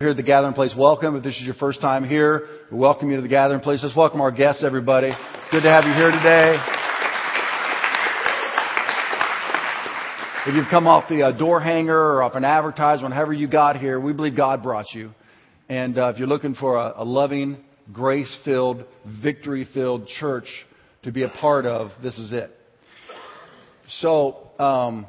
Here 0.00 0.08
at 0.08 0.16
the 0.16 0.24
Gathering 0.24 0.54
Place, 0.54 0.74
welcome. 0.76 1.14
If 1.14 1.22
this 1.22 1.36
is 1.36 1.42
your 1.42 1.54
first 1.54 1.80
time 1.80 2.02
here, 2.02 2.48
we 2.68 2.76
welcome 2.76 3.10
you 3.10 3.14
to 3.14 3.22
the 3.22 3.28
Gathering 3.28 3.60
Place. 3.60 3.78
Let's 3.80 3.94
welcome 3.94 4.20
our 4.20 4.32
guests, 4.32 4.64
everybody. 4.64 5.10
Good 5.52 5.62
to 5.62 5.68
have 5.68 5.84
you 5.84 5.92
here 5.92 6.10
today. 6.10 6.56
If 10.48 10.56
you've 10.56 10.68
come 10.68 10.88
off 10.88 11.08
the 11.08 11.22
uh, 11.22 11.38
door 11.38 11.60
hanger 11.60 11.96
or 11.96 12.24
off 12.24 12.34
an 12.34 12.42
advertisement, 12.42 13.14
however 13.14 13.34
you 13.34 13.46
got 13.46 13.76
here, 13.76 14.00
we 14.00 14.12
believe 14.12 14.36
God 14.36 14.64
brought 14.64 14.92
you. 14.92 15.12
And 15.68 15.96
uh, 15.96 16.08
if 16.08 16.18
you're 16.18 16.26
looking 16.26 16.56
for 16.56 16.76
a, 16.76 16.94
a 16.96 17.04
loving, 17.04 17.58
grace-filled, 17.92 18.84
victory-filled 19.22 20.08
church 20.08 20.48
to 21.04 21.12
be 21.12 21.22
a 21.22 21.28
part 21.28 21.66
of, 21.66 21.92
this 22.02 22.18
is 22.18 22.32
it. 22.32 22.50
So, 24.00 24.50
um, 24.58 25.06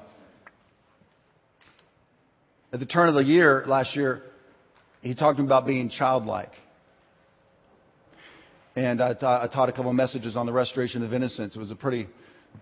at 2.71 2.79
the 2.79 2.86
turn 2.86 3.09
of 3.09 3.15
the 3.15 3.23
year 3.23 3.65
last 3.67 3.95
year, 3.95 4.21
he 5.05 5.13
talked 5.13 5.39
about 5.39 5.67
being 5.67 5.91
childlike. 5.91 6.51
And 8.75 8.99
I, 8.99 9.11
I 9.11 9.47
taught 9.47 9.70
a 9.70 9.71
couple 9.71 9.91
of 9.91 9.95
messages 9.95 10.35
on 10.35 10.47
the 10.47 10.52
restoration 10.52 11.03
of 11.03 11.13
innocence. 11.13 11.55
It 11.55 11.59
was 11.59 11.70
a 11.70 11.75
pretty 11.75 12.07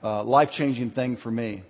uh, 0.03 0.25
life 0.25 0.49
changing 0.51 0.91
thing 0.91 1.17
for 1.23 1.31
me. 1.31 1.63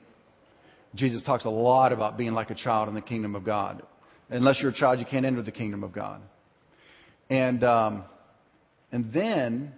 Jesus 0.96 1.22
talks 1.22 1.46
a 1.46 1.50
lot 1.50 1.94
about 1.94 2.18
being 2.18 2.34
like 2.34 2.50
a 2.50 2.56
child 2.56 2.90
in 2.90 2.96
the 2.96 3.02
kingdom 3.02 3.36
of 3.36 3.46
God. 3.46 3.84
Unless 4.32 4.62
you're 4.62 4.72
a 4.72 4.74
child, 4.74 4.98
you 4.98 5.06
can't 5.06 5.28
enter 5.28 5.44
the 5.44 5.52
kingdom 5.52 5.84
of 5.84 5.94
God. 5.94 6.22
And, 7.30 7.64
um, 7.64 8.04
and 8.92 9.14
then 9.14 9.74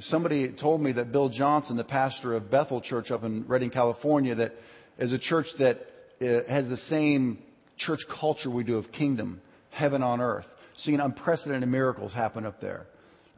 somebody 0.00 0.52
told 0.60 0.80
me 0.80 0.90
that 0.92 1.12
Bill 1.12 1.28
Johnson, 1.28 1.76
the 1.76 1.84
pastor 1.84 2.34
of 2.34 2.50
Bethel 2.50 2.80
Church 2.80 3.12
up 3.12 3.22
in 3.22 3.46
Redding, 3.46 3.70
California, 3.70 4.34
that 4.34 4.56
is 4.98 5.12
a 5.12 5.18
church 5.18 5.46
that 5.60 5.78
uh, 6.20 6.50
has 6.52 6.66
the 6.68 6.76
same 6.88 7.38
church 7.76 8.00
culture 8.20 8.50
we 8.50 8.64
do 8.64 8.78
of 8.78 8.90
kingdom 8.90 9.40
heaven 9.70 10.02
on 10.02 10.20
earth. 10.20 10.46
Seeing 10.78 11.00
unprecedented 11.00 11.68
miracles 11.68 12.12
happen 12.12 12.46
up 12.46 12.60
there. 12.60 12.86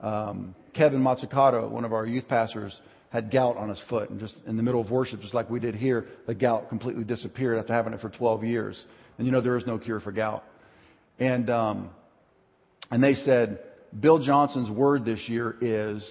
Um, 0.00 0.54
Kevin 0.74 1.00
Matsukato, 1.00 1.70
one 1.70 1.84
of 1.84 1.92
our 1.92 2.06
youth 2.06 2.28
pastors, 2.28 2.74
had 3.10 3.30
gout 3.30 3.56
on 3.56 3.68
his 3.68 3.82
foot, 3.88 4.08
and 4.10 4.20
just 4.20 4.36
in 4.46 4.56
the 4.56 4.62
middle 4.62 4.80
of 4.80 4.90
worship, 4.90 5.20
just 5.20 5.34
like 5.34 5.50
we 5.50 5.58
did 5.58 5.74
here, 5.74 6.06
the 6.26 6.34
gout 6.34 6.68
completely 6.68 7.04
disappeared 7.04 7.58
after 7.58 7.72
having 7.72 7.92
it 7.92 8.00
for 8.00 8.08
12 8.08 8.44
years. 8.44 8.82
And 9.18 9.26
you 9.26 9.32
know 9.32 9.40
there 9.40 9.56
is 9.56 9.66
no 9.66 9.78
cure 9.78 10.00
for 10.00 10.12
gout. 10.12 10.44
And 11.18 11.50
um, 11.50 11.90
and 12.90 13.02
they 13.02 13.14
said 13.14 13.58
Bill 13.98 14.18
Johnson's 14.18 14.70
word 14.70 15.04
this 15.04 15.28
year 15.28 15.56
is 15.60 16.02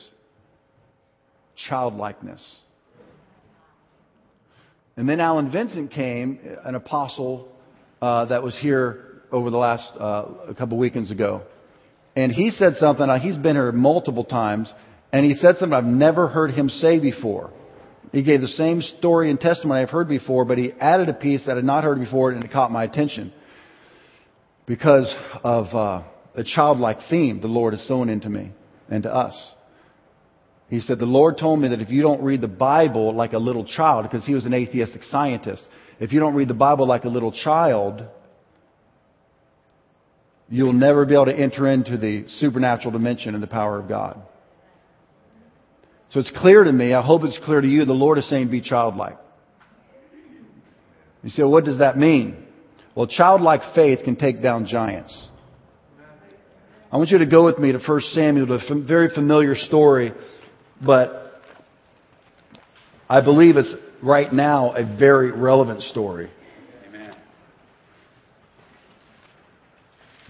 childlikeness. 1.68 2.42
And 4.98 5.08
then 5.08 5.20
Alan 5.22 5.52
Vincent 5.52 5.92
came, 5.92 6.40
an 6.66 6.76
apostle 6.76 7.48
uh, 8.02 8.26
that 8.26 8.44
was 8.44 8.58
here 8.60 9.09
over 9.32 9.50
the 9.50 9.58
last 9.58 9.90
uh, 10.00 10.26
a 10.50 10.56
couple 10.56 10.78
weekends 10.78 11.12
ago, 11.12 11.44
and 12.16 12.32
he 12.32 12.52
said 12.52 12.76
something. 12.76 13.10
Uh, 13.10 13.20
he's 13.20 13.38
been 13.38 13.56
here 13.56 13.72
multiple 13.72 14.24
times, 14.24 14.72
and 15.12 15.26
he 15.26 15.34
said 15.34 15.58
something 15.58 15.74
I've 15.74 15.86
never 15.86 16.28
heard 16.28 16.52
him 16.52 16.70
say 16.70 17.00
before. 17.00 17.52
He 18.12 18.24
gave 18.24 18.42
the 18.42 18.48
same 18.48 18.82
story 18.82 19.30
and 19.30 19.40
testimony 19.40 19.82
I've 19.82 19.90
heard 19.90 20.10
before, 20.10 20.46
but 20.46 20.58
he 20.58 20.72
added 20.80 21.10
a 21.10 21.14
piece 21.14 21.46
that 21.46 21.54
I 21.54 21.56
had 21.56 21.66
not 21.66 21.84
heard 21.84 22.00
before, 22.00 22.32
and 22.32 22.44
it 22.44 22.52
caught 22.52 22.72
my 22.72 22.84
attention 22.84 23.32
because 24.66 25.14
of 25.44 25.66
uh, 25.76 26.04
a 26.36 26.44
childlike 26.44 27.00
theme 27.10 27.42
the 27.42 27.48
Lord 27.48 27.74
has 27.74 27.88
sown 27.88 28.10
into 28.10 28.30
me 28.30 28.52
and 28.90 29.04
to 29.04 29.14
us. 29.14 29.36
He 30.70 30.80
said, 30.80 31.00
The 31.00 31.06
Lord 31.06 31.38
told 31.38 31.60
me 31.60 31.70
that 31.70 31.82
if 31.82 31.90
you 31.90 32.02
don't 32.02 32.22
read 32.22 32.42
the 32.42 32.48
Bible 32.48 33.14
like 33.16 33.34
a 33.34 33.40
little 33.40 33.66
child, 33.66 34.04
because 34.04 34.26
he 34.26 34.34
was 34.34 34.46
an 34.46 34.54
atheistic 34.54 35.04
scientist, 35.04 35.64
if 36.00 36.12
you 36.12 36.20
don't 36.20 36.36
read 36.36 36.48
the 36.48 36.54
Bible 36.54 36.88
like 36.88 37.04
a 37.04 37.10
little 37.10 37.32
child, 37.32 38.04
you'll 40.50 40.74
never 40.74 41.06
be 41.06 41.14
able 41.14 41.26
to 41.26 41.36
enter 41.36 41.68
into 41.68 41.98
the 41.98 42.26
supernatural 42.40 42.92
dimension 42.92 43.34
and 43.34 43.44
the 43.44 43.48
power 43.48 43.80
of 43.80 43.88
God. 43.88 44.22
So 46.12 46.20
it's 46.20 46.32
clear 46.36 46.64
to 46.64 46.72
me, 46.72 46.94
I 46.94 47.02
hope 47.02 47.24
it's 47.24 47.40
clear 47.44 47.62
to 47.62 47.68
you, 47.68 47.86
the 47.86 47.94
Lord 47.94 48.18
is 48.18 48.28
saying 48.28 48.50
be 48.50 48.62
childlike. 48.62 49.18
You 51.24 51.30
say, 51.30 51.44
well, 51.44 51.52
what 51.52 51.66
does 51.66 51.80
that 51.80 51.98
mean? 51.98 52.46
Well, 52.96 53.06
childlike 53.06 53.62
faith 53.76 54.00
can 54.04 54.16
take 54.16 54.42
down 54.42 54.66
giants. 54.66 55.28
I 56.92 56.98
want 56.98 57.12
you 57.12 57.20
to 57.20 57.28
go 57.28 57.46
with 57.46 57.60
me 57.60 57.72
to 57.72 57.78
1 57.78 58.02
Samuel, 58.14 58.52
a 58.52 58.84
very 58.84 59.14
familiar 59.14 59.54
story, 59.54 60.12
but 60.84 61.40
I 63.08 63.22
believe 63.22 63.58
it's 63.58 63.74
right 64.02 64.34
now 64.34 64.74
a 64.74 64.84
very 64.98 65.32
relevant 65.32 65.84
story. 65.84 66.32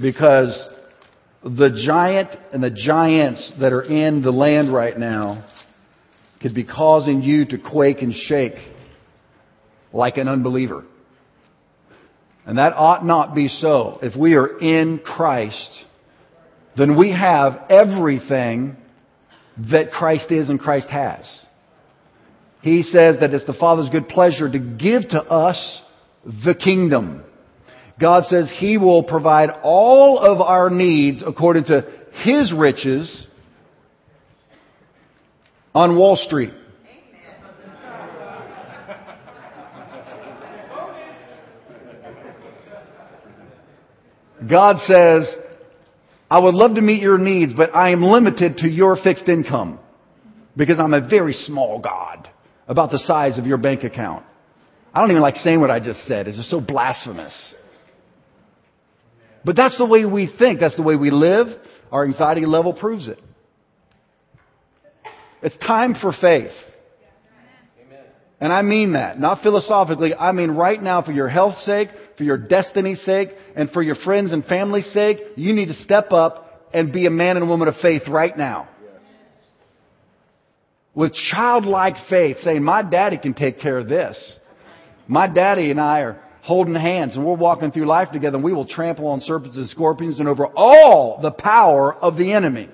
Because 0.01 0.57
the 1.43 1.69
giant 1.85 2.29
and 2.53 2.63
the 2.63 2.69
giants 2.69 3.51
that 3.59 3.73
are 3.73 3.83
in 3.83 4.21
the 4.21 4.31
land 4.31 4.73
right 4.73 4.97
now 4.97 5.47
could 6.41 6.53
be 6.53 6.63
causing 6.63 7.21
you 7.21 7.45
to 7.45 7.57
quake 7.57 8.01
and 8.01 8.13
shake 8.13 8.55
like 9.91 10.17
an 10.17 10.27
unbeliever. 10.27 10.85
And 12.45 12.57
that 12.57 12.73
ought 12.73 13.05
not 13.05 13.35
be 13.35 13.47
so. 13.47 13.99
If 14.01 14.15
we 14.17 14.33
are 14.35 14.59
in 14.59 14.99
Christ, 14.99 15.69
then 16.77 16.97
we 16.97 17.11
have 17.11 17.65
everything 17.69 18.77
that 19.71 19.91
Christ 19.91 20.31
is 20.31 20.49
and 20.49 20.59
Christ 20.59 20.87
has. 20.89 21.25
He 22.61 22.83
says 22.83 23.17
that 23.19 23.33
it's 23.33 23.45
the 23.45 23.53
Father's 23.53 23.89
good 23.89 24.07
pleasure 24.07 24.49
to 24.49 24.59
give 24.59 25.09
to 25.09 25.21
us 25.21 25.81
the 26.23 26.55
kingdom. 26.55 27.23
God 27.99 28.25
says 28.25 28.51
He 28.57 28.77
will 28.77 29.03
provide 29.03 29.49
all 29.61 30.19
of 30.19 30.39
our 30.41 30.69
needs 30.69 31.23
according 31.25 31.65
to 31.65 31.85
His 32.23 32.53
riches 32.53 33.27
on 35.75 35.97
Wall 35.97 36.15
Street. 36.15 36.53
God 44.49 44.77
says, 44.87 45.27
I 46.31 46.39
would 46.39 46.55
love 46.55 46.75
to 46.75 46.81
meet 46.81 47.01
your 47.01 47.17
needs, 47.17 47.53
but 47.53 47.75
I 47.75 47.91
am 47.91 48.01
limited 48.01 48.57
to 48.57 48.69
your 48.69 48.95
fixed 48.95 49.27
income 49.27 49.79
because 50.55 50.79
I'm 50.79 50.93
a 50.93 51.07
very 51.07 51.33
small 51.33 51.79
God 51.79 52.29
about 52.67 52.91
the 52.91 52.99
size 52.99 53.37
of 53.37 53.45
your 53.45 53.57
bank 53.57 53.83
account. 53.83 54.25
I 54.93 55.01
don't 55.01 55.11
even 55.11 55.21
like 55.21 55.35
saying 55.35 55.59
what 55.59 55.69
I 55.69 55.79
just 55.79 56.05
said. 56.07 56.27
It's 56.27 56.37
just 56.37 56.49
so 56.49 56.61
blasphemous. 56.61 57.33
But 59.45 59.55
that's 59.55 59.77
the 59.77 59.85
way 59.85 60.05
we 60.05 60.33
think. 60.37 60.59
That's 60.59 60.75
the 60.75 60.83
way 60.83 60.95
we 60.95 61.11
live. 61.11 61.47
Our 61.91 62.05
anxiety 62.05 62.45
level 62.45 62.73
proves 62.73 63.07
it. 63.07 63.19
It's 65.41 65.57
time 65.57 65.95
for 65.95 66.11
faith. 66.11 66.51
And 68.41 68.53
I 68.53 68.61
mean 68.61 68.93
that, 68.93 69.19
not 69.19 69.41
philosophically. 69.41 70.15
I 70.15 70.31
mean 70.31 70.51
right 70.51 70.81
now 70.81 71.01
for 71.01 71.11
your 71.11 71.27
health's 71.27 71.65
sake, 71.65 71.89
for 72.17 72.23
your 72.23 72.37
destiny's 72.37 73.01
sake, 73.01 73.29
and 73.55 73.69
for 73.71 73.81
your 73.81 73.95
friends 73.95 74.31
and 74.31 74.45
family's 74.45 74.91
sake, 74.93 75.17
you 75.35 75.53
need 75.53 75.67
to 75.67 75.73
step 75.73 76.13
up 76.13 76.69
and 76.73 76.93
be 76.93 77.05
a 77.05 77.09
man 77.09 77.35
and 77.35 77.49
woman 77.49 77.67
of 77.67 77.75
faith 77.81 78.03
right 78.07 78.37
now. 78.37 78.69
With 80.93 81.13
childlike 81.13 81.95
faith, 82.09 82.37
saying, 82.41 82.63
my 82.63 82.81
daddy 82.81 83.17
can 83.17 83.33
take 83.33 83.59
care 83.59 83.77
of 83.77 83.87
this. 83.87 84.39
My 85.07 85.27
daddy 85.27 85.71
and 85.71 85.79
I 85.79 86.01
are 86.01 86.21
holding 86.49 86.73
hands 86.73 87.15
and 87.15 87.23
we're 87.23 87.35
walking 87.35 87.71
through 87.71 87.85
life 87.85 88.09
together 88.11 88.35
and 88.35 88.43
we 88.43 88.51
will 88.51 88.65
trample 88.65 89.05
on 89.05 89.21
serpents 89.21 89.55
and 89.55 89.69
scorpions 89.69 90.17
and 90.17 90.27
over 90.27 90.47
all 90.47 91.19
the 91.21 91.29
power 91.29 91.93
of 91.93 92.17
the 92.17 92.33
enemy. 92.33 92.67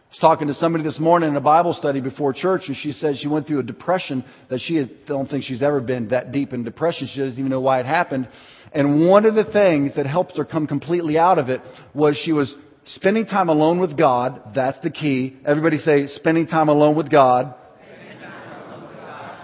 I 0.00 0.10
was 0.10 0.18
talking 0.20 0.48
to 0.48 0.54
somebody 0.54 0.82
this 0.82 0.98
morning 0.98 1.28
in 1.28 1.36
a 1.36 1.40
Bible 1.40 1.74
study 1.74 2.00
before 2.00 2.32
church 2.32 2.62
and 2.66 2.76
she 2.76 2.90
said 2.90 3.18
she 3.18 3.28
went 3.28 3.46
through 3.46 3.60
a 3.60 3.62
depression 3.62 4.24
that 4.50 4.58
she 4.58 4.84
don't 5.06 5.30
think 5.30 5.44
she's 5.44 5.62
ever 5.62 5.80
been 5.80 6.08
that 6.08 6.32
deep 6.32 6.52
in 6.52 6.64
depression. 6.64 7.08
She 7.12 7.20
doesn't 7.20 7.38
even 7.38 7.48
know 7.48 7.60
why 7.60 7.78
it 7.78 7.86
happened. 7.86 8.28
And 8.72 9.06
one 9.06 9.26
of 9.26 9.36
the 9.36 9.44
things 9.44 9.94
that 9.94 10.06
helped 10.06 10.36
her 10.38 10.44
come 10.44 10.66
completely 10.66 11.16
out 11.16 11.38
of 11.38 11.50
it 11.50 11.60
was 11.94 12.20
she 12.24 12.32
was 12.32 12.52
spending 12.84 13.26
time 13.26 13.48
alone 13.48 13.78
with 13.78 13.96
God. 13.96 14.54
That's 14.56 14.80
the 14.80 14.90
key. 14.90 15.36
Everybody 15.46 15.76
say 15.76 16.08
spending 16.08 16.48
time 16.48 16.68
alone 16.68 16.96
with 16.96 17.12
God. 17.12 17.54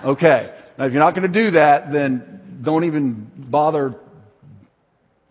Okay. 0.05 0.55
Now, 0.79 0.85
if 0.85 0.93
you're 0.93 1.03
not 1.03 1.15
going 1.15 1.33
to 1.33 1.45
do 1.45 1.53
that, 1.53 1.91
then 1.91 2.61
don't 2.63 2.85
even 2.85 3.31
bother 3.37 3.95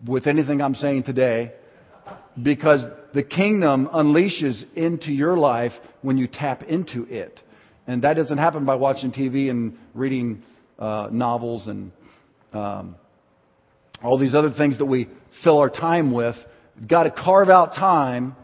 with 0.04 0.26
anything 0.26 0.60
I'm 0.60 0.74
saying 0.74 1.04
today 1.04 1.52
because 2.42 2.80
the 3.14 3.22
kingdom 3.22 3.88
unleashes 3.94 4.64
into 4.74 5.12
your 5.12 5.36
life 5.36 5.72
when 6.02 6.18
you 6.18 6.26
tap 6.26 6.64
into 6.64 7.04
it. 7.04 7.38
And 7.86 8.02
that 8.02 8.14
doesn't 8.14 8.38
happen 8.38 8.64
by 8.64 8.74
watching 8.74 9.12
TV 9.12 9.48
and 9.48 9.78
reading 9.94 10.42
uh, 10.78 11.08
novels 11.12 11.68
and 11.68 11.92
um, 12.52 12.96
all 14.02 14.18
these 14.18 14.34
other 14.34 14.50
things 14.50 14.78
that 14.78 14.86
we 14.86 15.08
fill 15.44 15.58
our 15.58 15.70
time 15.70 16.12
with. 16.12 16.34
You've 16.80 16.88
got 16.88 17.04
to 17.04 17.12
carve 17.12 17.48
out 17.48 17.74
time 17.74 18.34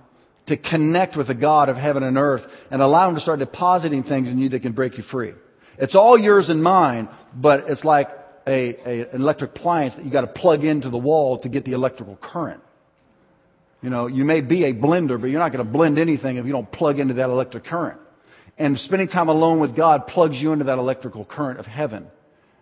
to 0.47 0.57
connect 0.57 1.17
with 1.17 1.27
the 1.27 1.35
God 1.35 1.69
of 1.69 1.77
heaven 1.77 2.05
and 2.05 2.17
earth 2.17 2.43
and 2.71 2.81
allow 2.81 3.09
Him 3.09 3.17
to 3.17 3.21
start 3.21 3.41
depositing 3.41 4.05
things 4.05 4.29
in 4.29 4.39
you 4.39 4.51
that 4.51 4.63
can 4.63 4.73
break 4.73 4.97
you 4.97 5.03
free. 5.11 5.33
It's 5.81 5.95
all 5.95 6.19
yours 6.19 6.49
and 6.49 6.63
mine, 6.63 7.09
but 7.35 7.65
it's 7.69 7.85
like 7.85 8.09
a, 8.47 8.51
a, 8.51 9.11
an 9.11 9.23
electric 9.23 9.57
appliance 9.57 9.95
that 9.97 10.05
you 10.05 10.11
got 10.11 10.23
to 10.23 10.27
plug 10.27 10.65
into 10.65 10.91
the 10.91 10.99
wall 10.99 11.39
to 11.41 11.49
get 11.49 11.65
the 11.65 11.73
electrical 11.73 12.19
current. 12.21 12.63
You 13.83 13.89
know, 13.89 14.07
you 14.07 14.25
may 14.25 14.43
be 14.43 14.65
a 14.65 14.75
blender, 14.75 15.19
but 15.19 15.31
you're 15.31 15.39
not 15.39 15.53
going 15.53 15.65
to 15.65 15.73
blend 15.73 15.99
anything 15.99 16.37
if 16.37 16.45
you 16.45 16.53
don't 16.53 16.71
plug 16.71 16.99
into 16.99 17.15
that 17.15 17.31
electric 17.31 17.65
current. 17.65 17.99
And 18.59 18.79
spending 18.79 19.09
time 19.09 19.29
alone 19.29 19.59
with 19.59 19.75
God 19.75 20.07
plugs 20.07 20.37
you 20.37 20.53
into 20.53 20.67
that 20.67 20.79
electrical 20.79 21.25
current 21.25 21.59
of 21.59 21.65
heaven. 21.65 22.07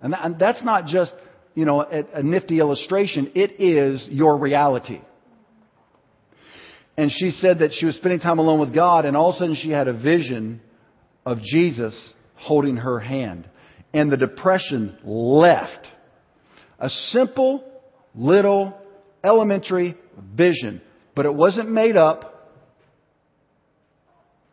And, 0.00 0.12
that, 0.12 0.24
and 0.24 0.38
that's 0.38 0.62
not 0.62 0.86
just, 0.86 1.12
you 1.56 1.64
know, 1.64 1.80
a, 1.82 2.18
a 2.18 2.22
nifty 2.22 2.60
illustration. 2.60 3.32
It 3.34 3.60
is 3.60 4.06
your 4.08 4.36
reality. 4.36 5.00
And 6.96 7.10
she 7.10 7.32
said 7.32 7.60
that 7.60 7.72
she 7.72 7.86
was 7.86 7.96
spending 7.96 8.20
time 8.20 8.38
alone 8.38 8.60
with 8.60 8.72
God, 8.72 9.04
and 9.04 9.16
all 9.16 9.30
of 9.30 9.36
a 9.36 9.38
sudden 9.38 9.56
she 9.56 9.70
had 9.70 9.88
a 9.88 9.92
vision 9.92 10.60
of 11.26 11.40
Jesus 11.40 11.96
holding 12.38 12.76
her 12.76 12.98
hand. 12.98 13.48
And 13.92 14.10
the 14.12 14.16
depression 14.16 14.96
left. 15.04 15.86
A 16.78 16.88
simple, 16.88 17.64
little, 18.14 18.78
elementary 19.24 19.96
vision. 20.34 20.80
But 21.14 21.26
it 21.26 21.34
wasn't 21.34 21.70
made 21.70 21.96
up. 21.96 22.54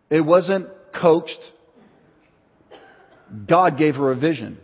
It 0.09 0.21
wasn't 0.21 0.67
coaxed. 0.99 1.39
God 3.47 3.77
gave 3.77 3.95
her 3.95 4.11
a 4.11 4.15
vision. 4.15 4.57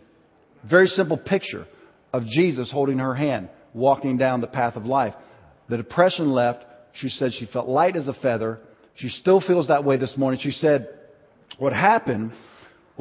Very 0.69 0.87
simple 0.87 1.17
picture 1.17 1.65
of 2.13 2.25
Jesus 2.25 2.71
holding 2.71 2.99
her 2.99 3.15
hand, 3.15 3.49
walking 3.73 4.17
down 4.17 4.41
the 4.41 4.47
path 4.47 4.75
of 4.75 4.85
life. 4.85 5.13
The 5.69 5.77
depression 5.77 6.31
left. 6.31 6.63
She 6.93 7.09
said 7.09 7.31
she 7.33 7.45
felt 7.45 7.67
light 7.67 7.95
as 7.95 8.07
a 8.07 8.13
feather. 8.13 8.59
She 8.95 9.09
still 9.09 9.41
feels 9.41 9.69
that 9.69 9.83
way 9.83 9.97
this 9.97 10.15
morning. 10.17 10.39
She 10.41 10.51
said 10.51 10.87
what 11.57 11.73
happened 11.73 12.33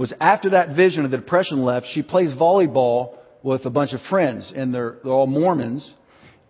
was 0.00 0.14
after 0.18 0.48
that 0.48 0.74
vision 0.74 1.04
of 1.04 1.10
the 1.10 1.18
depression 1.18 1.62
left, 1.62 1.84
she 1.92 2.00
plays 2.00 2.32
volleyball 2.32 3.18
with 3.42 3.66
a 3.66 3.70
bunch 3.70 3.92
of 3.92 4.00
friends, 4.08 4.50
and 4.56 4.72
they're, 4.72 4.96
they're 5.04 5.12
all 5.12 5.26
Mormons. 5.26 5.92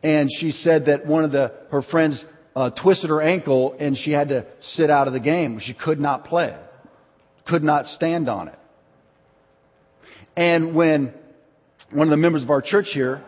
And 0.04 0.30
she 0.38 0.52
said 0.52 0.86
that 0.86 1.04
one 1.04 1.24
of 1.24 1.32
the, 1.32 1.52
her 1.72 1.82
friends 1.82 2.24
uh, 2.54 2.70
twisted 2.70 3.10
her 3.10 3.20
ankle 3.20 3.74
and 3.80 3.98
she 3.98 4.12
had 4.12 4.28
to 4.28 4.46
sit 4.62 4.88
out 4.88 5.08
of 5.08 5.14
the 5.14 5.18
game. 5.18 5.58
She 5.60 5.74
could 5.74 5.98
not 5.98 6.26
play, 6.26 6.56
could 7.44 7.64
not 7.64 7.86
stand 7.86 8.28
on 8.28 8.46
it. 8.46 8.58
And 10.36 10.72
when 10.72 11.12
one 11.90 12.06
of 12.06 12.10
the 12.12 12.18
members 12.18 12.44
of 12.44 12.50
our 12.50 12.62
church 12.62 12.90
here 12.94 13.20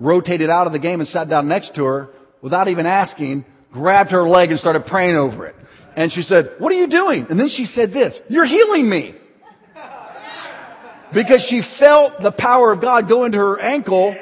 rotated 0.00 0.50
out 0.50 0.66
of 0.66 0.72
the 0.72 0.80
game 0.80 0.98
and 0.98 1.08
sat 1.08 1.28
down 1.28 1.46
next 1.46 1.76
to 1.76 1.84
her 1.84 2.08
without 2.42 2.66
even 2.66 2.86
asking, 2.86 3.44
grabbed 3.72 4.10
her 4.10 4.28
leg 4.28 4.50
and 4.50 4.58
started 4.58 4.84
praying 4.86 5.14
over 5.14 5.46
it. 5.46 5.54
And 5.96 6.10
she 6.10 6.22
said, 6.22 6.56
what 6.58 6.72
are 6.72 6.76
you 6.76 6.88
doing? 6.88 7.28
And 7.30 7.38
then 7.38 7.48
she 7.48 7.66
said 7.66 7.92
this, 7.92 8.18
you're 8.28 8.46
healing 8.46 8.90
me. 8.90 9.20
Because 11.14 11.46
she 11.48 11.62
felt 11.78 12.20
the 12.22 12.32
power 12.32 12.72
of 12.72 12.80
God 12.80 13.08
go 13.08 13.24
into 13.24 13.38
her 13.38 13.60
ankle 13.60 14.14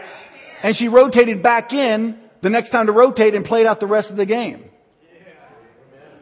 and 0.63 0.77
she 0.77 0.89
rotated 0.89 1.43
back 1.43 1.73
in 1.73 2.19
the 2.43 2.51
next 2.51 2.71
time 2.71 2.87
to 2.87 2.93
rotate 2.93 3.35
and 3.35 3.45
played 3.45 3.67
out 3.67 3.81
the 3.81 3.87
rest 3.87 4.11
of 4.11 4.17
the 4.17 4.27
game. 4.27 4.65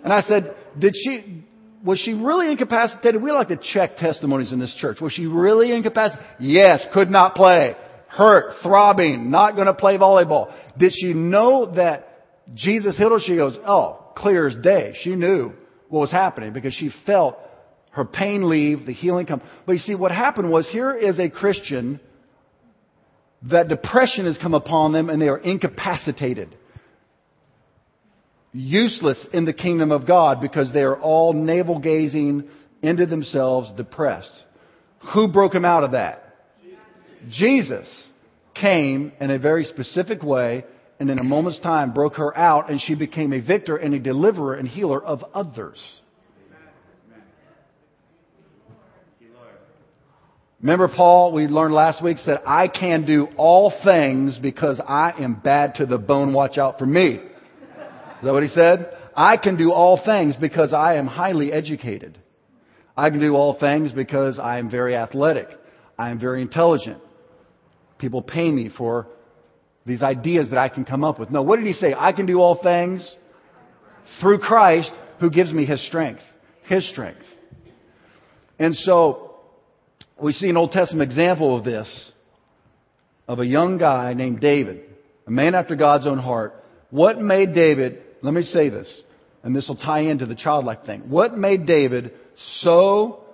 And 0.05 0.13
I 0.13 0.21
said, 0.23 0.55
did 0.79 0.95
she, 0.95 1.45
was 1.85 1.99
she 1.99 2.13
really 2.13 2.51
incapacitated? 2.51 3.23
We 3.23 3.33
like 3.33 3.49
to 3.49 3.59
check 3.61 3.97
testimonies 3.97 4.53
in 4.53 4.61
this 4.61 4.75
church. 4.81 5.01
Was 5.01 5.13
she 5.13 5.27
really 5.27 5.73
incapacitated? 5.73 6.25
Yes, 6.39 6.85
could 6.93 7.11
not 7.11 7.35
play. 7.35 7.75
Hurt, 8.09 8.55
throbbing, 8.63 9.31
not 9.31 9.55
going 9.55 9.67
to 9.67 9.75
play 9.75 9.97
volleyball. 9.97 10.53
Did 10.79 10.93
she 10.95 11.13
know 11.13 11.75
that 11.75 12.07
Jesus 12.55 12.97
healed 12.97 13.13
her? 13.13 13.19
She 13.21 13.37
goes, 13.37 13.57
oh, 13.67 14.13
clear 14.17 14.49
as 14.49 14.57
day. 14.57 14.95
She 15.03 15.15
knew 15.17 15.53
what 15.89 16.01
was 16.01 16.11
happening 16.11 16.53
because 16.53 16.75
she 16.75 16.91
felt 17.07 17.37
her 17.91 18.05
pain 18.05 18.49
leave, 18.49 18.87
the 18.87 18.93
healing 18.93 19.27
come. 19.27 19.43
But 19.67 19.73
you 19.73 19.79
see, 19.79 19.95
what 19.95 20.13
happened 20.13 20.51
was 20.51 20.69
here 20.71 20.95
is 20.95 21.19
a 21.19 21.29
Christian 21.29 22.01
that 23.51 23.69
depression 23.69 24.27
has 24.27 24.39
come 24.39 24.55
upon 24.55 24.93
them 24.93 25.09
and 25.09 25.21
they 25.21 25.29
are 25.29 25.39
incapacitated. 25.39 26.55
Useless 28.53 29.27
in 29.33 29.45
the 29.45 29.53
kingdom 29.53 29.93
of 29.93 30.07
God 30.07 30.41
because 30.41 30.73
they 30.73 30.83
are 30.83 30.99
all 31.01 31.33
navel 31.33 31.79
gazing 31.79 32.49
into 32.83 33.07
themselves, 33.07 33.71
depressed. 33.77 34.33
Who 35.15 35.33
broke 35.33 35.53
them 35.53 35.65
out 35.65 35.85
of 35.85 35.93
that? 35.93 36.25
Jesus 37.31 37.89
came 38.55 39.13
in 39.21 39.31
a 39.31 39.39
very 39.39 39.65
specific 39.65 40.23
way 40.23 40.65
and 40.99 41.11
in 41.11 41.19
a 41.19 41.25
moment's 41.25 41.61
time 41.61 41.93
broke 41.93 42.17
her 42.17 42.37
out 42.37 42.71
and 42.71 42.81
she 42.81 42.95
became 42.95 43.33
a 43.33 43.41
victor 43.41 43.77
and 43.77 43.95
a 43.95 43.99
deliverer 43.99 44.55
and 44.55 44.69
healer 44.69 45.03
of 45.03 45.25
others. 45.35 46.00
Remember 50.63 50.89
Paul, 50.95 51.33
we 51.33 51.47
learned 51.47 51.73
last 51.73 52.03
week, 52.03 52.19
said, 52.19 52.41
I 52.47 52.69
can 52.69 53.07
do 53.07 53.29
all 53.39 53.73
things 53.83 54.39
because 54.39 54.79
I 54.79 55.15
am 55.19 55.41
bad 55.43 55.77
to 55.77 55.87
the 55.87 55.97
bone. 55.97 56.35
Watch 56.35 56.59
out 56.59 56.79
for 56.79 56.85
me. 56.85 57.15
Is 57.15 58.25
that 58.25 58.33
what 58.33 58.43
he 58.43 58.49
said? 58.51 58.95
I 59.17 59.39
can 59.39 59.57
do 59.57 59.73
all 59.73 60.03
things 60.05 60.37
because 60.37 60.75
I 60.75 60.97
am 60.97 61.07
highly 61.07 61.51
educated. 61.51 62.19
I 62.95 63.09
can 63.09 63.21
do 63.21 63.35
all 63.35 63.59
things 63.59 63.93
because 63.93 64.39
I 64.39 64.59
am 64.59 64.71
very 64.71 64.95
athletic. 64.95 65.49
I 65.99 66.11
am 66.11 66.21
very 66.21 66.43
intelligent. 66.43 66.99
People 67.99 68.21
pay 68.21 68.51
me 68.51 68.69
for 68.77 69.07
these 69.87 70.03
ideas 70.03 70.51
that 70.51 70.59
I 70.59 70.69
can 70.69 70.85
come 70.85 71.05
up 71.05 71.19
with. 71.19 71.31
No, 71.31 71.43
what 71.43 71.57
did 71.57 71.67
he 71.67 71.73
say? 71.73 71.95
I 71.97 72.13
can 72.13 72.27
do 72.27 72.39
all 72.39 72.63
things 72.63 73.17
through 74.21 74.41
Christ 74.41 74.93
who 75.21 75.31
gives 75.31 75.53
me 75.53 75.65
his 75.65 75.85
strength. 75.87 76.21
His 76.65 76.87
strength. 76.91 77.25
And 78.59 78.77
so, 78.77 79.30
we 80.23 80.33
see 80.33 80.49
an 80.49 80.57
Old 80.57 80.73
Testament 80.73 81.11
example 81.11 81.57
of 81.57 81.65
this, 81.65 82.13
of 83.29 83.39
a 83.39 83.47
young 83.47 83.79
guy 83.79 84.13
named 84.15 84.41
David, 84.41 84.83
a 85.27 85.31
man 85.31 85.55
after 85.55 85.77
God's 85.77 86.07
own 86.07 86.19
heart. 86.19 86.65
What 86.91 87.21
made 87.21 87.55
David, 87.55 88.03
let 88.23 88.35
me 88.35 88.43
say 88.43 88.69
this, 88.69 89.03
and 89.43 89.55
this 89.55 89.69
will 89.69 89.77
tie 89.77 90.01
into 90.01 90.27
the 90.27 90.35
childlike 90.35 90.85
thing. 90.85 91.09
What 91.09 91.37
made 91.37 91.67
David 91.67 92.13
so 92.59 93.25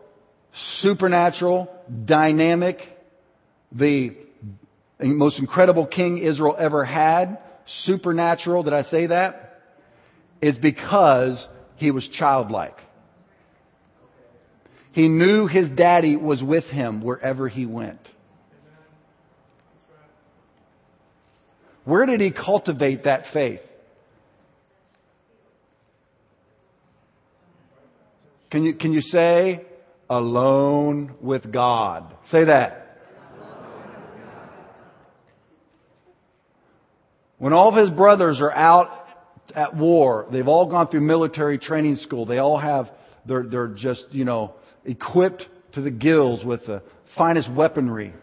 supernatural, 0.81 1.69
dynamic, 2.05 2.79
the 3.73 4.17
most 5.01 5.39
incredible 5.39 5.87
king 5.87 6.19
Israel 6.19 6.57
ever 6.59 6.85
had, 6.85 7.39
supernatural, 7.85 8.63
did 8.63 8.73
I 8.73 8.83
say 8.83 9.07
that? 9.07 9.61
Is 10.41 10.57
because 10.57 11.47
he 11.77 11.91
was 11.91 12.09
childlike. 12.09 12.77
He 14.97 15.09
knew 15.09 15.47
his 15.47 15.69
daddy 15.69 16.17
was 16.17 16.43
with 16.43 16.65
him 16.65 17.03
wherever 17.03 17.49
he 17.49 17.67
went. 17.67 18.01
Where 21.85 22.07
did 22.07 22.23
he 22.23 22.31
cultivate 22.31 23.05
that 23.05 23.25
faith? 23.31 23.61
Can 28.51 28.65
you, 28.65 28.75
can 28.75 28.95
you 28.95 29.03
say, 29.03 29.67
alone 30.09 31.15
with 31.21 31.53
God? 31.53 32.17
Say 32.31 32.45
that. 32.45 32.97
When 37.37 37.53
all 37.53 37.69
of 37.69 37.75
his 37.75 37.91
brothers 37.95 38.41
are 38.41 38.51
out 38.51 38.89
at 39.55 39.77
war, 39.77 40.27
they've 40.33 40.49
all 40.49 40.71
gone 40.71 40.89
through 40.89 41.03
military 41.03 41.59
training 41.59 41.97
school, 41.97 42.25
they 42.25 42.39
all 42.39 42.57
have, 42.57 42.89
they're, 43.27 43.43
they're 43.43 43.69
just, 43.69 44.07
you 44.13 44.25
know, 44.25 44.55
equipped 44.87 45.47
to 45.75 45.83
the 45.83 45.91
gills 45.91 46.45
with 46.45 46.67
the 46.67 46.83
finest 47.17 47.51
weaponry. 47.53 48.15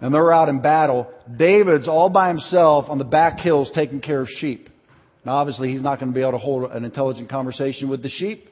And 0.00 0.12
they're 0.12 0.32
out 0.32 0.48
in 0.48 0.60
battle. 0.60 1.10
David's 1.36 1.88
all 1.88 2.10
by 2.10 2.28
himself 2.28 2.86
on 2.88 2.98
the 2.98 3.04
back 3.04 3.40
hills 3.40 3.70
taking 3.74 4.00
care 4.00 4.20
of 4.20 4.28
sheep. 4.28 4.68
Now, 5.24 5.36
obviously, 5.36 5.72
he's 5.72 5.80
not 5.80 5.98
going 5.98 6.12
to 6.12 6.14
be 6.14 6.20
able 6.20 6.32
to 6.32 6.38
hold 6.38 6.70
an 6.70 6.84
intelligent 6.84 7.28
conversation 7.30 7.88
with 7.88 8.02
the 8.02 8.08
sheep. 8.08 8.48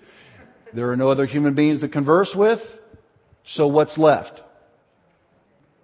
There 0.73 0.91
are 0.91 0.97
no 0.97 1.09
other 1.09 1.27
human 1.27 1.55
beings 1.55 1.81
to 1.83 1.89
converse 1.89 2.35
with. 2.35 2.61
So 3.53 3.67
what's 3.67 3.97
left? 3.99 4.41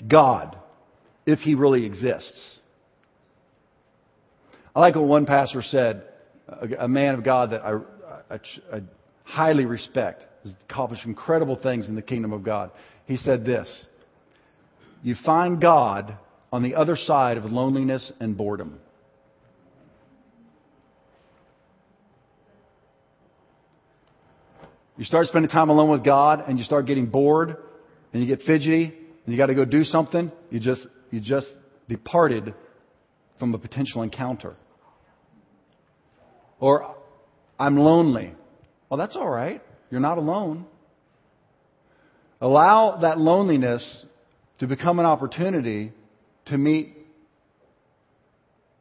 God, 0.06 0.56
if 1.26 1.40
he 1.40 1.54
really 1.54 1.84
exists. 1.84 2.58
I 4.74 4.80
like 4.80 4.94
what 4.94 5.04
one 5.04 5.26
pastor 5.26 5.62
said, 5.62 6.04
a 6.78 6.88
man 6.88 7.14
of 7.14 7.24
God 7.24 7.50
that 7.50 7.62
I, 7.62 7.74
I, 8.30 8.40
I 8.72 8.80
highly 9.24 9.66
respect 9.66 10.24
has 10.44 10.52
accomplished 10.68 11.04
incredible 11.04 11.56
things 11.56 11.88
in 11.88 11.94
the 11.94 12.02
kingdom 12.02 12.32
of 12.32 12.42
God. 12.42 12.70
He 13.06 13.16
said 13.16 13.44
this 13.44 13.68
You 15.02 15.14
find 15.24 15.60
God 15.60 16.16
on 16.52 16.62
the 16.62 16.74
other 16.74 16.96
side 16.96 17.36
of 17.36 17.44
loneliness 17.44 18.12
and 18.20 18.36
boredom. 18.36 18.78
You 24.96 25.06
start 25.06 25.26
spending 25.28 25.50
time 25.50 25.70
alone 25.70 25.88
with 25.88 26.04
God 26.04 26.44
and 26.46 26.58
you 26.58 26.64
start 26.64 26.84
getting 26.84 27.06
bored 27.06 27.56
and 28.12 28.22
you 28.22 28.28
get 28.28 28.44
fidgety 28.44 28.84
and 28.84 29.32
you 29.32 29.38
got 29.38 29.46
to 29.46 29.54
go 29.54 29.64
do 29.64 29.82
something, 29.82 30.30
you 30.50 30.60
just, 30.60 30.86
you 31.10 31.20
just 31.20 31.46
departed 31.88 32.52
from 33.38 33.54
a 33.54 33.58
potential 33.58 34.02
encounter. 34.02 34.56
Or, 36.58 36.96
I'm 37.58 37.78
lonely. 37.78 38.34
Well, 38.90 38.98
that's 38.98 39.16
all 39.16 39.28
right. 39.28 39.62
You're 39.90 40.00
not 40.00 40.18
alone. 40.18 40.66
Allow 42.40 42.98
that 43.02 43.18
loneliness 43.18 44.04
to 44.60 44.66
become 44.66 44.98
an 44.98 45.06
opportunity 45.06 45.92
to 46.46 46.56
meet 46.56 46.96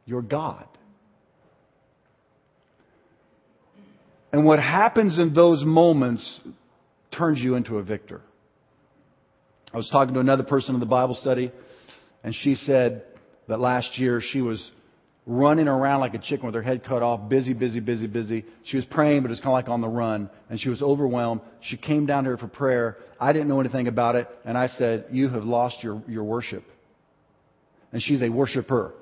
your 0.06 0.22
God. 0.22 0.66
And 4.32 4.44
what 4.46 4.60
happens 4.60 5.18
in 5.18 5.34
those 5.34 5.64
moments 5.64 6.40
turns 7.16 7.40
you 7.40 7.56
into 7.56 7.78
a 7.78 7.82
victor. 7.82 8.20
I 9.72 9.76
was 9.76 9.88
talking 9.90 10.14
to 10.14 10.20
another 10.20 10.42
person 10.42 10.74
in 10.74 10.80
the 10.80 10.86
Bible 10.86 11.16
study, 11.20 11.52
and 12.22 12.34
she 12.34 12.54
said 12.54 13.04
that 13.48 13.60
last 13.60 13.98
year 13.98 14.20
she 14.20 14.40
was 14.40 14.70
running 15.26 15.68
around 15.68 16.00
like 16.00 16.14
a 16.14 16.18
chicken 16.18 16.46
with 16.46 16.54
her 16.54 16.62
head 16.62 16.82
cut 16.84 17.02
off, 17.02 17.28
busy, 17.28 17.52
busy, 17.52 17.80
busy, 17.80 18.06
busy. 18.06 18.44
She 18.64 18.76
was 18.76 18.86
praying, 18.86 19.22
but 19.22 19.28
it 19.28 19.30
was 19.30 19.38
kind 19.38 19.50
of 19.50 19.54
like 19.54 19.68
on 19.68 19.80
the 19.80 19.88
run, 19.88 20.30
and 20.48 20.60
she 20.60 20.68
was 20.68 20.82
overwhelmed. 20.82 21.42
She 21.60 21.76
came 21.76 22.06
down 22.06 22.24
here 22.24 22.36
for 22.36 22.48
prayer. 22.48 22.96
I 23.20 23.32
didn't 23.32 23.48
know 23.48 23.60
anything 23.60 23.86
about 23.86 24.16
it, 24.16 24.28
and 24.44 24.56
I 24.56 24.68
said, 24.68 25.06
You 25.10 25.28
have 25.28 25.44
lost 25.44 25.82
your, 25.82 26.02
your 26.08 26.24
worship. 26.24 26.64
And 27.92 28.02
she's 28.02 28.22
a 28.22 28.28
worshiper. 28.28 28.94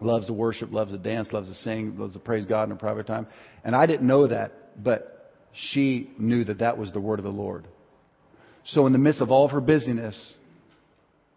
Loves 0.00 0.28
to 0.28 0.32
worship, 0.32 0.72
loves 0.72 0.92
to 0.92 0.98
dance, 0.98 1.30
loves 1.30 1.48
to 1.48 1.54
sing, 1.56 1.98
loves 1.98 2.14
to 2.14 2.20
praise 2.20 2.46
God 2.46 2.64
in 2.64 2.72
a 2.72 2.76
private 2.76 3.06
time. 3.06 3.26
And 3.64 3.76
I 3.76 3.84
didn't 3.84 4.06
know 4.06 4.26
that, 4.28 4.82
but 4.82 5.32
she 5.52 6.10
knew 6.18 6.44
that 6.44 6.60
that 6.60 6.78
was 6.78 6.90
the 6.92 7.00
word 7.00 7.18
of 7.18 7.24
the 7.24 7.30
Lord. 7.30 7.66
So 8.64 8.86
in 8.86 8.92
the 8.92 8.98
midst 8.98 9.20
of 9.20 9.30
all 9.30 9.44
of 9.44 9.50
her 9.50 9.60
busyness, 9.60 10.16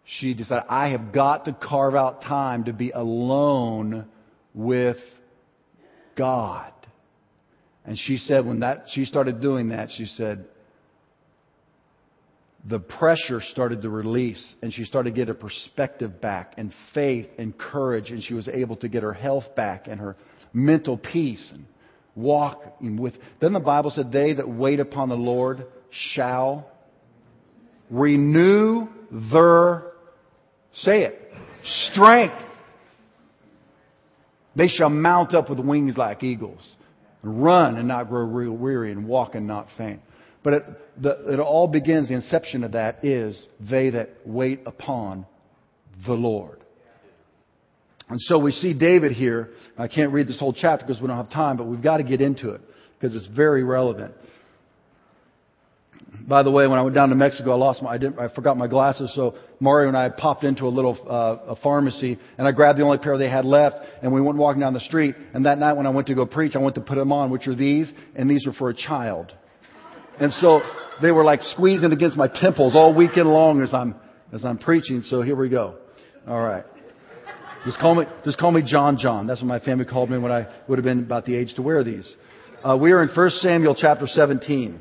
she 0.04 0.34
decided, 0.34 0.66
I 0.68 0.88
have 0.88 1.12
got 1.12 1.46
to 1.46 1.52
carve 1.52 1.94
out 1.94 2.22
time 2.22 2.64
to 2.64 2.72
be 2.72 2.90
alone 2.90 4.06
with 4.52 4.98
God. 6.16 6.72
And 7.84 7.98
she 7.98 8.16
said 8.16 8.46
when 8.46 8.60
that 8.60 8.86
she 8.92 9.04
started 9.04 9.40
doing 9.40 9.70
that, 9.70 9.90
she 9.90 10.06
said 10.06 10.46
the 12.66 12.78
pressure 12.78 13.40
started 13.40 13.82
to 13.82 13.90
release 13.90 14.42
and 14.62 14.72
she 14.72 14.84
started 14.84 15.10
to 15.10 15.16
get 15.16 15.28
her 15.28 15.34
perspective 15.34 16.20
back 16.20 16.54
and 16.56 16.72
faith 16.94 17.26
and 17.38 17.56
courage 17.56 18.10
and 18.10 18.22
she 18.22 18.32
was 18.32 18.48
able 18.48 18.76
to 18.76 18.88
get 18.88 19.02
her 19.02 19.12
health 19.12 19.44
back 19.54 19.86
and 19.86 20.00
her 20.00 20.16
mental 20.54 20.96
peace 20.96 21.50
and 21.52 21.66
walk 22.14 22.80
with 22.80 23.12
then 23.40 23.52
the 23.52 23.60
Bible 23.60 23.90
said 23.90 24.10
they 24.12 24.32
that 24.32 24.48
wait 24.48 24.80
upon 24.80 25.10
the 25.10 25.14
Lord 25.14 25.66
shall 25.90 26.70
renew 27.90 28.88
their, 29.10 29.92
say 30.76 31.02
it, 31.02 31.20
strength. 31.64 32.34
They 34.56 34.68
shall 34.68 34.90
mount 34.90 35.34
up 35.34 35.50
with 35.50 35.58
wings 35.58 35.96
like 35.96 36.22
eagles, 36.22 36.72
and 37.22 37.42
run 37.42 37.76
and 37.76 37.88
not 37.88 38.08
grow 38.08 38.26
weary, 38.52 38.92
and 38.92 39.06
walk 39.08 39.34
and 39.34 39.46
not 39.46 39.68
faint. 39.76 40.00
But 40.42 40.52
it, 40.52 41.02
the, 41.02 41.32
it 41.32 41.40
all 41.40 41.66
begins, 41.66 42.08
the 42.08 42.14
inception 42.14 42.64
of 42.64 42.72
that 42.72 43.04
is 43.04 43.48
they 43.58 43.90
that 43.90 44.10
wait 44.24 44.60
upon 44.66 45.26
the 46.06 46.12
Lord. 46.12 46.60
And 48.08 48.20
so 48.20 48.38
we 48.38 48.52
see 48.52 48.74
David 48.74 49.12
here. 49.12 49.50
I 49.78 49.88
can't 49.88 50.12
read 50.12 50.28
this 50.28 50.38
whole 50.38 50.52
chapter 50.52 50.84
because 50.86 51.00
we 51.00 51.08
don't 51.08 51.16
have 51.16 51.30
time, 51.30 51.56
but 51.56 51.66
we've 51.66 51.82
got 51.82 51.96
to 51.96 52.02
get 52.04 52.20
into 52.20 52.50
it 52.50 52.60
because 53.00 53.16
it's 53.16 53.26
very 53.34 53.64
relevant. 53.64 54.14
By 56.26 56.42
the 56.42 56.50
way, 56.50 56.66
when 56.66 56.78
I 56.78 56.82
went 56.82 56.94
down 56.94 57.10
to 57.10 57.14
Mexico, 57.14 57.52
I 57.52 57.56
lost 57.56 57.82
my, 57.82 57.90
I, 57.90 57.98
didn't, 57.98 58.18
I 58.18 58.28
forgot 58.28 58.56
my 58.56 58.66
glasses, 58.66 59.12
so 59.14 59.36
Mario 59.60 59.88
and 59.88 59.96
I 59.96 60.08
popped 60.08 60.42
into 60.42 60.64
a 60.64 60.68
little 60.68 60.96
uh, 61.08 61.52
a 61.52 61.56
pharmacy, 61.56 62.18
and 62.38 62.48
I 62.48 62.52
grabbed 62.52 62.78
the 62.78 62.82
only 62.82 62.98
pair 62.98 63.18
they 63.18 63.28
had 63.28 63.44
left, 63.44 63.76
and 64.02 64.12
we 64.12 64.22
went 64.22 64.38
walking 64.38 64.60
down 64.60 64.72
the 64.72 64.80
street. 64.80 65.14
And 65.34 65.44
that 65.44 65.58
night, 65.58 65.74
when 65.74 65.86
I 65.86 65.90
went 65.90 66.06
to 66.06 66.14
go 66.14 66.24
preach, 66.24 66.56
I 66.56 66.60
went 66.60 66.76
to 66.76 66.80
put 66.80 66.94
them 66.96 67.12
on, 67.12 67.30
which 67.30 67.46
are 67.46 67.54
these, 67.54 67.92
and 68.14 68.28
these 68.30 68.46
are 68.46 68.52
for 68.52 68.70
a 68.70 68.74
child. 68.74 69.34
And 70.18 70.32
so 70.34 70.62
they 71.02 71.10
were 71.10 71.24
like 71.24 71.42
squeezing 71.42 71.92
against 71.92 72.16
my 72.16 72.28
temples 72.28 72.74
all 72.74 72.94
weekend 72.94 73.28
long 73.28 73.62
as 73.62 73.74
I'm 73.74 73.94
as 74.32 74.44
I'm 74.44 74.58
preaching. 74.58 75.02
So 75.02 75.22
here 75.22 75.36
we 75.36 75.48
go. 75.48 75.76
All 76.26 76.40
right. 76.40 76.64
Just 77.64 77.78
call 77.78 77.94
me 77.94 78.06
just 78.24 78.38
call 78.38 78.52
me 78.52 78.62
John 78.64 78.98
John. 78.98 79.26
That's 79.26 79.40
what 79.40 79.48
my 79.48 79.60
family 79.60 79.84
called 79.84 80.10
me 80.10 80.18
when 80.18 80.32
I 80.32 80.46
would 80.68 80.78
have 80.78 80.84
been 80.84 81.00
about 81.00 81.24
the 81.24 81.34
age 81.34 81.54
to 81.56 81.62
wear 81.62 81.84
these. 81.84 82.10
Uh, 82.66 82.76
we 82.76 82.92
are 82.92 83.02
in 83.02 83.08
1 83.08 83.30
Samuel 83.40 83.74
chapter 83.74 84.06
17. 84.06 84.80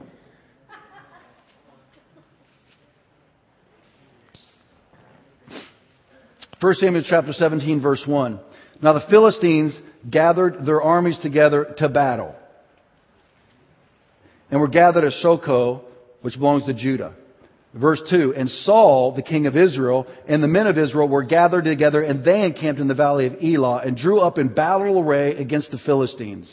1 6.63 6.75
Samuel 6.75 7.03
chapter 7.05 7.34
17 7.34 7.82
verse 7.82 8.01
1. 8.08 8.39
Now 8.82 8.93
the 8.93 9.05
Philistines 9.10 9.77
gathered 10.10 10.65
their 10.65 10.82
armies 10.82 11.20
together 11.20 11.75
to 11.79 11.89
battle. 11.89 12.34
And 14.50 14.62
were 14.62 14.70
gathered 14.70 15.03
at 15.03 15.12
Socoh, 15.22 15.82
which 16.22 16.38
belongs 16.38 16.65
to 16.67 16.74
Judah. 16.74 17.15
Verse 17.74 18.01
2, 18.10 18.36
And 18.36 18.50
Saul, 18.50 19.13
the 19.13 19.22
king 19.22 19.46
of 19.46 19.58
Israel, 19.58 20.08
and 20.25 20.41
the 20.41 20.48
men 20.48 20.67
of 20.67 20.77
Israel 20.77 21.10
were 21.10 21.24
gathered 21.24 21.65
together, 21.65 22.01
and 22.01 22.24
they 22.24 22.43
encamped 22.43 22.79
in 22.79 22.88
the 22.88 22.93
valley 22.93 23.25
of 23.25 23.43
Elah, 23.43 23.82
and 23.84 23.98
drew 23.98 24.22
up 24.22 24.38
in 24.38 24.53
battle 24.53 25.01
array 25.01 25.36
against 25.36 25.72
the 25.72 25.79
Philistines. 25.79 26.50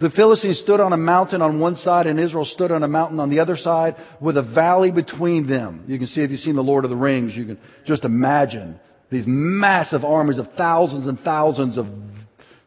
The 0.00 0.10
Philistines 0.10 0.58
stood 0.58 0.80
on 0.80 0.92
a 0.92 0.96
mountain 0.96 1.40
on 1.40 1.60
one 1.60 1.76
side, 1.76 2.06
and 2.06 2.18
Israel 2.18 2.46
stood 2.46 2.72
on 2.72 2.82
a 2.82 2.88
mountain 2.88 3.20
on 3.20 3.30
the 3.30 3.40
other 3.40 3.56
side, 3.56 3.94
with 4.20 4.38
a 4.38 4.42
valley 4.42 4.90
between 4.90 5.46
them. 5.46 5.84
You 5.86 5.98
can 5.98 6.08
see 6.08 6.22
if 6.22 6.30
you've 6.32 6.40
seen 6.40 6.56
the 6.56 6.62
Lord 6.62 6.84
of 6.84 6.90
the 6.90 6.96
Rings, 6.96 7.36
you 7.36 7.44
can 7.44 7.58
just 7.84 8.04
imagine 8.04 8.80
these 9.10 9.24
massive 9.26 10.04
armies 10.04 10.38
of 10.38 10.48
thousands 10.56 11.06
and 11.06 11.18
thousands 11.20 11.78
of 11.78 11.86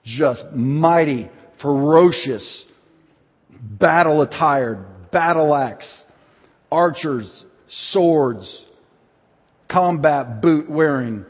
just 0.03 0.43
mighty, 0.53 1.29
ferocious, 1.61 2.65
battle 3.61 4.21
attired, 4.21 4.85
battle 5.11 5.53
axe, 5.53 5.87
archers, 6.71 7.43
swords, 7.91 8.63
combat 9.69 10.41
boot 10.41 10.69
wearing 10.69 11.25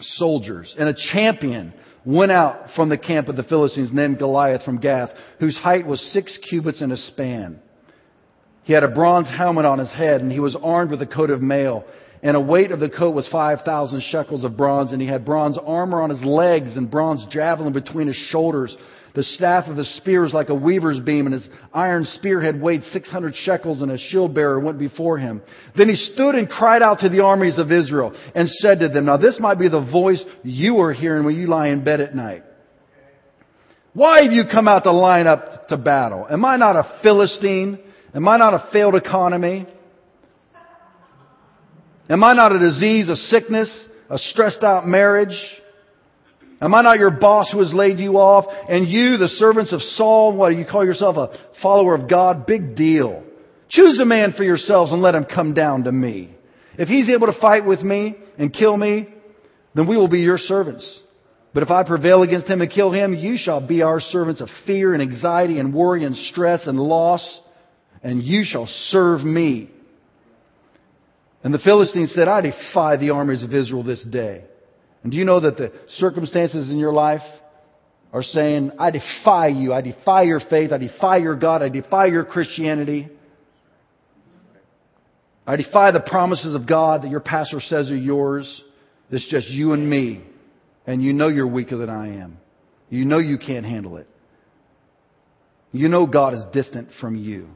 soldiers. 0.00 0.74
And 0.78 0.88
a 0.88 0.94
champion 1.12 1.72
went 2.04 2.32
out 2.32 2.70
from 2.74 2.88
the 2.88 2.98
camp 2.98 3.28
of 3.28 3.36
the 3.36 3.42
Philistines 3.42 3.90
named 3.92 4.18
Goliath 4.18 4.62
from 4.64 4.78
Gath, 4.78 5.10
whose 5.40 5.56
height 5.56 5.86
was 5.86 6.00
six 6.12 6.38
cubits 6.48 6.80
and 6.80 6.92
a 6.92 6.96
span. 6.96 7.60
He 8.64 8.72
had 8.72 8.84
a 8.84 8.88
bronze 8.88 9.28
helmet 9.28 9.64
on 9.64 9.78
his 9.78 9.92
head, 9.92 10.20
and 10.20 10.30
he 10.30 10.40
was 10.40 10.56
armed 10.62 10.90
with 10.90 11.00
a 11.00 11.06
coat 11.06 11.30
of 11.30 11.40
mail. 11.40 11.84
And 12.22 12.36
a 12.36 12.40
weight 12.40 12.72
of 12.72 12.80
the 12.80 12.88
coat 12.88 13.14
was 13.14 13.28
5,000 13.28 14.02
shekels 14.02 14.44
of 14.44 14.56
bronze, 14.56 14.92
and 14.92 15.00
he 15.00 15.08
had 15.08 15.24
bronze 15.24 15.58
armor 15.64 16.02
on 16.02 16.10
his 16.10 16.22
legs 16.22 16.76
and 16.76 16.90
bronze 16.90 17.24
javelin 17.30 17.72
between 17.72 18.08
his 18.08 18.16
shoulders. 18.16 18.76
The 19.14 19.22
staff 19.22 19.68
of 19.68 19.76
his 19.76 19.96
spear 19.96 20.22
was 20.22 20.32
like 20.32 20.48
a 20.48 20.54
weaver's 20.54 21.00
beam, 21.00 21.26
and 21.26 21.34
his 21.34 21.48
iron 21.72 22.04
spearhead 22.04 22.60
weighed 22.60 22.82
600 22.84 23.34
shekels, 23.34 23.82
and 23.82 23.90
a 23.90 23.98
shield 23.98 24.34
bearer 24.34 24.60
went 24.60 24.78
before 24.78 25.18
him. 25.18 25.42
Then 25.76 25.88
he 25.88 25.94
stood 25.94 26.34
and 26.34 26.48
cried 26.48 26.82
out 26.82 27.00
to 27.00 27.08
the 27.08 27.24
armies 27.24 27.58
of 27.58 27.72
Israel 27.72 28.14
and 28.34 28.48
said 28.48 28.80
to 28.80 28.88
them, 28.88 29.06
Now 29.06 29.16
this 29.16 29.38
might 29.40 29.58
be 29.58 29.68
the 29.68 29.80
voice 29.80 30.24
you 30.42 30.80
are 30.80 30.92
hearing 30.92 31.24
when 31.24 31.36
you 31.36 31.46
lie 31.46 31.68
in 31.68 31.84
bed 31.84 32.00
at 32.00 32.14
night. 32.14 32.44
Why 33.94 34.22
have 34.22 34.32
you 34.32 34.44
come 34.50 34.68
out 34.68 34.84
to 34.84 34.92
line 34.92 35.26
up 35.26 35.68
to 35.68 35.76
battle? 35.76 36.26
Am 36.30 36.44
I 36.44 36.56
not 36.56 36.76
a 36.76 37.00
Philistine? 37.02 37.78
Am 38.14 38.28
I 38.28 38.36
not 38.36 38.54
a 38.54 38.68
failed 38.72 38.94
economy? 38.94 39.66
Am 42.08 42.24
I 42.24 42.32
not 42.32 42.52
a 42.52 42.58
disease, 42.58 43.08
a 43.08 43.16
sickness, 43.16 43.70
a 44.08 44.18
stressed 44.18 44.62
out 44.62 44.86
marriage? 44.86 45.36
Am 46.60 46.74
I 46.74 46.82
not 46.82 46.98
your 46.98 47.10
boss 47.10 47.50
who 47.52 47.60
has 47.60 47.72
laid 47.72 47.98
you 47.98 48.14
off? 48.14 48.46
And 48.68 48.88
you, 48.88 49.16
the 49.16 49.28
servants 49.28 49.72
of 49.72 49.80
Saul, 49.80 50.36
what, 50.36 50.50
do 50.50 50.56
you 50.56 50.64
call 50.64 50.84
yourself 50.84 51.16
a 51.16 51.38
follower 51.62 51.94
of 51.94 52.08
God? 52.08 52.46
Big 52.46 52.74
deal. 52.74 53.22
Choose 53.68 54.00
a 54.00 54.04
man 54.04 54.32
for 54.32 54.42
yourselves 54.42 54.90
and 54.90 55.02
let 55.02 55.14
him 55.14 55.24
come 55.24 55.54
down 55.54 55.84
to 55.84 55.92
me. 55.92 56.34
If 56.78 56.88
he's 56.88 57.10
able 57.10 57.26
to 57.26 57.40
fight 57.40 57.66
with 57.66 57.82
me 57.82 58.16
and 58.38 58.52
kill 58.52 58.76
me, 58.76 59.08
then 59.74 59.86
we 59.86 59.96
will 59.96 60.08
be 60.08 60.20
your 60.20 60.38
servants. 60.38 61.00
But 61.52 61.62
if 61.62 61.70
I 61.70 61.82
prevail 61.82 62.22
against 62.22 62.46
him 62.46 62.60
and 62.60 62.70
kill 62.70 62.92
him, 62.92 63.14
you 63.14 63.36
shall 63.36 63.64
be 63.64 63.82
our 63.82 64.00
servants 64.00 64.40
of 64.40 64.48
fear 64.66 64.94
and 64.94 65.02
anxiety 65.02 65.58
and 65.58 65.74
worry 65.74 66.04
and 66.04 66.16
stress 66.16 66.66
and 66.66 66.78
loss, 66.78 67.40
and 68.02 68.22
you 68.22 68.44
shall 68.44 68.66
serve 68.66 69.20
me. 69.20 69.70
And 71.42 71.54
the 71.54 71.58
Philistines 71.58 72.12
said, 72.14 72.28
I 72.28 72.40
defy 72.40 72.96
the 72.96 73.10
armies 73.10 73.42
of 73.42 73.54
Israel 73.54 73.82
this 73.82 74.02
day. 74.02 74.44
And 75.02 75.12
do 75.12 75.18
you 75.18 75.24
know 75.24 75.40
that 75.40 75.56
the 75.56 75.72
circumstances 75.96 76.68
in 76.68 76.78
your 76.78 76.92
life 76.92 77.22
are 78.12 78.22
saying, 78.22 78.72
I 78.78 78.90
defy 78.90 79.48
you, 79.48 79.72
I 79.72 79.80
defy 79.80 80.22
your 80.22 80.40
faith, 80.40 80.72
I 80.72 80.78
defy 80.78 81.18
your 81.18 81.36
God, 81.36 81.62
I 81.62 81.68
defy 81.68 82.06
your 82.06 82.24
Christianity. 82.24 83.08
I 85.46 85.56
defy 85.56 85.92
the 85.92 86.00
promises 86.00 86.54
of 86.54 86.66
God 86.66 87.02
that 87.02 87.10
your 87.10 87.20
pastor 87.20 87.60
says 87.60 87.90
are 87.90 87.96
yours. 87.96 88.62
It's 89.10 89.28
just 89.30 89.48
you 89.48 89.72
and 89.72 89.88
me. 89.88 90.22
And 90.86 91.02
you 91.02 91.12
know 91.12 91.28
you're 91.28 91.46
weaker 91.46 91.76
than 91.76 91.88
I 91.88 92.20
am. 92.20 92.38
You 92.90 93.04
know 93.04 93.18
you 93.18 93.38
can't 93.38 93.64
handle 93.64 93.96
it. 93.98 94.08
You 95.72 95.88
know 95.88 96.06
God 96.06 96.34
is 96.34 96.42
distant 96.52 96.88
from 97.00 97.16
you. 97.16 97.48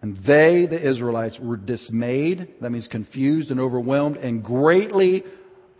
And 0.00 0.16
they, 0.18 0.66
the 0.66 0.80
Israelites, 0.80 1.38
were 1.40 1.56
dismayed. 1.56 2.54
That 2.60 2.70
means 2.70 2.86
confused 2.86 3.50
and 3.50 3.58
overwhelmed 3.58 4.16
and 4.16 4.44
greatly 4.44 5.24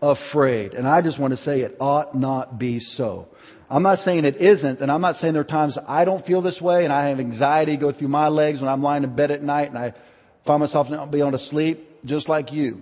afraid. 0.01 0.73
And 0.73 0.87
I 0.87 1.01
just 1.01 1.19
want 1.19 1.31
to 1.31 1.43
say 1.43 1.61
it 1.61 1.77
ought 1.79 2.15
not 2.15 2.59
be 2.59 2.79
so. 2.79 3.27
I'm 3.69 3.83
not 3.83 3.99
saying 3.99 4.25
it 4.25 4.41
isn't, 4.41 4.81
and 4.81 4.91
I'm 4.91 5.01
not 5.01 5.17
saying 5.17 5.33
there 5.33 5.43
are 5.43 5.45
times 5.45 5.77
I 5.87 6.03
don't 6.03 6.25
feel 6.25 6.41
this 6.41 6.59
way 6.59 6.83
and 6.83 6.91
I 6.91 7.09
have 7.09 7.19
anxiety 7.19 7.77
go 7.77 7.91
through 7.93 8.07
my 8.07 8.27
legs 8.27 8.59
when 8.59 8.69
I'm 8.69 8.81
lying 8.81 9.03
in 9.03 9.15
bed 9.15 9.31
at 9.31 9.43
night 9.43 9.69
and 9.69 9.77
I 9.77 9.93
find 10.45 10.59
myself 10.61 10.89
not 10.89 11.11
being 11.11 11.25
able 11.25 11.37
to 11.37 11.45
sleep, 11.45 11.87
just 12.05 12.27
like 12.27 12.51
you. 12.51 12.81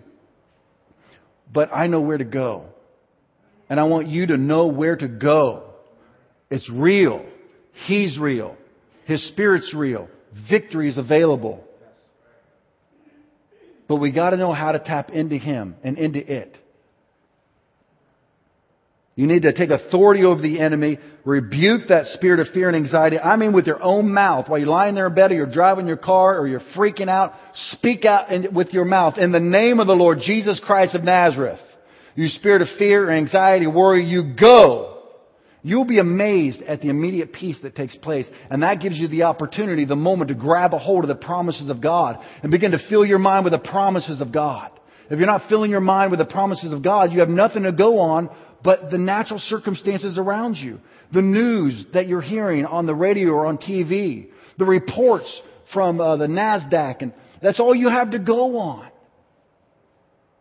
but 1.52 1.74
I 1.74 1.88
know 1.88 2.02
where 2.02 2.18
to 2.18 2.26
go. 2.26 2.66
And 3.70 3.80
I 3.80 3.84
want 3.84 4.08
you 4.08 4.28
to 4.28 4.38
know 4.38 4.68
where 4.68 4.96
to 4.96 5.08
go. 5.08 5.64
It's 6.50 6.70
real. 6.70 7.26
He's 7.86 8.18
real. 8.18 8.56
His 9.06 9.26
Spirit's 9.30 9.74
real. 9.74 10.10
Victory 10.50 10.90
is 10.90 10.98
available. 10.98 11.64
But 13.88 13.98
we 13.98 14.12
got 14.12 14.32
to 14.32 14.38
know 14.38 14.54
how 14.54 14.72
to 14.74 14.80
tap 14.80 15.12
into 15.12 15.38
Him 15.38 15.76
and 15.84 15.98
into 15.98 16.20
it. 16.20 16.58
You 19.18 19.26
need 19.26 19.42
to 19.44 19.54
take 19.54 19.72
authority 19.72 20.24
over 20.24 20.40
the 20.40 20.60
enemy, 20.60 21.00
rebuke 21.26 21.88
that 21.90 22.06
spirit 22.06 22.40
of 22.40 22.54
fear 22.54 22.68
and 22.68 22.78
anxiety. 22.78 23.18
I 23.18 23.36
mean 23.36 23.52
with 23.52 23.66
your 23.66 23.82
own 23.82 24.14
mouth. 24.14 24.48
While 24.48 24.60
you're 24.60 24.68
lying 24.68 24.94
there 24.94 25.08
in 25.08 25.16
bed 25.16 25.32
or 25.32 25.36
you're 25.36 25.52
driving 25.52 25.88
your 25.88 25.98
car 25.98 26.38
or 26.38 26.48
you're 26.48 26.62
freaking 26.76 27.10
out, 27.10 27.34
speak 27.72 28.06
out 28.06 28.32
in, 28.32 28.54
with 28.54 28.74
your 28.74 28.86
mouth. 28.86 29.18
In 29.18 29.32
the 29.32 29.40
name 29.40 29.80
of 29.80 29.88
the 29.88 29.96
Lord 29.96 30.20
Jesus 30.22 30.62
Christ 30.64 30.94
of 30.94 31.04
Nazareth. 31.04 31.60
You 32.14 32.28
spirit 32.28 32.62
of 32.62 32.68
fear, 32.78 33.10
anxiety, 33.10 33.66
worry, 33.66 34.06
you 34.06 34.36
go. 34.40 34.97
You'll 35.64 35.86
be 35.86 36.00
amazed 36.00 36.62
at 36.62 36.82
the 36.82 36.90
immediate 36.90 37.34
peace 37.34 37.58
that 37.64 37.76
takes 37.76 37.96
place. 37.98 38.26
And 38.50 38.64
that 38.64 38.80
gives 38.80 38.98
you 38.98 39.08
the 39.08 39.24
opportunity, 39.24 39.86
the 39.86 39.96
moment 39.96 40.30
to 40.30 40.36
grab 40.36 40.74
a 40.74 40.78
hold 40.78 41.04
of 41.04 41.08
the 41.08 41.16
promises 41.16 41.70
of 41.70 41.82
God 41.82 42.24
and 42.42 42.52
begin 42.52 42.72
to 42.72 42.80
fill 42.90 43.06
your 43.06 43.20
mind 43.20 43.44
with 43.44 43.54
the 43.54 43.60
promises 43.60 44.22
of 44.22 44.32
God. 44.32 44.72
If 45.10 45.18
you're 45.20 45.28
not 45.28 45.50
filling 45.50 45.72
your 45.72 45.80
mind 45.80 46.12
with 46.12 46.20
the 46.20 46.26
promises 46.26 46.74
of 46.74 46.84
God, 46.84 47.12
you 47.12 47.20
have 47.20 47.30
nothing 47.30 47.64
to 47.64 47.72
go 47.72 48.00
on 48.00 48.30
but 48.64 48.92
the 48.92 48.98
natural 48.98 49.40
circumstances 49.40 50.18
around 50.18 50.56
you. 50.56 50.80
The 51.14 51.22
news 51.22 51.86
that 51.94 52.08
you're 52.08 52.22
hearing 52.22 52.66
on 52.66 52.86
the 52.86 52.96
radio 52.96 53.30
or 53.32 53.46
on 53.46 53.58
TV. 53.58 54.28
The 54.58 54.66
reports 54.66 55.42
from 55.74 56.02
uh, 56.02 56.18
the 56.18 56.28
NASDAQ. 56.28 57.02
And 57.02 57.14
that's 57.42 57.60
all 57.60 57.76
you 57.76 57.90
have 57.90 58.12
to 58.12 58.20
go 58.20 58.58
on. 58.58 58.90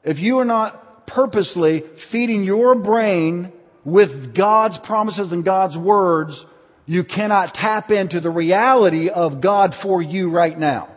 If 0.02 0.18
you 0.18 0.38
are 0.38 0.44
not 0.44 1.06
purposely 1.06 1.84
feeding 2.10 2.42
your 2.42 2.74
brain 2.74 3.52
with 3.86 4.36
God's 4.36 4.78
promises 4.84 5.30
and 5.30 5.44
God's 5.44 5.78
words, 5.78 6.44
you 6.86 7.04
cannot 7.04 7.54
tap 7.54 7.92
into 7.92 8.20
the 8.20 8.28
reality 8.28 9.08
of 9.08 9.40
God 9.40 9.74
for 9.80 10.02
you 10.02 10.28
right 10.30 10.58
now. 10.58 10.88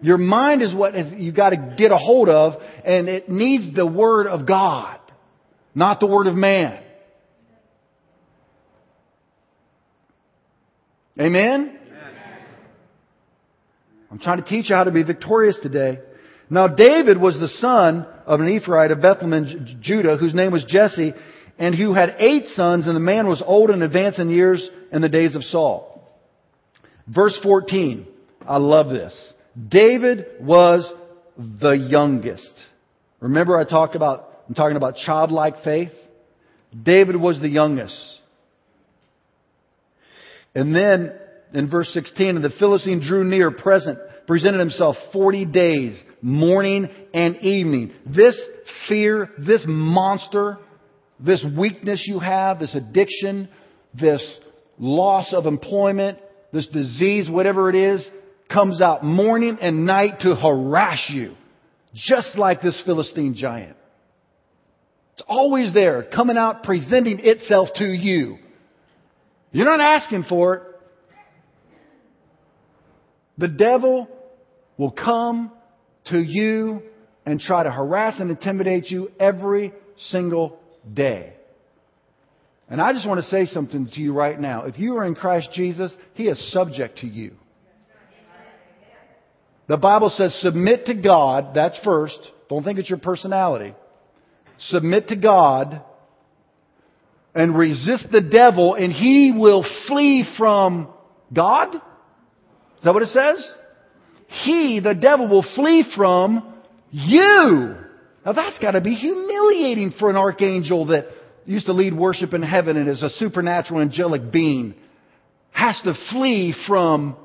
Your 0.00 0.16
mind 0.16 0.62
is 0.62 0.72
what 0.72 0.94
you've 1.18 1.34
got 1.34 1.50
to 1.50 1.74
get 1.76 1.90
a 1.90 1.96
hold 1.96 2.28
of, 2.28 2.54
and 2.84 3.08
it 3.08 3.28
needs 3.28 3.74
the 3.74 3.86
Word 3.86 4.28
of 4.28 4.46
God, 4.46 4.98
not 5.74 5.98
the 5.98 6.06
Word 6.06 6.28
of 6.28 6.36
man. 6.36 6.80
Amen? 11.20 11.78
I'm 14.12 14.20
trying 14.20 14.40
to 14.42 14.48
teach 14.48 14.70
you 14.70 14.76
how 14.76 14.84
to 14.84 14.92
be 14.92 15.02
victorious 15.02 15.58
today. 15.60 15.98
Now, 16.48 16.68
David 16.68 17.20
was 17.20 17.34
the 17.40 17.48
son 17.48 18.06
of 18.26 18.40
an 18.40 18.48
Ephraite 18.48 18.92
of 18.92 19.02
Bethlehem, 19.02 19.78
Judah, 19.80 20.16
whose 20.16 20.34
name 20.34 20.52
was 20.52 20.64
Jesse, 20.68 21.14
and 21.58 21.74
who 21.74 21.92
had 21.92 22.16
eight 22.18 22.46
sons, 22.48 22.86
and 22.86 22.96
the 22.96 23.00
man 23.00 23.26
was 23.26 23.42
old 23.44 23.70
and 23.70 23.82
advanced 23.82 24.18
in 24.18 24.28
years 24.28 24.68
in 24.92 25.02
the 25.02 25.08
days 25.08 25.34
of 25.34 25.42
Saul. 25.44 26.08
Verse 27.06 27.38
14. 27.42 28.06
I 28.46 28.56
love 28.56 28.90
this. 28.90 29.14
David 29.68 30.26
was 30.40 30.90
the 31.36 31.72
youngest. 31.72 32.52
Remember 33.20 33.58
I 33.58 33.64
talked 33.64 33.94
about, 33.94 34.28
I'm 34.48 34.54
talking 34.54 34.76
about 34.76 34.96
childlike 34.96 35.62
faith? 35.62 35.92
David 36.82 37.16
was 37.16 37.40
the 37.40 37.48
youngest. 37.48 37.96
And 40.54 40.74
then 40.74 41.12
in 41.52 41.70
verse 41.70 41.88
16, 41.92 42.36
and 42.36 42.44
the 42.44 42.50
Philistine 42.50 43.00
drew 43.00 43.24
near 43.24 43.50
present, 43.50 43.98
presented 44.26 44.60
himself 44.60 44.96
40 45.12 45.44
days, 45.46 46.02
morning 46.20 46.88
and 47.12 47.36
evening. 47.36 47.92
This 48.06 48.40
fear, 48.88 49.30
this 49.38 49.64
monster, 49.66 50.58
this 51.20 51.44
weakness 51.56 52.04
you 52.06 52.18
have, 52.18 52.58
this 52.58 52.74
addiction, 52.74 53.48
this 53.98 54.38
loss 54.78 55.32
of 55.32 55.46
employment, 55.46 56.18
this 56.52 56.66
disease, 56.68 57.28
whatever 57.30 57.70
it 57.70 57.76
is, 57.76 58.06
comes 58.52 58.80
out 58.80 59.04
morning 59.04 59.58
and 59.60 59.86
night 59.86 60.20
to 60.20 60.34
harass 60.34 61.10
you. 61.10 61.34
Just 61.94 62.36
like 62.36 62.60
this 62.60 62.80
Philistine 62.84 63.34
giant. 63.34 63.76
It's 65.14 65.22
always 65.28 65.72
there, 65.72 66.02
coming 66.02 66.36
out, 66.36 66.64
presenting 66.64 67.20
itself 67.20 67.68
to 67.76 67.84
you. 67.84 68.38
You're 69.52 69.64
not 69.64 69.80
asking 69.80 70.24
for 70.24 70.54
it. 70.54 70.62
The 73.38 73.48
devil 73.48 74.08
will 74.76 74.90
come 74.90 75.52
to 76.06 76.18
you 76.18 76.82
and 77.24 77.38
try 77.40 77.62
to 77.62 77.70
harass 77.70 78.20
and 78.20 78.30
intimidate 78.30 78.90
you 78.90 79.10
every 79.20 79.72
single 80.10 80.58
day. 80.92 81.34
And 82.68 82.80
I 82.80 82.92
just 82.92 83.06
want 83.06 83.22
to 83.22 83.28
say 83.28 83.46
something 83.46 83.88
to 83.94 84.00
you 84.00 84.12
right 84.12 84.38
now. 84.38 84.64
If 84.64 84.78
you 84.78 84.96
are 84.96 85.04
in 85.04 85.14
Christ 85.14 85.50
Jesus, 85.52 85.92
He 86.14 86.28
is 86.28 86.52
subject 86.52 86.98
to 86.98 87.06
you. 87.06 87.34
The 89.66 89.76
Bible 89.76 90.10
says 90.10 90.34
submit 90.40 90.86
to 90.86 90.94
God, 90.94 91.54
that's 91.54 91.78
first. 91.84 92.18
Don't 92.48 92.64
think 92.64 92.78
it's 92.78 92.90
your 92.90 92.98
personality. 92.98 93.74
Submit 94.58 95.08
to 95.08 95.16
God 95.16 95.82
and 97.34 97.58
resist 97.58 98.06
the 98.12 98.20
devil 98.20 98.74
and 98.74 98.92
he 98.92 99.32
will 99.36 99.64
flee 99.88 100.26
from 100.36 100.88
God. 101.32 101.74
Is 101.74 101.80
that 102.84 102.92
what 102.92 103.02
it 103.02 103.08
says? 103.08 103.50
He, 104.44 104.80
the 104.80 104.94
devil, 104.94 105.28
will 105.28 105.46
flee 105.54 105.84
from 105.96 106.54
you. 106.90 107.76
Now 108.24 108.32
that's 108.32 108.58
got 108.58 108.72
to 108.72 108.80
be 108.80 108.94
humiliating 108.94 109.94
for 109.98 110.08
an 110.08 110.16
archangel 110.16 110.86
that 110.86 111.06
used 111.44 111.66
to 111.66 111.72
lead 111.72 111.94
worship 111.94 112.32
in 112.32 112.42
heaven 112.42 112.76
and 112.76 112.88
is 112.88 113.02
a 113.02 113.10
supernatural 113.10 113.80
angelic 113.80 114.32
being. 114.32 114.74
Has 115.52 115.80
to 115.84 115.94
flee 116.10 116.54
from. 116.66 117.16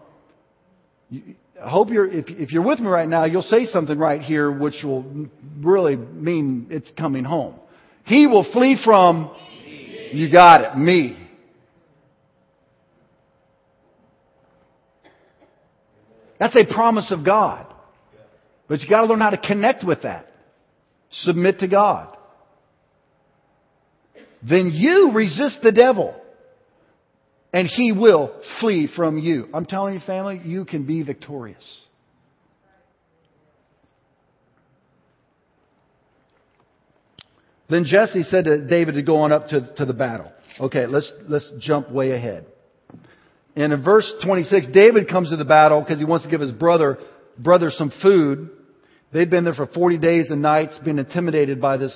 I 1.12 1.70
hope 1.70 1.90
you're, 1.90 2.10
if, 2.10 2.26
if 2.30 2.52
you're 2.52 2.64
with 2.64 2.80
me 2.80 2.88
right 2.88 3.08
now, 3.08 3.26
you'll 3.26 3.42
say 3.42 3.66
something 3.66 3.98
right 3.98 4.22
here 4.22 4.52
which 4.52 4.76
will 4.84 5.28
really 5.60 5.96
mean 5.96 6.68
it's 6.70 6.90
coming 6.98 7.24
home. 7.24 7.60
He 8.06 8.28
will 8.28 8.50
flee 8.54 8.80
from, 8.84 9.36
you 10.12 10.32
got 10.32 10.62
it, 10.62 10.78
me. 10.78 11.18
That's 16.40 16.56
a 16.56 16.74
promise 16.74 17.12
of 17.12 17.26
God. 17.26 17.68
But 18.68 18.80
you 18.80 18.90
gotta 18.90 19.08
learn 19.08 19.20
how 19.20 19.32
to 19.32 19.38
connect 19.38 19.84
with 19.84 20.04
that. 20.04 20.29
Submit 21.12 21.60
to 21.60 21.67
God. 21.67 22.15
Then 24.48 24.72
you 24.74 25.12
resist 25.13 25.60
the 25.63 25.72
devil. 25.72 26.15
And 27.52 27.67
he 27.67 27.91
will 27.91 28.32
flee 28.60 28.88
from 28.95 29.17
you. 29.17 29.48
I'm 29.54 29.65
telling 29.65 29.95
you, 29.95 30.00
family, 30.02 30.39
you 30.43 30.65
can 30.65 30.86
be 30.86 31.02
victorious. 31.02 31.82
Then 37.69 37.86
Jesse 37.86 38.24
said 38.24 38.45
to 38.45 38.67
David 38.67 38.95
to 38.95 39.02
go 39.02 39.17
on 39.17 39.32
up 39.32 39.48
to, 39.50 39.74
to 39.78 39.86
the 39.86 39.93
battle. 39.93 40.32
Okay, 40.60 40.88
let's, 40.88 41.12
let's 41.28 41.50
jump 41.60 41.91
way 41.91 42.12
ahead. 42.12 42.45
And 43.56 43.74
in 43.74 43.84
verse 43.84 44.12
26, 44.24 44.67
David 44.74 45.08
comes 45.08 45.30
to 45.30 45.36
the 45.36 45.45
battle 45.45 45.82
because 45.82 46.00
he 46.00 46.06
wants 46.06 46.26
to 46.26 46.32
give 46.32 46.41
his 46.41 46.52
brother, 46.52 46.98
brother 47.38 47.69
some 47.69 47.91
food. 48.02 48.50
They'd 49.12 49.30
been 49.30 49.43
there 49.43 49.54
for 49.54 49.67
40 49.67 49.98
days 49.98 50.30
and 50.30 50.41
nights, 50.41 50.80
being 50.84 51.00
intimidated 51.00 51.60
by 51.60 51.78
this 51.78 51.93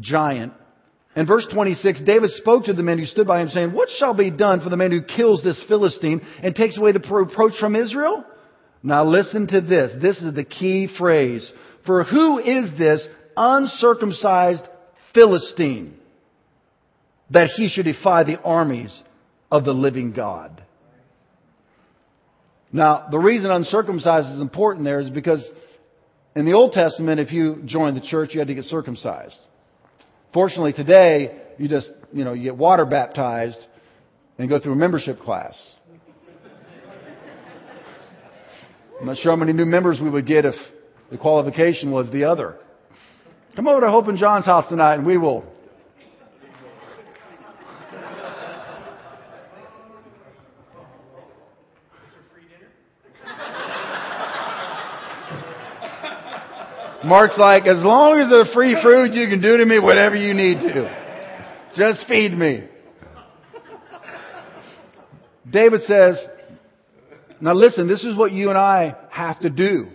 giant. 0.00 0.52
In 1.14 1.26
verse 1.26 1.46
26, 1.52 2.02
David 2.02 2.30
spoke 2.30 2.64
to 2.64 2.72
the 2.72 2.82
men 2.82 2.98
who 2.98 3.06
stood 3.06 3.26
by 3.26 3.40
him, 3.40 3.48
saying, 3.48 3.72
What 3.72 3.88
shall 3.98 4.14
be 4.14 4.30
done 4.30 4.60
for 4.60 4.70
the 4.70 4.76
man 4.76 4.90
who 4.90 5.02
kills 5.02 5.42
this 5.42 5.62
Philistine 5.68 6.20
and 6.42 6.54
takes 6.54 6.78
away 6.78 6.92
the 6.92 7.00
reproach 7.00 7.58
from 7.58 7.76
Israel? 7.76 8.24
Now 8.82 9.04
listen 9.04 9.46
to 9.48 9.60
this. 9.60 9.92
This 10.00 10.18
is 10.22 10.34
the 10.34 10.44
key 10.44 10.88
phrase. 10.98 11.50
For 11.84 12.04
who 12.04 12.38
is 12.38 12.70
this 12.78 13.06
uncircumcised 13.36 14.62
Philistine 15.14 15.94
that 17.30 17.48
he 17.56 17.68
should 17.68 17.84
defy 17.84 18.24
the 18.24 18.40
armies 18.40 18.96
of 19.50 19.64
the 19.64 19.74
living 19.74 20.12
God? 20.12 20.62
Now, 22.70 23.08
the 23.10 23.18
reason 23.18 23.50
uncircumcised 23.50 24.28
is 24.28 24.40
important 24.40 24.84
there 24.84 25.00
is 25.00 25.10
because 25.10 25.42
in 26.38 26.44
the 26.44 26.52
Old 26.52 26.72
Testament, 26.72 27.18
if 27.18 27.32
you 27.32 27.62
joined 27.64 27.96
the 27.96 28.00
church, 28.00 28.30
you 28.32 28.38
had 28.38 28.46
to 28.46 28.54
get 28.54 28.64
circumcised. 28.66 29.34
Fortunately, 30.32 30.72
today, 30.72 31.36
you 31.58 31.66
just, 31.66 31.90
you 32.12 32.22
know, 32.24 32.32
you 32.32 32.44
get 32.44 32.56
water 32.56 32.86
baptized 32.86 33.58
and 34.38 34.48
go 34.48 34.60
through 34.60 34.74
a 34.74 34.76
membership 34.76 35.18
class. 35.18 35.60
I'm 39.00 39.06
not 39.06 39.16
sure 39.16 39.32
how 39.32 39.36
many 39.36 39.52
new 39.52 39.64
members 39.64 39.98
we 40.00 40.08
would 40.10 40.28
get 40.28 40.44
if 40.44 40.54
the 41.10 41.18
qualification 41.18 41.90
was 41.90 42.08
the 42.12 42.22
other. 42.22 42.56
Come 43.56 43.66
over 43.66 43.80
to 43.80 43.90
Hope 43.90 44.06
and 44.06 44.16
John's 44.16 44.44
house 44.44 44.68
tonight 44.68 44.94
and 44.94 45.06
we 45.06 45.18
will 45.18 45.44
Mark's 57.04 57.38
like, 57.38 57.66
as 57.66 57.82
long 57.84 58.18
as 58.18 58.28
they're 58.28 58.52
free 58.52 58.76
food, 58.82 59.14
you 59.14 59.28
can 59.28 59.40
do 59.40 59.56
to 59.56 59.64
me 59.64 59.78
whatever 59.78 60.16
you 60.16 60.34
need 60.34 60.60
to. 60.60 61.70
Just 61.76 62.08
feed 62.08 62.32
me. 62.32 62.64
David 65.48 65.82
says, 65.82 66.16
now 67.40 67.54
listen, 67.54 67.86
this 67.86 68.04
is 68.04 68.16
what 68.16 68.32
you 68.32 68.48
and 68.48 68.58
I 68.58 68.96
have 69.10 69.38
to 69.40 69.50
do. 69.50 69.88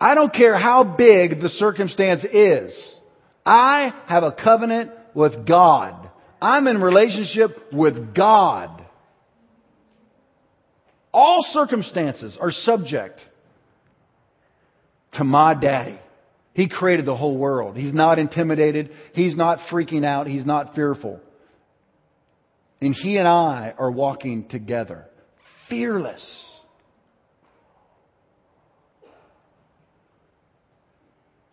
I 0.00 0.14
don't 0.14 0.32
care 0.32 0.58
how 0.58 0.82
big 0.84 1.40
the 1.40 1.50
circumstance 1.50 2.24
is. 2.24 2.98
I 3.44 3.92
have 4.06 4.22
a 4.22 4.32
covenant 4.32 4.90
with 5.14 5.46
God. 5.46 6.08
I'm 6.40 6.66
in 6.66 6.80
relationship 6.80 7.72
with 7.72 8.14
God. 8.14 8.84
All 11.12 11.44
circumstances 11.52 12.36
are 12.40 12.50
subject 12.50 13.20
to 15.14 15.24
my 15.24 15.54
daddy. 15.54 15.98
He 16.54 16.68
created 16.68 17.06
the 17.06 17.16
whole 17.16 17.36
world. 17.36 17.76
He's 17.76 17.94
not 17.94 18.18
intimidated. 18.18 18.90
He's 19.14 19.36
not 19.36 19.58
freaking 19.70 20.04
out. 20.04 20.26
He's 20.26 20.44
not 20.44 20.74
fearful. 20.74 21.20
And 22.80 22.94
he 22.94 23.16
and 23.16 23.28
I 23.28 23.74
are 23.78 23.90
walking 23.90 24.48
together, 24.48 25.06
fearless. 25.70 26.52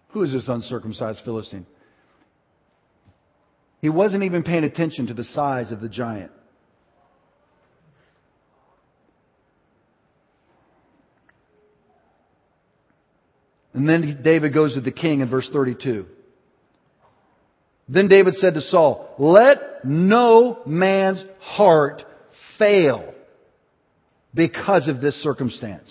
Who 0.10 0.24
is 0.24 0.34
this 0.34 0.48
uncircumcised 0.48 1.22
Philistine? 1.24 1.68
He 3.80 3.90
wasn't 3.90 4.24
even 4.24 4.44
paying 4.44 4.64
attention 4.64 5.08
to 5.08 5.14
the 5.14 5.24
size 5.24 5.72
of 5.72 5.82
the 5.82 5.88
giant. 5.88 6.32
And 13.80 13.88
then 13.88 14.20
David 14.22 14.54
goes 14.54 14.74
to 14.74 14.82
the 14.82 14.92
king 14.92 15.22
in 15.22 15.30
verse 15.30 15.50
32. 15.54 16.06
Then 17.88 18.10
David 18.10 18.34
said 18.36 18.56
to 18.56 18.62
Saul, 18.62 19.16
Let 19.18 19.86
no 19.86 20.60
man's 20.66 21.24
heart 21.40 22.04
fail 22.58 23.14
because 24.34 24.90
of 24.90 25.00
this 25.00 25.16
circumstance. 25.24 25.90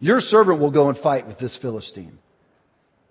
Your 0.00 0.18
servant 0.18 0.58
will 0.58 0.72
go 0.72 0.88
and 0.88 0.98
fight 0.98 1.28
with 1.28 1.38
this 1.38 1.56
Philistine. 1.62 2.18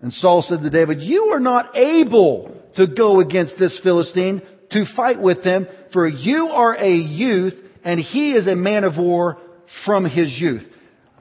And 0.02 0.12
Saul 0.12 0.44
said 0.46 0.60
to 0.60 0.68
David, 0.68 1.00
You 1.00 1.30
are 1.32 1.40
not 1.40 1.74
able 1.74 2.54
to 2.76 2.86
go 2.86 3.20
against 3.20 3.54
this 3.58 3.80
Philistine 3.82 4.42
to 4.72 4.84
fight 4.94 5.22
with 5.22 5.42
him, 5.42 5.66
for 5.90 6.06
you 6.06 6.48
are 6.48 6.76
a 6.76 6.94
youth, 6.94 7.54
and 7.82 7.98
he 7.98 8.32
is 8.32 8.46
a 8.46 8.54
man 8.54 8.84
of 8.84 8.98
war 8.98 9.38
from 9.86 10.04
his 10.04 10.38
youth. 10.38 10.70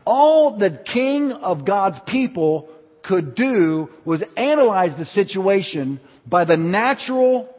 All 0.05 0.57
the 0.57 0.79
king 0.93 1.31
of 1.31 1.65
God's 1.65 1.97
people 2.07 2.69
could 3.03 3.35
do 3.35 3.89
was 4.05 4.23
analyze 4.37 4.97
the 4.97 5.05
situation 5.05 5.99
by 6.25 6.45
the 6.45 6.57
natural 6.57 7.49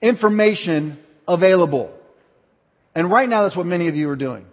information 0.00 0.98
available. 1.26 1.92
And 2.94 3.10
right 3.10 3.28
now, 3.28 3.44
that's 3.44 3.56
what 3.56 3.66
many 3.66 3.88
of 3.88 3.96
you 3.96 4.08
are 4.08 4.16
doing. 4.16 4.46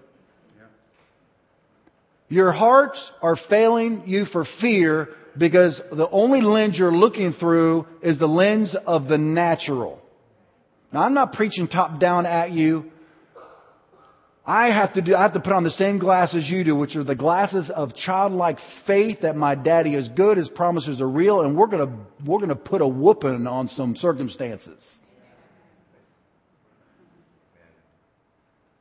Your 2.30 2.52
hearts 2.52 3.00
are 3.22 3.38
failing 3.50 4.04
you 4.08 4.26
for 4.26 4.46
fear 4.60 5.10
because 5.38 5.80
the 5.92 6.10
only 6.10 6.42
lens 6.42 6.78
you're 6.78 6.92
looking 6.92 7.34
through 7.34 7.86
is 8.02 8.18
the 8.18 8.28
lens 8.28 8.76
of 8.88 9.08
the 9.08 9.18
natural. 9.18 10.00
Now, 10.92 11.02
I'm 11.02 11.13
not 11.13 11.34
preaching 11.34 11.68
top 11.68 12.00
down 12.00 12.26
at 12.26 12.52
you. 12.52 12.92
I 14.46 14.68
have 14.68 14.94
to 14.96 15.02
do, 15.02 15.16
I 15.16 15.22
have 15.22 15.34
to 15.34 15.40
put 15.40 15.54
on 15.54 15.64
the 15.64 15.72
same 15.72 16.00
glasses 16.00 16.50
you 16.50 16.66
do, 16.66 16.76
which 16.76 16.98
are 16.98 17.04
the 17.04 17.16
glasses 17.16 17.72
of 17.74 17.96
childlike 17.96 18.58
faith 18.86 19.20
that 19.22 19.38
my 19.38 19.56
daddy 19.56 19.96
is 19.96 20.10
good, 20.10 20.38
his 20.38 20.50
promises 20.50 21.00
are 21.00 21.10
real, 21.10 21.42
and 21.42 21.58
we're 21.58 21.68
gonna, 21.68 21.98
we're 22.26 22.40
gonna 22.40 22.56
put 22.56 22.82
a 22.82 22.88
whooping 22.88 23.48
on 23.48 23.70
some 23.70 23.96
circumstances. 23.96 24.82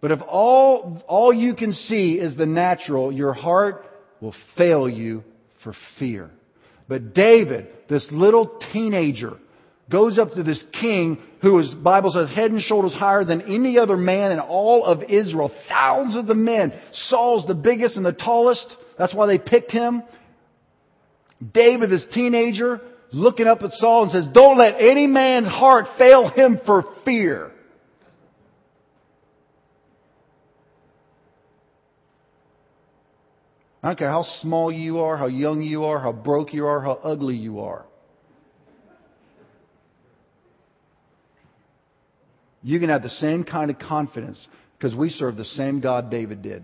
But 0.01 0.11
if 0.11 0.19
all, 0.27 1.01
all 1.07 1.33
you 1.33 1.55
can 1.55 1.73
see 1.73 2.15
is 2.15 2.37
the 2.37 2.45
natural, 2.45 3.13
your 3.13 3.33
heart 3.33 3.87
will 4.21 4.35
fail 4.59 4.89
you 4.89 5.23
for 5.63 5.75
fear. 6.01 6.29
But 6.89 7.15
David, 7.15 7.69
this 7.89 8.09
little 8.11 8.59
teenager, 8.73 9.39
goes 9.91 10.19
up 10.19 10.33
to 10.33 10.43
this 10.43 10.63
king 10.81 11.19
who 11.43 11.59
is, 11.59 11.69
Bible 11.75 12.11
says, 12.11 12.31
head 12.31 12.51
and 12.51 12.61
shoulders 12.61 12.95
higher 12.95 13.25
than 13.25 13.43
any 13.43 13.79
other 13.79 13.97
man 13.97 14.33
in 14.33 14.39
all 14.39 14.85
of 14.85 15.03
Israel. 15.03 15.53
Thousands 15.69 16.17
of 16.17 16.27
the 16.27 16.35
men. 16.35 16.73
Saul's 16.93 17.47
the 17.47 17.55
biggest 17.55 17.97
and 17.97 18.07
the 18.07 18.13
tallest. 18.13 18.67
That's 18.97 19.15
why 19.15 19.27
they 19.27 19.39
picked 19.39 19.73
him. 19.73 20.03
David, 21.53 21.91
this 21.91 22.05
teenager, 22.13 22.81
looking 23.13 23.47
up 23.47 23.63
at 23.63 23.73
Saul 23.73 24.05
and 24.05 24.13
says, 24.13 24.27
don't 24.33 24.57
let 24.57 24.77
any 24.79 25.07
man's 25.07 25.49
heart 25.49 25.87
fail 25.99 26.29
him 26.29 26.61
for 26.65 26.85
fear. 27.05 27.51
I 33.83 33.89
don't 33.89 33.99
care 33.99 34.11
how 34.11 34.25
small 34.41 34.71
you 34.71 35.01
are, 35.01 35.17
how 35.17 35.27
young 35.27 35.61
you 35.61 35.87
are, 35.87 35.99
how 35.99 36.13
broke 36.13 36.55
you 36.55 36.67
are, 36.67 36.81
how 36.81 37.01
ugly 37.03 37.35
you 37.35 37.61
are. 37.61 37.85
You 42.63 42.79
can 42.79 42.89
have 42.89 43.03
the 43.03 43.09
same 43.09 43.45
kind 43.45 43.71
of 43.71 43.79
confidence 43.79 44.39
because 44.79 44.95
we 44.95 45.11
serve 45.11 45.37
the 45.37 45.45
same 45.45 45.81
God 45.81 46.11
David 46.11 46.43
did. 46.43 46.63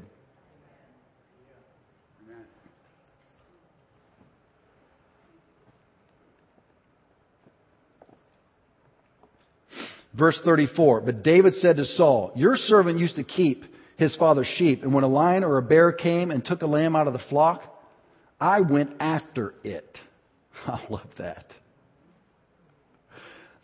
Verse 10.18 10.40
34, 10.44 11.02
but 11.02 11.22
David 11.22 11.54
said 11.54 11.76
to 11.76 11.84
Saul, 11.84 12.32
Your 12.34 12.56
servant 12.56 12.98
used 12.98 13.16
to 13.16 13.22
keep 13.22 13.62
his 13.96 14.16
father's 14.16 14.48
sheep, 14.56 14.82
and 14.82 14.92
when 14.92 15.04
a 15.04 15.08
lion 15.08 15.44
or 15.44 15.58
a 15.58 15.62
bear 15.62 15.92
came 15.92 16.32
and 16.32 16.44
took 16.44 16.62
a 16.62 16.66
lamb 16.66 16.96
out 16.96 17.06
of 17.06 17.12
the 17.12 17.20
flock, 17.30 17.62
I 18.40 18.60
went 18.60 18.90
after 18.98 19.54
it. 19.62 19.96
I 20.66 20.84
love 20.90 21.08
that. 21.18 21.46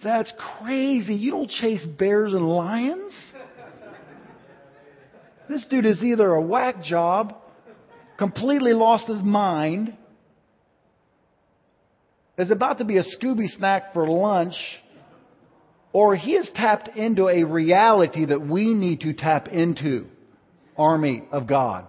That's 0.04 0.32
crazy. 0.60 1.14
You 1.14 1.30
don't 1.30 1.50
chase 1.50 1.84
bears 1.84 2.34
and 2.34 2.46
lions. 2.46 3.12
This 5.48 5.66
dude 5.68 5.86
is 5.86 6.02
either 6.02 6.30
a 6.34 6.42
whack 6.42 6.82
job, 6.84 7.34
completely 8.18 8.74
lost 8.74 9.08
his 9.08 9.22
mind, 9.22 9.96
is 12.38 12.50
about 12.50 12.78
to 12.78 12.84
be 12.84 12.98
a 12.98 13.02
Scooby 13.02 13.48
snack 13.48 13.92
for 13.94 14.06
lunch, 14.06 14.54
or 15.92 16.16
he 16.16 16.34
has 16.34 16.50
tapped 16.54 16.96
into 16.96 17.28
a 17.28 17.44
reality 17.44 18.26
that 18.26 18.40
we 18.40 18.74
need 18.74 19.00
to 19.00 19.12
tap 19.14 19.48
into. 19.48 20.06
Army 20.76 21.22
of 21.30 21.46
God. 21.46 21.86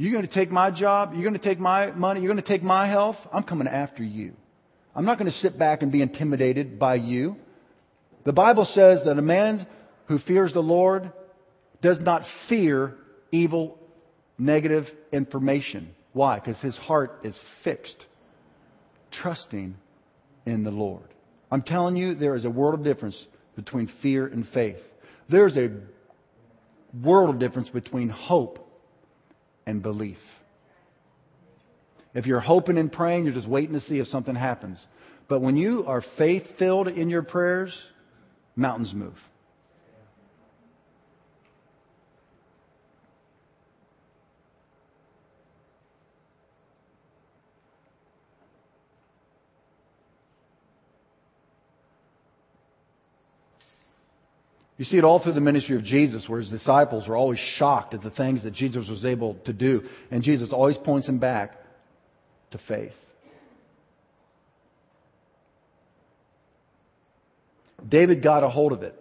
You're 0.00 0.12
going 0.12 0.26
to 0.26 0.32
take 0.32 0.50
my 0.50 0.70
job. 0.70 1.10
You're 1.12 1.24
going 1.24 1.38
to 1.38 1.46
take 1.46 1.58
my 1.58 1.90
money. 1.90 2.22
You're 2.22 2.32
going 2.32 2.42
to 2.42 2.48
take 2.50 2.62
my 2.62 2.88
health. 2.88 3.16
I'm 3.30 3.42
coming 3.42 3.68
after 3.68 4.02
you. 4.02 4.32
I'm 4.96 5.04
not 5.04 5.18
going 5.18 5.30
to 5.30 5.36
sit 5.36 5.58
back 5.58 5.82
and 5.82 5.92
be 5.92 6.00
intimidated 6.00 6.78
by 6.78 6.94
you. 6.94 7.36
The 8.24 8.32
Bible 8.32 8.64
says 8.64 9.00
that 9.04 9.18
a 9.18 9.22
man 9.22 9.66
who 10.06 10.18
fears 10.20 10.54
the 10.54 10.60
Lord 10.60 11.12
does 11.82 11.98
not 12.00 12.22
fear 12.48 12.96
evil, 13.30 13.78
negative 14.38 14.86
information. 15.12 15.90
Why? 16.14 16.38
Because 16.38 16.58
his 16.62 16.78
heart 16.78 17.20
is 17.22 17.38
fixed, 17.62 18.06
trusting 19.12 19.76
in 20.46 20.64
the 20.64 20.70
Lord. 20.70 21.12
I'm 21.50 21.60
telling 21.60 21.96
you, 21.96 22.14
there 22.14 22.36
is 22.36 22.46
a 22.46 22.50
world 22.50 22.72
of 22.72 22.84
difference 22.84 23.22
between 23.54 23.92
fear 24.00 24.26
and 24.26 24.48
faith. 24.54 24.80
There's 25.28 25.58
a 25.58 25.68
world 27.04 27.34
of 27.34 27.38
difference 27.38 27.68
between 27.68 28.08
hope 28.08 28.66
and 29.70 29.82
belief. 29.82 30.18
If 32.12 32.26
you're 32.26 32.40
hoping 32.40 32.76
and 32.76 32.92
praying, 32.92 33.24
you're 33.24 33.34
just 33.34 33.48
waiting 33.48 33.74
to 33.74 33.80
see 33.80 33.98
if 33.98 34.08
something 34.08 34.34
happens. 34.34 34.84
But 35.28 35.40
when 35.40 35.56
you 35.56 35.84
are 35.86 36.02
faith 36.18 36.42
filled 36.58 36.88
in 36.88 37.08
your 37.08 37.22
prayers, 37.22 37.72
mountains 38.56 38.92
move. 38.92 39.14
You 54.80 54.86
see 54.86 54.96
it 54.96 55.04
all 55.04 55.22
through 55.22 55.34
the 55.34 55.42
ministry 55.42 55.76
of 55.76 55.84
Jesus, 55.84 56.26
where 56.26 56.40
his 56.40 56.48
disciples 56.48 57.06
were 57.06 57.14
always 57.14 57.38
shocked 57.38 57.92
at 57.92 58.00
the 58.00 58.08
things 58.08 58.44
that 58.44 58.54
Jesus 58.54 58.88
was 58.88 59.04
able 59.04 59.34
to 59.44 59.52
do. 59.52 59.82
And 60.10 60.22
Jesus 60.22 60.48
always 60.54 60.78
points 60.78 61.06
them 61.06 61.18
back 61.18 61.54
to 62.52 62.60
faith. 62.66 62.94
David 67.86 68.22
got 68.22 68.42
a 68.42 68.48
hold 68.48 68.72
of 68.72 68.82
it. 68.82 68.96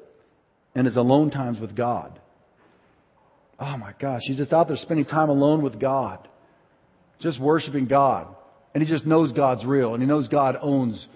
in 0.76 0.84
his 0.84 0.98
alone 0.98 1.32
times 1.32 1.62
with 1.62 1.78
God. 1.78 2.20
Oh 3.58 3.78
my 3.78 3.94
gosh, 4.02 4.24
he's 4.26 4.36
just 4.36 4.52
out 4.52 4.68
there 4.68 4.76
spending 4.76 5.06
time 5.06 5.30
alone 5.30 5.64
with 5.64 5.80
God, 5.80 6.28
just 7.22 7.40
worshiping 7.40 7.88
God. 7.88 8.28
And 8.74 8.84
he 8.84 8.90
just 8.90 9.06
knows 9.06 9.32
God's 9.32 9.66
real, 9.66 9.94
and 9.94 10.04
he 10.04 10.10
knows 10.10 10.28
God 10.28 10.58
owns 10.62 11.08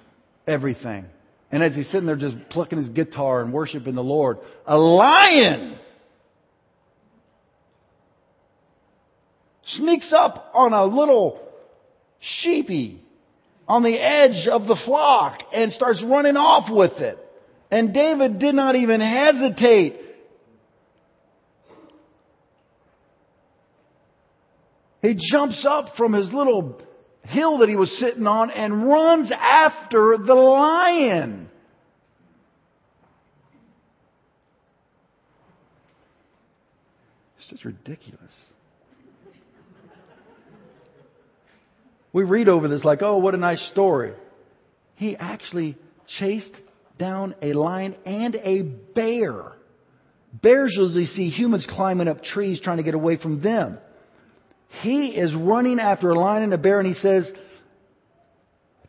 everything. 0.47 1.03
And 1.53 1.61
as 1.61 1.75
he's 1.75 1.85
sitting 1.91 2.07
there 2.07 2.15
just 2.15 2.35
plucking 2.49 2.79
his 2.79 2.89
guitar 2.89 3.43
and 3.43 3.53
worshiping 3.53 3.93
the 3.93 4.01
Lord, 4.03 4.39
a 4.65 4.75
lion 4.75 5.77
sneaks 9.63 10.11
up 10.11 10.49
on 10.55 10.73
a 10.73 10.83
little 10.85 11.39
sheepy 12.19 13.03
on 13.67 13.83
the 13.83 13.93
edge 13.93 14.47
of 14.47 14.65
the 14.65 14.75
flock 14.83 15.41
and 15.53 15.71
starts 15.71 16.03
running 16.03 16.37
off 16.37 16.71
with 16.71 16.93
it. 16.93 17.19
And 17.69 17.93
David 17.93 18.39
did 18.39 18.55
not 18.55 18.75
even 18.75 18.99
hesitate. 18.99 19.97
He 25.03 25.19
jumps 25.31 25.63
up 25.69 25.89
from 25.97 26.13
his 26.13 26.33
little 26.33 26.81
hill 27.25 27.59
that 27.59 27.69
he 27.69 27.75
was 27.75 27.91
sitting 27.99 28.27
on 28.27 28.51
and 28.51 28.85
runs 28.85 29.31
after 29.31 30.17
the 30.17 30.33
lion. 30.33 31.49
It's 37.37 37.42
just 37.53 37.65
ridiculous. 37.65 38.31
We 42.11 42.23
read 42.23 42.49
over 42.49 42.67
this 42.67 42.83
like, 42.83 43.01
oh, 43.01 43.17
what 43.19 43.35
a 43.35 43.37
nice 43.37 43.61
story. 43.71 44.13
He 44.95 45.15
actually 45.15 45.77
chased 46.19 46.53
down 46.97 47.35
a 47.41 47.53
lion 47.53 47.95
and 48.05 48.35
a 48.35 48.63
bear. 48.63 49.53
Bears 50.41 50.75
usually 50.77 51.05
see 51.05 51.29
humans 51.29 51.67
climbing 51.69 52.07
up 52.07 52.23
trees 52.23 52.59
trying 52.59 52.77
to 52.77 52.83
get 52.83 52.95
away 52.95 53.17
from 53.17 53.41
them. 53.41 53.77
He 54.81 55.09
is 55.09 55.33
running 55.35 55.79
after 55.79 56.09
a 56.09 56.19
lion 56.19 56.43
and 56.43 56.53
a 56.53 56.57
bear 56.57 56.79
and 56.79 56.87
he 56.87 56.95
says, 56.95 57.31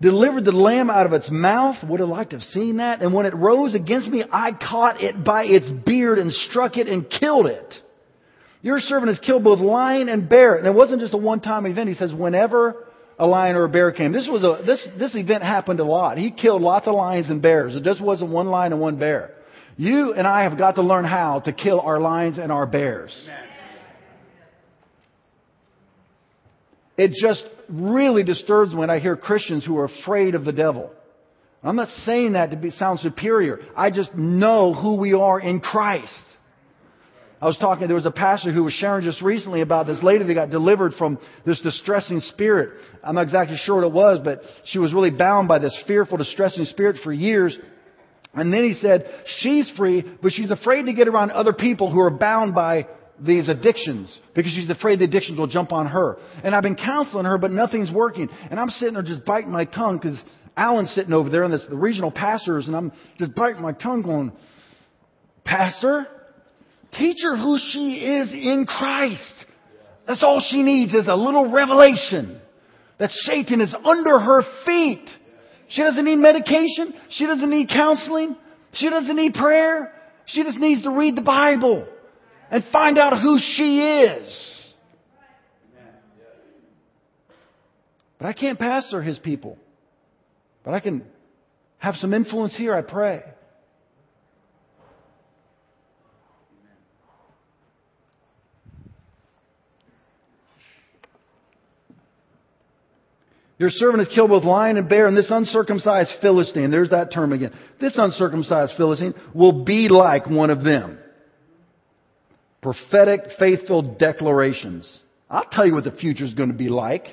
delivered 0.01 0.45
the 0.47 0.53
lamb 0.53 0.89
out 0.89 1.05
of 1.05 1.13
its 1.13 1.31
mouth. 1.31 1.77
Would 1.87 2.01
have 2.01 2.09
liked 2.09 2.31
to 2.31 2.37
have 2.37 2.47
seen 2.49 2.79
that. 2.79 3.03
And 3.03 3.13
when 3.13 3.27
it 3.27 3.35
rose 3.35 3.75
against 3.75 4.09
me, 4.09 4.25
I 4.31 4.53
caught 4.53 5.03
it 5.03 5.23
by 5.23 5.45
its 5.45 5.69
beard 5.85 6.19
and 6.19 6.33
struck 6.33 6.79
it 6.79 6.89
and 6.89 7.09
killed 7.09 7.47
it. 7.47 7.75
Your 8.65 8.81
servant 8.81 9.11
has 9.11 9.19
killed 9.19 9.45
both 9.45 9.61
lion 9.61 10.09
and 10.09 10.27
bear. 10.27 10.57
And 10.57 10.67
it 10.67 10.75
wasn't 10.75 11.03
just 11.03 11.13
a 11.13 11.19
one-time 11.19 11.67
event. 11.67 11.91
He 11.91 11.95
says, 11.95 12.15
whenever 12.15 12.87
a 13.19 13.27
lion 13.27 13.57
or 13.57 13.65
a 13.65 13.69
bear 13.69 13.93
came. 13.93 14.11
This 14.11 14.27
was 14.27 14.43
a 14.43 14.65
this 14.65 14.81
this 14.99 15.15
event 15.15 15.43
happened 15.43 15.81
a 15.81 15.85
lot. 15.85 16.17
He 16.17 16.31
killed 16.31 16.63
lots 16.63 16.87
of 16.87 16.95
lions 16.95 17.29
and 17.29 17.43
bears. 17.43 17.77
It 17.77 17.83
just 17.83 18.01
wasn't 18.01 18.31
one 18.31 18.49
lion 18.49 18.73
and 18.73 18.81
one 18.81 18.99
bear. 18.99 19.35
You 19.77 20.15
and 20.15 20.27
I 20.27 20.45
have 20.45 20.57
got 20.57 20.77
to 20.77 20.83
learn 20.83 21.05
how 21.05 21.41
to 21.41 21.53
kill 21.53 21.79
our 21.79 22.01
lions 22.01 22.39
and 22.39 22.51
our 22.51 22.67
bears. 22.67 23.15
It 26.97 27.13
just 27.21 27.45
really 27.69 28.23
disturbs 28.23 28.73
me 28.73 28.79
when 28.79 28.91
I 28.91 28.99
hear 28.99 29.15
Christians 29.15 29.67
who 29.67 29.77
are 29.79 29.85
afraid 29.85 30.35
of 30.35 30.47
the 30.47 30.53
devil. 30.53 30.91
I'm 31.63 31.77
not 31.77 31.89
saying 32.05 32.33
that 32.33 32.51
to 32.51 32.57
be, 32.57 32.71
sound 32.71 33.01
superior. 33.01 33.59
I 33.77 33.91
just 33.91 34.15
know 34.15 34.75
who 34.75 34.97
we 34.97 35.13
are 35.13 35.39
in 35.39 35.61
Christ. 35.61 36.13
I 37.41 37.47
was 37.47 37.59
talking, 37.59 37.87
there 37.89 37.97
was 37.97 38.07
a 38.07 38.11
pastor 38.11 38.53
who 38.53 38.65
was 38.65 38.73
sharing 38.73 39.05
just 39.05 39.21
recently 39.21 39.61
about 39.61 39.87
this 39.87 40.03
lady 40.03 40.25
that 40.25 40.35
got 40.35 40.51
delivered 40.51 40.95
from 40.95 41.19
this 41.45 41.61
distressing 41.61 42.21
spirit. 42.21 42.81
I'm 43.03 43.17
not 43.17 43.23
exactly 43.23 43.57
sure 43.57 43.77
what 43.77 43.85
it 43.85 43.93
was, 43.93 44.21
but 44.25 44.41
she 44.65 44.79
was 44.79 44.95
really 44.95 45.11
bound 45.11 45.49
by 45.49 45.59
this 45.59 45.77
fearful, 45.87 46.17
distressing 46.17 46.65
spirit 46.65 46.97
for 47.03 47.13
years. 47.13 47.57
And 48.35 48.53
then 48.53 48.65
he 48.65 48.75
said, 48.75 49.11
she's 49.27 49.71
free, 49.77 50.05
but 50.23 50.33
she's 50.33 50.51
afraid 50.51 50.87
to 50.87 50.93
get 50.93 51.09
around 51.09 51.33
other 51.33 51.53
people 51.53 51.91
who 51.91 52.01
are 52.01 52.11
bound 52.11 52.55
by 52.55 52.87
these 53.21 53.49
addictions 53.49 54.19
because 54.35 54.53
she's 54.53 54.69
afraid 54.71 54.99
the 54.99 55.05
addictions 55.05 55.39
will 55.39 55.47
jump 55.47 55.73
on 55.73 55.87
her. 55.87 56.19
And 56.43 56.55
I've 56.55 56.63
been 56.63 56.77
counseling 56.77 57.27
her, 57.27 57.39
but 57.39 57.51
nothing's 57.51 57.93
working. 57.93 58.29
And 58.51 58.59
I'm 58.59 58.69
sitting 58.69 58.95
there 58.95 59.03
just 59.03 59.25
biting 59.25 59.51
my 59.51 59.65
tongue 59.65 59.99
because 59.99 60.19
Alan's 60.57 60.91
sitting 60.95 61.13
over 61.13 61.31
there 61.31 61.45
and 61.45 61.53
this, 61.53 61.65
the 61.69 61.77
regional 61.77 62.11
pastors, 62.11 62.67
and 62.67 62.77
I'm 62.77 62.93
just 63.19 63.35
biting 63.35 63.63
my 63.63 63.73
tongue 63.73 64.03
going, 64.03 64.33
Pastor, 65.45 66.07
Teach 66.99 67.19
her 67.23 67.37
who 67.37 67.59
she 67.59 67.97
is 67.97 68.33
in 68.33 68.67
Christ. 68.69 69.45
That's 70.07 70.23
all 70.23 70.41
she 70.41 70.63
needs 70.63 70.95
is 70.95 71.09
a 71.09 71.15
little 71.15 71.51
revelation 71.51 72.41
that 72.99 73.11
Satan 73.11 73.61
is 73.61 73.75
under 73.85 74.21
her 74.21 74.43
feet. 74.65 75.09
She 75.69 75.83
doesn't 75.83 76.05
need 76.05 76.17
medication. 76.17 76.95
She 77.11 77.27
doesn't 77.27 77.51
need 77.51 77.69
counseling. 77.69 78.37
She 78.75 78.89
doesn't 78.91 79.17
need 79.17 79.35
prayer. 79.35 79.93
She 80.27 80.43
just 80.43 80.59
needs 80.59 80.83
to 80.83 80.91
read 80.91 81.17
the 81.17 81.23
Bible 81.23 81.87
and 82.51 82.65
find 82.71 82.99
out 82.99 83.21
who 83.21 83.39
she 83.39 83.81
is. 83.81 84.65
But 88.19 88.29
I 88.29 88.33
can't 88.33 88.59
pastor 88.59 89.03
his 89.03 89.19
people. 89.19 89.59
But 90.65 90.75
I 90.75 90.81
can 90.81 91.05
have 91.79 91.97
some 91.97 92.15
influence 92.15 92.57
here, 92.57 92.75
I 92.75 92.83
pray. 92.83 93.23
Your 103.65 103.71
servant 103.71 104.07
has 104.07 104.15
killed 104.15 104.29
both 104.29 104.45
lion 104.45 104.77
and 104.77 104.91
bear, 104.91 105.07
and 105.07 105.17
this 105.17 105.31
uncircumcised 105.31 106.11
Philistine, 106.21 106.71
there's 106.71 106.91
that 106.91 107.11
term 107.11 107.33
again. 107.33 107.51
This 107.81 107.95
uncircumcised 107.97 108.75
Philistine 108.77 109.15
will 109.35 109.65
be 109.65 109.89
like 109.89 110.29
one 110.29 110.51
of 110.51 110.63
them. 110.63 110.99
Prophetic, 112.61 113.23
faithful 113.39 113.97
declarations. 113.97 114.87
I'll 115.31 115.49
tell 115.51 115.67
you 115.67 115.73
what 115.73 115.85
the 115.85 115.93
future 115.93 116.27
is 116.27 116.35
going 116.35 116.51
to 116.51 116.55
be 116.55 116.69
like. 116.69 117.07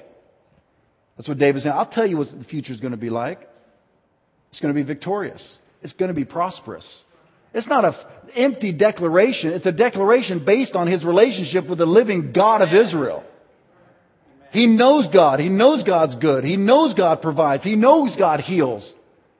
That's 1.15 1.29
what 1.29 1.37
David's 1.37 1.63
saying. 1.63 1.73
I'll 1.73 1.85
tell 1.85 2.05
you 2.05 2.17
what 2.17 2.27
the 2.37 2.43
future 2.43 2.73
is 2.73 2.81
going 2.81 2.91
to 2.91 2.97
be 2.97 3.09
like. 3.09 3.39
It's 4.49 4.59
going 4.59 4.75
to 4.75 4.77
be 4.77 4.85
victorious. 4.85 5.57
It's 5.81 5.93
going 5.93 6.09
to 6.09 6.13
be 6.13 6.25
prosperous. 6.25 6.85
It's 7.53 7.67
not 7.67 7.85
an 7.85 7.93
empty 8.35 8.73
declaration. 8.73 9.53
It's 9.53 9.65
a 9.65 9.71
declaration 9.71 10.43
based 10.43 10.75
on 10.75 10.87
his 10.87 11.05
relationship 11.05 11.69
with 11.69 11.77
the 11.77 11.85
living 11.85 12.33
God 12.33 12.61
of 12.61 12.73
Israel. 12.73 13.23
He 14.51 14.67
knows 14.67 15.07
God. 15.13 15.39
He 15.39 15.49
knows 15.49 15.83
God's 15.83 16.15
good. 16.15 16.43
He 16.43 16.57
knows 16.57 16.93
God 16.93 17.21
provides. 17.21 17.63
He 17.63 17.75
knows 17.75 18.15
God 18.17 18.41
heals. 18.41 18.89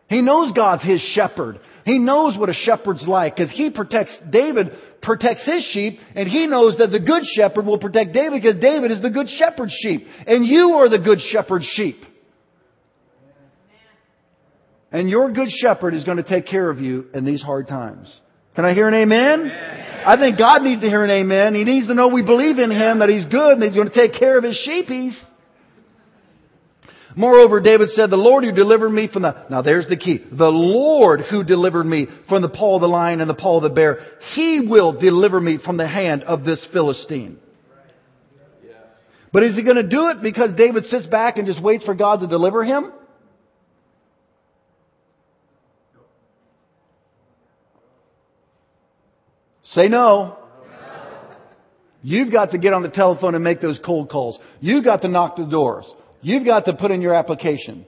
He 0.08 0.22
knows 0.22 0.52
God's 0.54 0.84
his 0.84 1.02
shepherd. 1.14 1.60
He 1.86 2.00
knows 2.00 2.38
what 2.38 2.50
a 2.50 2.54
shepherd's 2.54 3.06
like 3.08 3.36
because 3.36 3.52
he 3.52 3.70
protects, 3.70 4.18
David 4.30 4.72
protects 5.02 5.46
his 5.46 5.64
sheep 5.72 6.00
and 6.16 6.30
he 6.30 6.48
knows 6.48 6.78
that 6.78 6.92
the 6.92 7.00
good 7.00 7.24
shepherd 7.36 7.66
will 7.66 7.80
protect 7.80 8.14
David 8.14 8.42
because 8.42 8.62
David 8.62 8.92
is 8.92 9.02
the 9.02 9.10
good 9.10 9.28
shepherd's 9.28 9.74
sheep. 9.82 10.06
And 10.28 10.46
you 10.46 10.72
are 10.76 10.90
the 10.90 11.00
good 11.00 11.20
shepherd's 11.20 11.66
sheep. 11.66 12.04
And 14.92 15.10
your 15.10 15.32
good 15.32 15.50
shepherd 15.50 15.94
is 15.94 16.04
going 16.04 16.18
to 16.18 16.24
take 16.24 16.46
care 16.46 16.70
of 16.70 16.80
you 16.80 17.08
in 17.14 17.24
these 17.26 17.42
hard 17.42 17.68
times. 17.68 18.14
Can 18.56 18.66
I 18.66 18.74
hear 18.74 18.88
an 18.88 18.94
amen? 18.94 19.42
amen. 19.42 20.06
I 20.06 20.18
think 20.18 20.38
God 20.38 20.62
needs 20.64 20.82
to 20.82 20.90
hear 20.90 21.04
an 21.04 21.12
amen. 21.12 21.56
He 21.56 21.64
needs 21.64 21.88
to 21.88 21.94
know 21.94 22.10
we 22.10 22.24
believe 22.24 22.58
in 22.58 22.72
Him, 22.72 23.00
that 23.00 23.10
He's 23.10 23.26
good, 23.26 23.54
and 23.54 23.64
He's 23.64 23.76
going 23.76 23.90
to 23.90 23.94
take 23.94 24.20
care 24.20 24.38
of 24.38 24.44
His 24.44 24.60
sheepies. 24.68 25.18
Moreover, 27.16 27.60
David 27.60 27.90
said, 27.90 28.10
the 28.10 28.16
Lord 28.16 28.44
who 28.44 28.52
delivered 28.52 28.90
me 28.90 29.10
from 29.12 29.24
the, 29.24 29.46
now 29.50 29.62
there's 29.62 29.88
the 29.88 29.98
key. 29.98 30.24
The 30.32 30.50
Lord 30.50 31.22
who 31.30 31.44
delivered 31.44 31.86
me 31.86 32.08
from 32.30 32.42
the 32.42 32.50
paw 32.50 32.76
of 32.76 32.82
the 32.82 32.88
lion 32.88 33.22
and 33.22 33.30
the 33.30 33.36
paw 33.36 33.58
of 33.58 33.64
the 33.64 33.70
bear, 33.70 34.06
He 34.34 34.62
will 34.62 35.00
deliver 35.00 35.40
me 35.40 35.58
from 35.64 35.78
the 35.78 35.88
hand 35.88 36.24
of 36.24 36.44
this 36.44 36.66
Philistine. 36.72 37.38
But 39.34 39.44
is 39.44 39.56
he 39.56 39.64
going 39.64 39.78
to 39.78 39.88
do 39.88 40.10
it 40.10 40.22
because 40.22 40.54
David 40.56 40.86
sits 40.86 41.06
back 41.06 41.38
and 41.38 41.48
just 41.48 41.64
waits 41.64 41.86
for 41.86 41.96
God 41.96 42.20
to 42.20 42.28
deliver 42.28 42.64
him? 42.64 42.92
Say 49.74 49.88
no. 49.88 50.38
You've 52.04 52.32
got 52.32 52.52
to 52.52 52.58
get 52.58 52.74
on 52.74 52.82
the 52.82 52.90
telephone 52.90 53.36
and 53.36 53.44
make 53.44 53.62
those 53.62 53.80
cold 53.86 54.10
calls. 54.10 54.40
You've 54.60 54.84
got 54.84 55.04
to 55.04 55.08
knock 55.08 55.36
the 55.36 55.46
doors. 55.46 55.86
You've 56.22 56.46
got 56.46 56.66
to 56.66 56.74
put 56.74 56.92
in 56.92 57.02
your 57.02 57.14
application. 57.14 57.86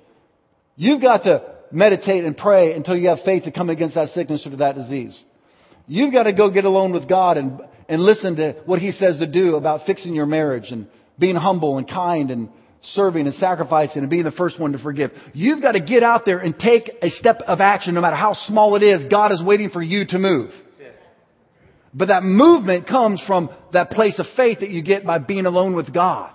You've 0.76 1.02
got 1.02 1.24
to 1.24 1.42
meditate 1.72 2.24
and 2.24 2.38
pray 2.38 2.74
until 2.74 2.96
you 2.96 3.10
have 3.10 3.20
faith 3.26 3.44
to 3.44 3.52
come 3.52 3.70
against 3.70 3.96
that 3.96 4.10
sickness 4.10 4.46
or 4.46 4.56
that 4.58 4.76
disease. 4.76 5.22
You've 5.88 6.14
got 6.14 6.24
to 6.24 6.34
go 6.34 6.52
get 6.52 6.66
alone 6.66 6.94
with 6.94 7.10
God 7.10 7.38
and, 7.38 7.60
and 7.90 8.02
listen 8.02 8.36
to 8.36 8.54
what 8.66 8.80
He 8.80 8.92
says 8.92 9.18
to 9.18 9.28
do 9.28 9.56
about 9.56 9.86
fixing 9.86 10.14
your 10.14 10.28
marriage 10.28 10.70
and 10.70 10.88
being 11.20 11.36
humble 11.36 11.78
and 11.78 11.90
kind 11.90 12.32
and 12.32 12.50
serving 12.84 13.26
and 13.26 13.36
sacrificing 13.36 14.02
and 14.02 14.10
being 14.10 14.24
the 14.24 14.32
first 14.32 14.60
one 14.60 14.74
to 14.74 14.78
forgive. 14.78 15.12
You've 15.34 15.62
got 15.62 15.74
to 15.74 15.80
get 15.80 16.04
out 16.04 16.24
there 16.26 16.40
and 16.40 16.58
take 16.58 16.92
a 17.02 17.10
step 17.10 17.42
of 17.48 17.62
action 17.62 17.96
no 17.96 18.02
matter 18.02 18.16
how 18.16 18.34
small 18.34 18.76
it 18.76 18.84
is. 18.84 19.10
God 19.10 19.32
is 19.32 19.42
waiting 19.42 19.70
for 19.70 19.82
you 19.82 20.06
to 20.08 20.20
move. 20.20 20.52
But 21.94 22.08
that 22.08 22.24
movement 22.24 22.88
comes 22.88 23.22
from 23.28 23.50
that 23.72 23.92
place 23.92 24.18
of 24.18 24.26
faith 24.36 24.60
that 24.62 24.70
you 24.70 24.82
get 24.82 25.06
by 25.06 25.20
being 25.20 25.46
alone 25.46 25.76
with 25.76 25.94
God. 25.94 26.32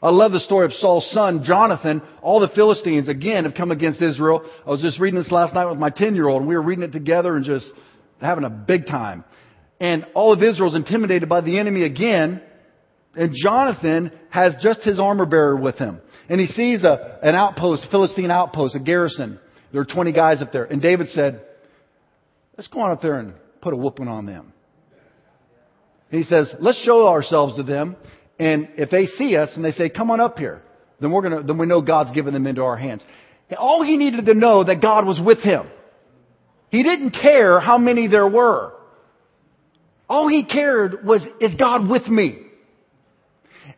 I 0.00 0.10
love 0.10 0.30
the 0.30 0.40
story 0.40 0.64
of 0.64 0.72
Saul's 0.74 1.10
son, 1.10 1.42
Jonathan. 1.44 2.02
All 2.22 2.38
the 2.38 2.48
Philistines, 2.54 3.08
again, 3.08 3.44
have 3.44 3.54
come 3.54 3.72
against 3.72 4.00
Israel. 4.00 4.48
I 4.64 4.70
was 4.70 4.80
just 4.80 5.00
reading 5.00 5.18
this 5.18 5.32
last 5.32 5.54
night 5.54 5.66
with 5.66 5.78
my 5.78 5.90
10 5.90 6.14
year 6.14 6.28
old, 6.28 6.42
and 6.42 6.48
we 6.48 6.54
were 6.54 6.62
reading 6.62 6.84
it 6.84 6.92
together 6.92 7.34
and 7.34 7.44
just 7.44 7.66
having 8.20 8.44
a 8.44 8.50
big 8.50 8.86
time. 8.86 9.24
And 9.80 10.06
all 10.14 10.32
of 10.32 10.42
Israel's 10.42 10.76
intimidated 10.76 11.28
by 11.28 11.40
the 11.40 11.58
enemy 11.58 11.82
again. 11.82 12.42
And 13.16 13.34
Jonathan 13.34 14.12
has 14.30 14.54
just 14.62 14.82
his 14.82 15.00
armor 15.00 15.26
bearer 15.26 15.56
with 15.56 15.76
him. 15.76 16.00
And 16.28 16.40
he 16.40 16.46
sees 16.46 16.84
a, 16.84 17.18
an 17.22 17.34
outpost, 17.34 17.86
a 17.86 17.90
Philistine 17.90 18.30
outpost, 18.30 18.76
a 18.76 18.80
garrison. 18.80 19.40
There 19.72 19.80
are 19.80 19.86
20 19.86 20.12
guys 20.12 20.40
up 20.40 20.52
there. 20.52 20.64
And 20.64 20.80
David 20.80 21.08
said, 21.08 21.42
let's 22.56 22.68
go 22.68 22.80
on 22.80 22.92
up 22.92 23.02
there 23.02 23.18
and 23.18 23.34
put 23.60 23.74
a 23.74 23.76
whooping 23.76 24.08
on 24.08 24.26
them. 24.26 24.52
And 26.10 26.22
he 26.22 26.24
says, 26.24 26.52
let's 26.58 26.82
show 26.84 27.08
ourselves 27.08 27.56
to 27.56 27.62
them. 27.62 27.96
And 28.38 28.68
if 28.76 28.90
they 28.90 29.06
see 29.06 29.36
us 29.36 29.50
and 29.54 29.64
they 29.64 29.72
say, 29.72 29.88
come 29.88 30.10
on 30.10 30.20
up 30.20 30.38
here, 30.38 30.62
then 31.00 31.10
we're 31.10 31.22
gonna, 31.22 31.42
then 31.42 31.58
we 31.58 31.66
know 31.66 31.82
God's 31.82 32.12
given 32.12 32.32
them 32.32 32.46
into 32.46 32.62
our 32.62 32.76
hands. 32.76 33.04
All 33.56 33.82
he 33.82 33.96
needed 33.96 34.26
to 34.26 34.34
know 34.34 34.64
that 34.64 34.80
God 34.80 35.06
was 35.06 35.20
with 35.24 35.38
him. 35.38 35.66
He 36.70 36.82
didn't 36.82 37.10
care 37.10 37.60
how 37.60 37.78
many 37.78 38.08
there 38.08 38.28
were. 38.28 38.74
All 40.08 40.28
he 40.28 40.44
cared 40.44 41.04
was, 41.04 41.22
is 41.40 41.54
God 41.54 41.88
with 41.88 42.06
me? 42.06 42.38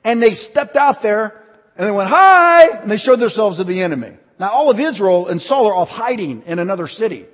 And 0.04 0.22
they 0.22 0.34
stepped 0.50 0.76
out 0.76 0.96
there 1.02 1.44
and 1.76 1.86
they 1.86 1.90
went, 1.92 2.08
hi! 2.08 2.80
And 2.82 2.90
they 2.90 2.98
showed 2.98 3.20
themselves 3.20 3.58
to 3.58 3.64
the 3.64 3.82
enemy. 3.82 4.12
Now 4.38 4.50
all 4.50 4.70
of 4.70 4.78
Israel 4.78 5.28
and 5.28 5.40
Saul 5.40 5.68
are 5.68 5.74
off 5.74 5.88
hiding 5.88 6.42
in 6.46 6.58
another 6.58 6.86
city. 6.86 7.26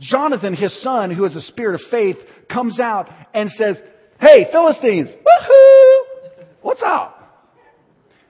Jonathan, 0.00 0.54
his 0.54 0.82
son, 0.82 1.10
who 1.10 1.24
has 1.24 1.36
a 1.36 1.40
spirit 1.40 1.74
of 1.74 1.80
faith, 1.90 2.16
comes 2.50 2.80
out 2.80 3.08
and 3.32 3.50
says, 3.52 3.76
hey, 4.20 4.46
Philistines, 4.50 5.08
woohoo! 5.08 6.44
What's 6.62 6.82
up? 6.84 7.20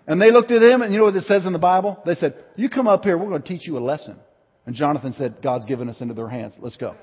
And 0.07 0.21
they 0.21 0.31
looked 0.31 0.51
at 0.51 0.63
him 0.63 0.83
and 0.83 0.93
you 0.93 0.99
know 0.99 1.07
what 1.07 1.17
it 1.17 1.25
says 1.25 1.47
in 1.47 1.53
the 1.53 1.59
Bible? 1.59 2.01
They 2.05 2.15
said, 2.15 2.35
you 2.57 2.69
come 2.69 2.87
up 2.87 3.05
here, 3.05 3.17
we're 3.17 3.29
going 3.31 3.43
to 3.43 3.49
teach 3.49 3.67
you 3.67 3.79
a 3.79 3.81
lesson. 3.81 4.17
And 4.67 4.75
Jonathan 4.75 5.13
said, 5.13 5.37
God's 5.43 5.67
given 5.67 5.89
us 5.89 6.01
into 6.01 6.15
their 6.15 6.29
hands. 6.29 6.55
Let's 6.59 6.77
go. 6.77 6.95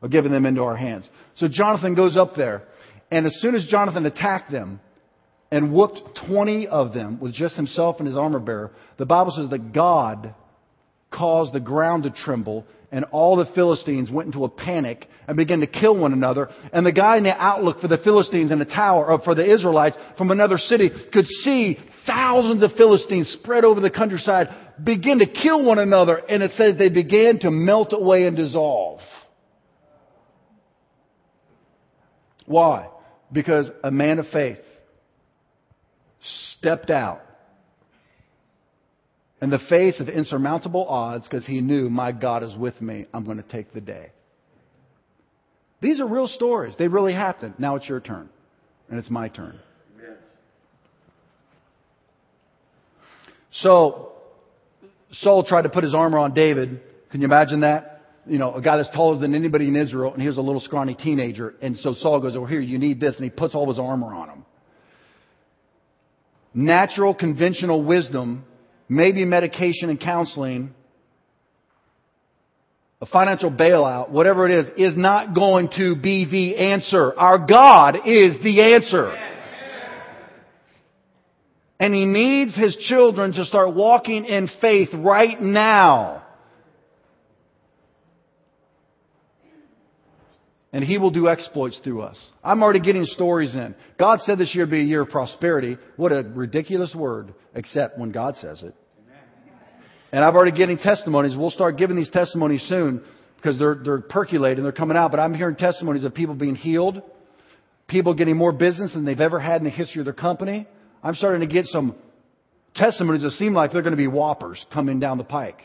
We're 0.00 0.08
giving 0.08 0.32
them 0.32 0.46
into 0.46 0.62
our 0.62 0.76
hands. 0.76 1.08
So 1.36 1.48
Jonathan 1.50 1.94
goes 1.94 2.16
up 2.16 2.34
there, 2.36 2.62
and 3.10 3.26
as 3.26 3.36
soon 3.40 3.54
as 3.54 3.66
Jonathan 3.66 4.06
attacked 4.06 4.52
them 4.52 4.80
and 5.50 5.72
whooped 5.72 6.20
20 6.28 6.68
of 6.68 6.92
them 6.92 7.18
with 7.18 7.32
just 7.32 7.56
himself 7.56 7.96
and 7.98 8.06
his 8.06 8.16
armor 8.16 8.38
bearer, 8.38 8.72
the 8.96 9.06
Bible 9.06 9.32
says 9.32 9.50
that 9.50 9.72
God 9.72 10.34
caused 11.10 11.52
the 11.52 11.60
ground 11.60 12.04
to 12.04 12.10
tremble 12.10 12.66
and 12.90 13.04
all 13.06 13.36
the 13.36 13.46
Philistines 13.54 14.10
went 14.10 14.26
into 14.26 14.44
a 14.44 14.48
panic 14.48 15.06
and 15.26 15.36
began 15.36 15.60
to 15.60 15.66
kill 15.66 15.96
one 15.96 16.12
another. 16.12 16.48
And 16.72 16.86
the 16.86 16.92
guy 16.92 17.18
in 17.18 17.22
the 17.22 17.36
outlook 17.36 17.80
for 17.80 17.88
the 17.88 17.98
Philistines 17.98 18.50
in 18.50 18.58
the 18.58 18.64
tower, 18.64 19.10
or 19.10 19.20
for 19.20 19.34
the 19.34 19.44
Israelites 19.44 19.96
from 20.16 20.30
another 20.30 20.56
city, 20.56 20.90
could 21.12 21.26
see 21.26 21.78
thousands 22.06 22.62
of 22.62 22.72
Philistines 22.72 23.28
spread 23.40 23.64
over 23.64 23.80
the 23.80 23.90
countryside 23.90 24.48
begin 24.82 25.18
to 25.18 25.26
kill 25.26 25.64
one 25.64 25.78
another. 25.78 26.16
And 26.16 26.42
it 26.42 26.52
says 26.52 26.78
they 26.78 26.88
began 26.88 27.40
to 27.40 27.50
melt 27.50 27.92
away 27.92 28.24
and 28.24 28.36
dissolve. 28.36 29.00
Why? 32.46 32.88
Because 33.30 33.70
a 33.84 33.90
man 33.90 34.18
of 34.18 34.26
faith 34.32 34.58
stepped 36.56 36.88
out 36.88 37.20
in 39.40 39.50
the 39.50 39.58
face 39.68 40.00
of 40.00 40.08
insurmountable 40.08 40.86
odds 40.88 41.24
because 41.24 41.46
he 41.46 41.60
knew, 41.60 41.88
my 41.88 42.12
God 42.12 42.42
is 42.42 42.54
with 42.56 42.80
me. 42.80 43.06
I'm 43.14 43.24
going 43.24 43.36
to 43.36 43.48
take 43.48 43.72
the 43.72 43.80
day. 43.80 44.10
These 45.80 46.00
are 46.00 46.06
real 46.06 46.26
stories. 46.26 46.74
They 46.78 46.88
really 46.88 47.12
happened. 47.12 47.54
Now 47.58 47.76
it's 47.76 47.88
your 47.88 48.00
turn. 48.00 48.28
And 48.90 48.98
it's 48.98 49.10
my 49.10 49.28
turn. 49.28 49.60
So, 53.52 54.12
Saul 55.12 55.44
tried 55.44 55.62
to 55.62 55.68
put 55.68 55.84
his 55.84 55.94
armor 55.94 56.18
on 56.18 56.34
David. 56.34 56.80
Can 57.10 57.20
you 57.20 57.26
imagine 57.26 57.60
that? 57.60 58.02
You 58.26 58.38
know, 58.38 58.54
a 58.54 58.60
guy 58.60 58.76
that's 58.76 58.90
taller 58.90 59.18
than 59.18 59.34
anybody 59.34 59.68
in 59.68 59.76
Israel, 59.76 60.12
and 60.12 60.20
he 60.20 60.28
was 60.28 60.36
a 60.36 60.42
little 60.42 60.60
scrawny 60.60 60.94
teenager. 60.94 61.54
And 61.62 61.76
so 61.76 61.94
Saul 61.94 62.20
goes, 62.20 62.36
Oh, 62.36 62.44
here, 62.44 62.60
you 62.60 62.78
need 62.78 63.00
this. 63.00 63.16
And 63.16 63.24
he 63.24 63.30
puts 63.30 63.54
all 63.54 63.68
his 63.68 63.78
armor 63.78 64.14
on 64.14 64.28
him. 64.28 64.44
Natural, 66.52 67.14
conventional 67.14 67.84
wisdom 67.84 68.44
maybe 68.88 69.24
medication 69.24 69.90
and 69.90 70.00
counseling, 70.00 70.74
a 73.00 73.06
financial 73.06 73.50
bailout, 73.50 74.10
whatever 74.10 74.48
it 74.48 74.66
is, 74.66 74.92
is 74.92 74.96
not 74.96 75.34
going 75.34 75.68
to 75.76 75.94
be 75.94 76.24
the 76.24 76.56
answer. 76.56 77.16
Our 77.16 77.38
God 77.38 77.96
is 78.06 78.42
the 78.42 78.74
answer. 78.74 79.16
And 81.78 81.94
He 81.94 82.04
needs 82.04 82.56
His 82.56 82.76
children 82.76 83.32
to 83.34 83.44
start 83.44 83.74
walking 83.74 84.24
in 84.24 84.48
faith 84.60 84.88
right 84.92 85.40
now. 85.40 86.24
And 90.78 90.86
He 90.86 90.96
will 90.96 91.10
do 91.10 91.28
exploits 91.28 91.80
through 91.82 92.02
us. 92.02 92.16
I'm 92.44 92.62
already 92.62 92.78
getting 92.78 93.04
stories 93.04 93.52
in. 93.52 93.74
God 93.98 94.20
said 94.20 94.38
this 94.38 94.54
year 94.54 94.62
would 94.62 94.70
be 94.70 94.82
a 94.82 94.84
year 94.84 95.00
of 95.00 95.08
prosperity. 95.08 95.76
What 95.96 96.12
a 96.12 96.22
ridiculous 96.22 96.94
word, 96.94 97.34
except 97.52 97.98
when 97.98 98.12
God 98.12 98.36
says 98.36 98.62
it. 98.62 98.76
And 100.12 100.24
I've 100.24 100.36
already 100.36 100.56
getting 100.56 100.78
testimonies. 100.78 101.36
We'll 101.36 101.50
start 101.50 101.78
giving 101.78 101.96
these 101.96 102.10
testimonies 102.10 102.62
soon 102.68 103.02
because 103.38 103.58
they're, 103.58 103.74
they're 103.74 104.02
percolating, 104.02 104.62
they're 104.62 104.70
coming 104.70 104.96
out. 104.96 105.10
But 105.10 105.18
I'm 105.18 105.34
hearing 105.34 105.56
testimonies 105.56 106.04
of 106.04 106.14
people 106.14 106.36
being 106.36 106.54
healed, 106.54 107.02
people 107.88 108.14
getting 108.14 108.36
more 108.36 108.52
business 108.52 108.94
than 108.94 109.04
they've 109.04 109.20
ever 109.20 109.40
had 109.40 109.60
in 109.60 109.64
the 109.64 109.70
history 109.70 110.00
of 110.00 110.04
their 110.04 110.14
company. 110.14 110.68
I'm 111.02 111.16
starting 111.16 111.40
to 111.40 111.52
get 111.52 111.66
some 111.66 111.96
testimonies 112.76 113.22
that 113.22 113.32
seem 113.32 113.52
like 113.52 113.72
they're 113.72 113.82
going 113.82 113.96
to 113.96 113.96
be 113.96 114.06
whoppers 114.06 114.64
coming 114.72 115.00
down 115.00 115.18
the 115.18 115.24
pike. 115.24 115.58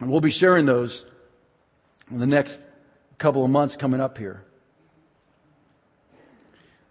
And 0.00 0.10
we'll 0.10 0.20
be 0.20 0.32
sharing 0.32 0.66
those 0.66 1.00
in 2.10 2.18
the 2.18 2.26
next 2.26 2.58
couple 3.22 3.44
of 3.44 3.50
months 3.50 3.76
coming 3.80 4.00
up 4.00 4.18
here. 4.18 4.42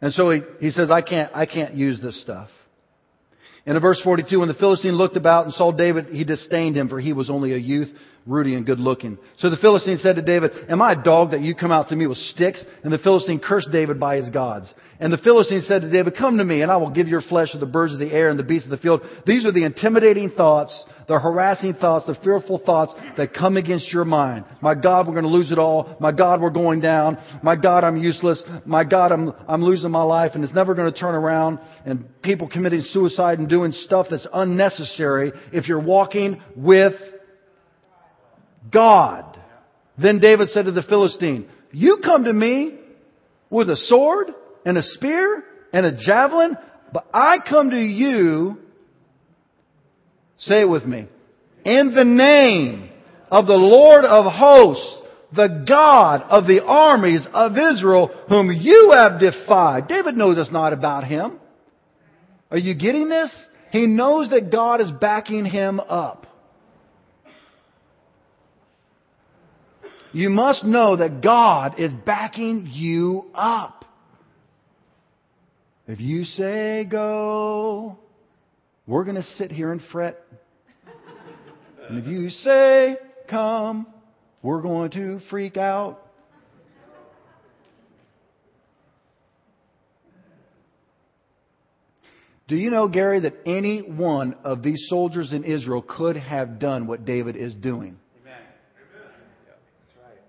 And 0.01 0.13
so 0.13 0.31
he, 0.31 0.41
he 0.59 0.69
says, 0.71 0.89
I 0.89 1.01
can't, 1.01 1.31
I 1.35 1.45
can't 1.45 1.75
use 1.75 2.01
this 2.01 2.19
stuff. 2.21 2.49
And 3.65 3.75
in 3.75 3.81
verse 3.81 4.01
42, 4.03 4.39
when 4.39 4.47
the 4.47 4.55
Philistine 4.55 4.93
looked 4.93 5.17
about 5.17 5.45
and 5.45 5.53
saw 5.53 5.71
David, 5.71 6.07
he 6.07 6.23
disdained 6.23 6.75
him, 6.75 6.89
for 6.89 6.99
he 6.99 7.13
was 7.13 7.29
only 7.29 7.53
a 7.53 7.57
youth, 7.57 7.89
ruddy 8.25 8.55
and 8.55 8.65
good 8.65 8.79
looking. 8.79 9.19
So 9.37 9.51
the 9.51 9.57
Philistine 9.57 9.97
said 9.97 10.15
to 10.15 10.23
David, 10.23 10.51
Am 10.67 10.81
I 10.81 10.93
a 10.93 11.03
dog 11.03 11.31
that 11.31 11.41
you 11.41 11.53
come 11.53 11.71
out 11.71 11.89
to 11.89 11.95
me 11.95 12.07
with 12.07 12.17
sticks? 12.17 12.63
And 12.83 12.91
the 12.91 12.97
Philistine 12.97 13.39
cursed 13.39 13.71
David 13.71 13.99
by 13.99 14.15
his 14.15 14.29
gods. 14.31 14.73
And 14.99 15.13
the 15.13 15.19
Philistine 15.19 15.61
said 15.61 15.83
to 15.83 15.91
David, 15.91 16.15
Come 16.17 16.39
to 16.39 16.43
me, 16.43 16.63
and 16.63 16.71
I 16.71 16.77
will 16.77 16.89
give 16.89 17.07
your 17.07 17.21
flesh 17.21 17.51
to 17.51 17.59
the 17.59 17.67
birds 17.67 17.93
of 17.93 17.99
the 17.99 18.11
air 18.11 18.29
and 18.29 18.39
the 18.39 18.43
beasts 18.43 18.65
of 18.65 18.71
the 18.71 18.77
field. 18.77 19.01
These 19.27 19.45
are 19.45 19.51
the 19.51 19.63
intimidating 19.63 20.31
thoughts 20.31 20.83
the 21.11 21.19
harassing 21.19 21.73
thoughts, 21.73 22.05
the 22.05 22.15
fearful 22.23 22.57
thoughts 22.65 22.93
that 23.17 23.33
come 23.33 23.57
against 23.57 23.91
your 23.91 24.05
mind. 24.05 24.45
My 24.61 24.73
God, 24.73 25.05
we're 25.07 25.13
going 25.13 25.25
to 25.25 25.29
lose 25.29 25.51
it 25.51 25.59
all. 25.59 25.97
My 25.99 26.13
God, 26.13 26.39
we're 26.39 26.51
going 26.51 26.79
down. 26.79 27.17
My 27.43 27.57
God, 27.57 27.83
I'm 27.83 27.97
useless. 27.97 28.41
My 28.65 28.85
God, 28.85 29.11
I'm, 29.11 29.33
I'm 29.45 29.61
losing 29.61 29.91
my 29.91 30.03
life 30.03 30.31
and 30.35 30.43
it's 30.45 30.53
never 30.53 30.73
going 30.73 30.91
to 30.91 30.97
turn 30.97 31.13
around. 31.13 31.59
And 31.85 32.07
people 32.21 32.47
committing 32.47 32.83
suicide 32.83 33.39
and 33.39 33.49
doing 33.49 33.73
stuff 33.73 34.07
that's 34.09 34.25
unnecessary 34.33 35.33
if 35.51 35.67
you're 35.67 35.81
walking 35.81 36.41
with 36.55 36.93
God. 38.71 39.37
Then 40.01 40.19
David 40.19 40.47
said 40.51 40.63
to 40.63 40.71
the 40.71 40.83
Philistine, 40.83 41.49
you 41.73 41.97
come 42.01 42.23
to 42.23 42.31
me 42.31 42.79
with 43.49 43.69
a 43.69 43.75
sword 43.75 44.29
and 44.65 44.77
a 44.77 44.81
spear 44.81 45.43
and 45.73 45.85
a 45.85 45.91
javelin, 45.91 46.55
but 46.93 47.05
I 47.13 47.39
come 47.49 47.71
to 47.71 47.77
you 47.77 48.59
Say 50.41 50.61
it 50.61 50.69
with 50.69 50.85
me. 50.85 51.07
In 51.63 51.93
the 51.93 52.03
name 52.03 52.89
of 53.29 53.45
the 53.47 53.53
Lord 53.53 54.05
of 54.05 54.31
hosts, 54.31 54.97
the 55.35 55.63
God 55.67 56.23
of 56.23 56.45
the 56.45 56.63
armies 56.63 57.21
of 57.33 57.53
Israel, 57.53 58.11
whom 58.27 58.51
you 58.51 58.91
have 58.93 59.19
defied. 59.19 59.87
David 59.87 60.17
knows 60.17 60.37
it's 60.37 60.51
not 60.51 60.73
about 60.73 61.05
him. 61.05 61.39
Are 62.49 62.57
you 62.57 62.75
getting 62.75 63.07
this? 63.07 63.31
He 63.71 63.87
knows 63.87 64.31
that 64.31 64.51
God 64.51 64.81
is 64.81 64.91
backing 64.91 65.45
him 65.45 65.79
up. 65.79 66.27
You 70.11 70.29
must 70.29 70.65
know 70.65 70.97
that 70.97 71.21
God 71.21 71.79
is 71.79 71.91
backing 72.05 72.67
you 72.69 73.31
up. 73.33 73.85
If 75.87 76.01
you 76.01 76.25
say 76.25 76.85
go, 76.89 77.97
we're 78.85 79.05
going 79.05 79.15
to 79.15 79.23
sit 79.37 79.51
here 79.51 79.71
and 79.71 79.81
fret. 79.91 80.20
And 81.91 81.99
if 81.99 82.07
you 82.07 82.29
say, 82.29 82.95
come, 83.29 83.85
we're 84.41 84.61
going 84.61 84.91
to 84.91 85.19
freak 85.29 85.57
out. 85.57 85.99
Do 92.47 92.55
you 92.55 92.71
know, 92.71 92.87
Gary, 92.87 93.19
that 93.19 93.35
any 93.45 93.79
one 93.79 94.35
of 94.45 94.63
these 94.63 94.85
soldiers 94.87 95.33
in 95.33 95.43
Israel 95.43 95.81
could 95.81 96.15
have 96.15 96.59
done 96.59 96.87
what 96.87 97.03
David 97.03 97.35
is 97.35 97.53
doing? 97.55 97.97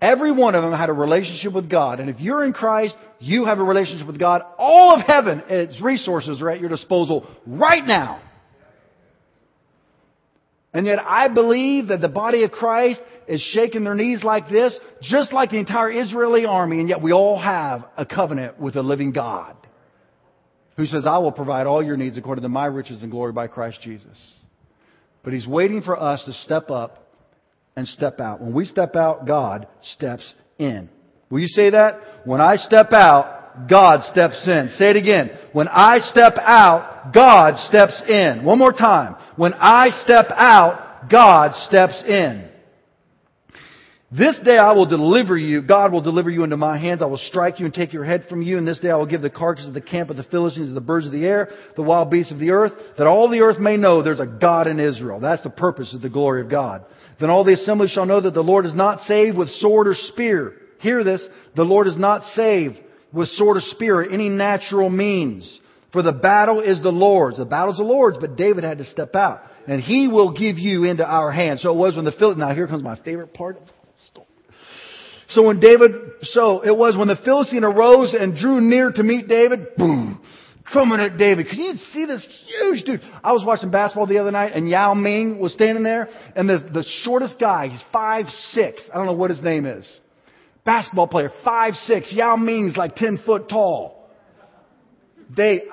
Every 0.01 0.33
one 0.33 0.55
of 0.55 0.63
them 0.63 0.73
had 0.73 0.89
a 0.89 0.93
relationship 0.93 1.53
with 1.53 1.69
God. 1.69 2.01
And 2.01 2.09
if 2.09 2.19
you're 2.19 2.43
in 2.43 2.51
Christ, 2.51 2.97
you 3.21 3.45
have 3.45 3.59
a 3.59 3.63
relationship 3.63 4.05
with 4.05 4.19
God. 4.19 4.41
All 4.57 4.93
of 4.93 4.99
heaven, 5.07 5.43
its 5.47 5.81
resources 5.81 6.41
are 6.41 6.49
at 6.49 6.59
your 6.59 6.67
disposal 6.67 7.25
right 7.47 7.87
now. 7.87 8.19
And 10.73 10.85
yet 10.85 10.99
I 10.99 11.27
believe 11.27 11.89
that 11.89 12.01
the 12.01 12.09
body 12.09 12.43
of 12.43 12.51
Christ 12.51 12.99
is 13.27 13.41
shaking 13.53 13.83
their 13.83 13.95
knees 13.95 14.23
like 14.23 14.49
this, 14.49 14.77
just 15.01 15.31
like 15.31 15.51
the 15.51 15.59
entire 15.59 15.91
Israeli 15.91 16.45
army, 16.45 16.79
and 16.79 16.89
yet 16.89 17.01
we 17.01 17.13
all 17.13 17.39
have 17.39 17.85
a 17.95 18.05
covenant 18.05 18.59
with 18.59 18.75
a 18.75 18.81
living 18.81 19.11
God 19.11 19.55
who 20.75 20.85
says, 20.85 21.05
I 21.05 21.19
will 21.19 21.31
provide 21.31 21.67
all 21.67 21.83
your 21.83 21.97
needs 21.97 22.17
according 22.17 22.41
to 22.43 22.49
my 22.49 22.65
riches 22.65 23.03
and 23.03 23.11
glory 23.11 23.31
by 23.31 23.47
Christ 23.47 23.79
Jesus. 23.81 24.17
But 25.23 25.33
He's 25.33 25.47
waiting 25.47 25.81
for 25.81 25.99
us 25.99 26.23
to 26.25 26.33
step 26.33 26.69
up 26.71 27.07
and 27.75 27.87
step 27.87 28.19
out. 28.19 28.41
When 28.41 28.53
we 28.53 28.65
step 28.65 28.95
out, 28.95 29.25
God 29.27 29.67
steps 29.81 30.33
in. 30.57 30.89
Will 31.29 31.39
you 31.39 31.47
say 31.47 31.69
that? 31.69 31.99
When 32.25 32.41
I 32.41 32.55
step 32.57 32.91
out, 32.91 33.67
God 33.69 34.01
steps 34.11 34.43
in. 34.47 34.69
Say 34.77 34.89
it 34.89 34.95
again. 34.95 35.31
When 35.51 35.67
I 35.67 35.99
step 35.99 36.33
out, 36.37 36.92
God 37.13 37.57
steps 37.67 38.01
in. 38.07 38.43
One 38.43 38.59
more 38.59 38.73
time. 38.73 39.15
When 39.35 39.53
I 39.53 39.89
step 40.03 40.27
out, 40.29 41.09
God 41.09 41.55
steps 41.67 42.03
in. 42.07 42.49
This 44.15 44.37
day 44.45 44.57
I 44.57 44.73
will 44.73 44.85
deliver 44.85 45.35
you, 45.35 45.63
God 45.63 45.91
will 45.91 46.01
deliver 46.01 46.29
you 46.29 46.43
into 46.43 46.55
my 46.55 46.77
hands. 46.77 47.01
I 47.01 47.07
will 47.07 47.17
strike 47.17 47.59
you 47.59 47.65
and 47.65 47.73
take 47.73 47.93
your 47.93 48.05
head 48.05 48.25
from 48.29 48.43
you. 48.43 48.59
And 48.59 48.67
this 48.67 48.79
day 48.79 48.91
I 48.91 48.95
will 48.95 49.07
give 49.07 49.23
the 49.23 49.29
carcass 49.31 49.65
of 49.65 49.73
the 49.73 49.81
camp 49.81 50.11
of 50.11 50.17
the 50.17 50.23
Philistines, 50.23 50.69
of 50.69 50.75
the 50.75 50.81
birds 50.81 51.07
of 51.07 51.11
the 51.11 51.25
air, 51.25 51.49
the 51.75 51.81
wild 51.81 52.11
beasts 52.11 52.31
of 52.31 52.37
the 52.37 52.51
earth, 52.51 52.73
that 52.99 53.07
all 53.07 53.27
the 53.27 53.39
earth 53.39 53.57
may 53.57 53.75
know 53.75 54.03
there's 54.03 54.19
a 54.19 54.27
God 54.27 54.67
in 54.67 54.79
Israel. 54.79 55.19
That's 55.19 55.41
the 55.41 55.49
purpose 55.49 55.95
of 55.95 56.01
the 56.01 56.11
glory 56.11 56.41
of 56.41 56.49
God. 56.49 56.85
Then 57.19 57.31
all 57.31 57.43
the 57.43 57.53
assembly 57.53 57.87
shall 57.87 58.05
know 58.05 58.21
that 58.21 58.35
the 58.35 58.41
Lord 58.41 58.67
is 58.67 58.75
not 58.75 58.99
saved 59.07 59.35
with 59.35 59.49
sword 59.49 59.87
or 59.87 59.95
spear. 59.95 60.53
Hear 60.79 61.03
this. 61.03 61.23
The 61.55 61.63
Lord 61.63 61.87
is 61.87 61.97
not 61.97 62.21
saved 62.35 62.77
with 63.11 63.29
sword 63.29 63.57
or 63.57 63.61
spear 63.61 64.01
or 64.01 64.09
any 64.09 64.29
natural 64.29 64.91
means. 64.91 65.59
For 65.93 66.01
the 66.01 66.11
battle 66.11 66.59
is 66.59 66.81
the 66.81 66.91
Lord's. 66.91 67.37
The 67.37 67.45
battle 67.45 67.71
is 67.71 67.77
the 67.77 67.83
Lord's, 67.83 68.17
but 68.19 68.35
David 68.35 68.63
had 68.63 68.79
to 68.79 68.83
step 68.83 69.15
out. 69.15 69.43
And 69.67 69.79
he 69.79 70.07
will 70.07 70.33
give 70.33 70.57
you 70.57 70.83
into 70.85 71.05
our 71.05 71.31
hands. 71.31 71.61
So 71.61 71.69
it 71.69 71.77
was 71.77 71.95
when 71.95 72.03
the 72.03 72.11
Philistines, 72.11 72.39
now 72.39 72.53
here 72.53 72.67
comes 72.67 72.83
my 72.83 72.99
favorite 72.99 73.33
part 73.33 73.57
of 73.57 73.67
the 73.67 73.71
story. 74.07 74.27
so 75.29 75.43
when 75.43 75.59
David, 75.59 75.91
so 76.23 76.61
it 76.61 76.75
was 76.75 76.97
when 76.97 77.07
the 77.07 77.15
Philistine 77.23 77.63
arose 77.63 78.15
and 78.19 78.35
drew 78.35 78.59
near 78.59 78.91
to 78.91 79.03
meet 79.03 79.27
David, 79.27 79.75
boom, 79.77 80.19
coming 80.73 80.99
at 80.99 81.17
David. 81.17 81.47
Can 81.47 81.59
you 81.59 81.75
see 81.75 82.05
this 82.05 82.27
huge 82.47 82.83
dude? 82.85 83.01
I 83.23 83.31
was 83.31 83.45
watching 83.45 83.69
basketball 83.69 84.07
the 84.07 84.17
other 84.17 84.31
night 84.31 84.53
and 84.55 84.67
Yao 84.67 84.95
Ming 84.95 85.37
was 85.37 85.53
standing 85.53 85.83
there 85.83 86.09
and 86.35 86.49
the, 86.49 86.57
the 86.73 86.83
shortest 87.03 87.39
guy, 87.39 87.67
he's 87.67 87.83
five 87.93 88.25
six. 88.51 88.81
I 88.91 88.97
don't 88.97 89.05
know 89.05 89.13
what 89.13 89.29
his 89.29 89.43
name 89.43 89.67
is. 89.67 89.87
Basketball 90.65 91.07
player, 91.07 91.31
five 91.45 91.75
six. 91.75 92.11
Yao 92.11 92.35
Ming's 92.35 92.75
like 92.75 92.95
ten 92.95 93.19
foot 93.23 93.47
tall. 93.47 94.09
They, 95.35 95.63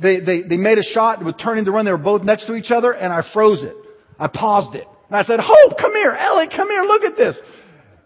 they, 0.00 0.20
they, 0.20 0.42
they 0.42 0.56
made 0.56 0.78
a 0.78 0.82
shot, 0.82 1.20
it 1.20 1.24
was 1.24 1.34
turning 1.42 1.64
to 1.64 1.72
run, 1.72 1.84
they 1.84 1.90
were 1.90 1.98
both 1.98 2.22
next 2.22 2.46
to 2.46 2.54
each 2.54 2.70
other 2.70 2.92
and 2.92 3.12
I 3.12 3.22
froze 3.32 3.62
it. 3.62 3.74
I 4.18 4.28
paused 4.28 4.74
it. 4.74 4.86
And 5.08 5.16
I 5.16 5.24
said, 5.24 5.40
Hope, 5.42 5.78
come 5.78 5.92
here. 5.92 6.12
Ellie, 6.12 6.48
come 6.54 6.68
here. 6.68 6.82
Look 6.82 7.02
at 7.02 7.16
this. 7.16 7.38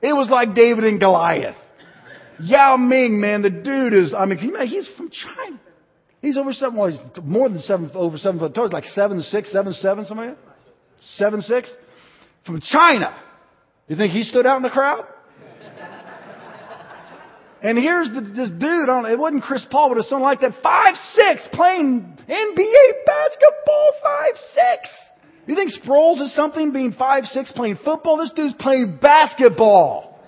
It 0.02 0.12
was 0.12 0.28
like 0.30 0.54
David 0.54 0.84
and 0.84 1.00
Goliath. 1.00 1.56
Yao 2.40 2.76
Ming, 2.76 3.20
man, 3.20 3.42
the 3.42 3.50
dude 3.50 3.92
is, 3.92 4.14
I 4.16 4.24
mean, 4.24 4.38
can 4.38 4.48
you 4.48 4.54
imagine? 4.54 4.70
He's 4.70 4.88
from 4.96 5.10
China. 5.10 5.60
He's 6.22 6.36
over 6.36 6.52
seven, 6.52 6.78
well, 6.78 6.90
he's 6.90 7.00
more 7.22 7.48
than 7.48 7.60
seven, 7.60 7.90
over 7.94 8.16
seven 8.18 8.40
foot 8.40 8.54
tall. 8.54 8.64
He's 8.64 8.72
like 8.72 8.84
seven, 8.84 9.20
six, 9.20 9.52
seven, 9.52 9.72
seven, 9.74 10.06
something 10.06 10.28
like 10.28 10.36
that. 10.36 10.54
Seven, 11.16 11.42
six. 11.42 11.70
From 12.46 12.60
China. 12.60 13.14
You 13.88 13.96
think 13.96 14.12
he 14.12 14.22
stood 14.22 14.46
out 14.46 14.56
in 14.56 14.62
the 14.62 14.70
crowd? 14.70 15.04
And 17.62 17.76
here's 17.76 18.08
the, 18.08 18.22
this 18.22 18.50
dude 18.50 18.88
on, 18.88 19.04
it 19.04 19.18
wasn't 19.18 19.42
Chris 19.42 19.66
Paul, 19.70 19.90
but 19.90 19.98
it's 19.98 20.08
something 20.08 20.24
like 20.24 20.40
that, 20.40 20.54
five, 20.62 20.94
six, 21.14 21.46
playing 21.52 22.16
NBA 22.28 23.04
basketball, 23.06 23.92
five, 24.02 24.34
six. 24.54 24.88
You 25.46 25.54
think 25.54 25.72
Sproles 25.72 26.24
is 26.24 26.34
something 26.34 26.72
being 26.72 26.92
five, 26.92 27.24
six, 27.24 27.52
playing 27.52 27.78
football? 27.84 28.16
This 28.16 28.32
dude's 28.34 28.54
playing 28.58 28.98
basketball. 29.00 30.18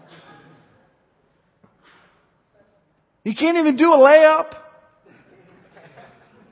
He 3.25 3.35
can't 3.35 3.57
even 3.57 3.77
do 3.77 3.93
a 3.93 3.97
layup. 3.97 4.55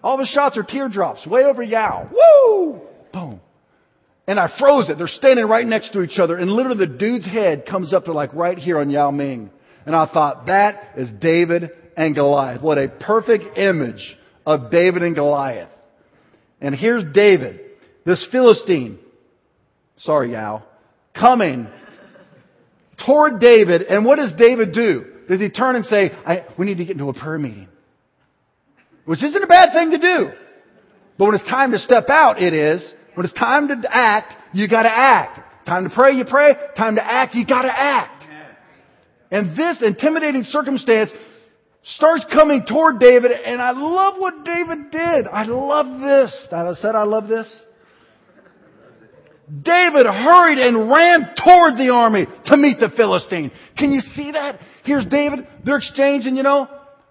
All 0.02 0.16
the 0.16 0.26
shots 0.26 0.56
are 0.56 0.62
teardrops, 0.62 1.26
way 1.26 1.44
over 1.44 1.62
Yao. 1.62 2.08
Woo! 2.10 2.80
Boom. 3.12 3.40
And 4.26 4.38
I 4.38 4.48
froze 4.58 4.88
it. 4.88 4.96
They're 4.96 5.08
standing 5.08 5.46
right 5.46 5.66
next 5.66 5.92
to 5.92 6.02
each 6.02 6.18
other, 6.18 6.36
and 6.36 6.50
literally 6.50 6.86
the 6.86 6.98
dude's 6.98 7.26
head 7.26 7.66
comes 7.66 7.92
up 7.92 8.04
to 8.06 8.12
like 8.12 8.32
right 8.32 8.56
here 8.56 8.78
on 8.78 8.88
Yao 8.88 9.10
Ming. 9.10 9.50
And 9.90 9.96
I 9.96 10.06
thought, 10.06 10.46
that 10.46 10.92
is 10.96 11.08
David 11.20 11.72
and 11.96 12.14
Goliath. 12.14 12.62
What 12.62 12.78
a 12.78 12.86
perfect 12.86 13.58
image 13.58 14.16
of 14.46 14.70
David 14.70 15.02
and 15.02 15.16
Goliath. 15.16 15.68
And 16.60 16.76
here's 16.76 17.02
David 17.12 17.58
this 18.06 18.24
Philistine, 18.30 19.00
sorry, 19.98 20.30
Yao, 20.30 20.62
coming 21.12 21.66
toward 23.04 23.40
David, 23.40 23.82
and 23.82 24.04
what 24.04 24.18
does 24.18 24.32
David 24.38 24.72
do? 24.72 25.06
Does 25.28 25.40
he 25.40 25.50
turn 25.50 25.74
and 25.74 25.84
say, 25.86 26.12
we 26.56 26.66
need 26.66 26.78
to 26.78 26.84
get 26.84 26.92
into 26.92 27.08
a 27.08 27.12
prayer 27.12 27.40
meeting? 27.40 27.66
Which 29.06 29.24
isn't 29.24 29.42
a 29.42 29.48
bad 29.48 29.70
thing 29.72 29.90
to 29.90 29.98
do. 29.98 30.30
But 31.18 31.24
when 31.24 31.34
it's 31.34 31.50
time 31.50 31.72
to 31.72 31.80
step 31.80 32.08
out, 32.10 32.40
it 32.40 32.54
is. 32.54 32.80
When 33.14 33.26
it's 33.26 33.34
time 33.34 33.66
to 33.66 33.74
act, 33.92 34.34
you 34.52 34.68
gotta 34.68 34.88
act. 34.88 35.66
Time 35.66 35.82
to 35.82 35.90
pray, 35.92 36.12
you 36.12 36.24
pray. 36.26 36.52
Time 36.76 36.94
to 36.94 37.04
act, 37.04 37.34
you 37.34 37.44
gotta 37.44 37.76
act. 37.76 38.19
And 39.30 39.56
this 39.56 39.82
intimidating 39.82 40.44
circumstance 40.44 41.10
starts 41.82 42.24
coming 42.32 42.64
toward 42.66 42.98
David, 42.98 43.30
and 43.32 43.60
I 43.60 43.70
love 43.70 44.14
what 44.18 44.44
David 44.44 44.90
did. 44.90 45.26
I 45.26 45.44
love 45.44 46.00
this. 46.00 46.48
I 46.52 46.72
said 46.74 46.94
I 46.94 47.04
love 47.04 47.28
this. 47.28 47.48
David 49.50 50.06
hurried 50.06 50.58
and 50.58 50.88
ran 50.90 51.34
toward 51.34 51.76
the 51.76 51.90
army 51.92 52.26
to 52.46 52.56
meet 52.56 52.78
the 52.78 52.90
Philistine. 52.96 53.50
Can 53.76 53.90
you 53.90 54.00
see 54.00 54.32
that? 54.32 54.60
Here's 54.84 55.06
David. 55.06 55.46
They're 55.64 55.78
exchanging, 55.78 56.36
you 56.36 56.44
know, 56.44 56.68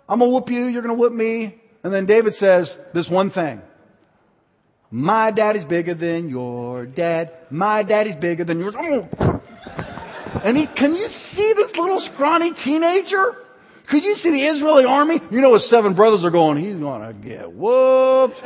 I'm 0.08 0.20
to 0.20 0.30
whoop 0.30 0.50
you, 0.50 0.68
you're 0.68 0.82
to 0.82 0.94
whoop 0.94 1.14
me. 1.14 1.62
And 1.84 1.94
then 1.94 2.06
David 2.06 2.36
says 2.36 2.74
this 2.94 3.10
one 3.10 3.32
thing. 3.32 3.62
My 4.92 5.32
daddy's 5.32 5.66
bigger 5.66 5.94
than 5.94 6.30
your 6.30 6.86
dad. 6.86 7.32
My 7.52 7.84
daddy's 7.84 8.16
bigger 8.16 8.44
than 8.44 8.60
yours. 8.60 8.76
And 10.44 10.58
he, 10.58 10.68
can 10.68 10.94
you 10.94 11.08
see 11.34 11.54
this 11.56 11.72
little 11.76 12.00
scrawny 12.14 12.54
teenager? 12.64 13.34
Could 13.90 14.04
you 14.04 14.16
see 14.16 14.32
the 14.32 14.46
Israeli 14.46 14.86
army? 14.86 15.20
You 15.32 15.42
know 15.42 15.54
his 15.54 15.70
seven 15.70 15.96
brothers 15.96 16.24
are 16.24 16.32
going, 16.32 16.64
he's 16.64 16.80
gonna 16.80 17.14
get 17.14 17.52
whooped. 17.52 18.42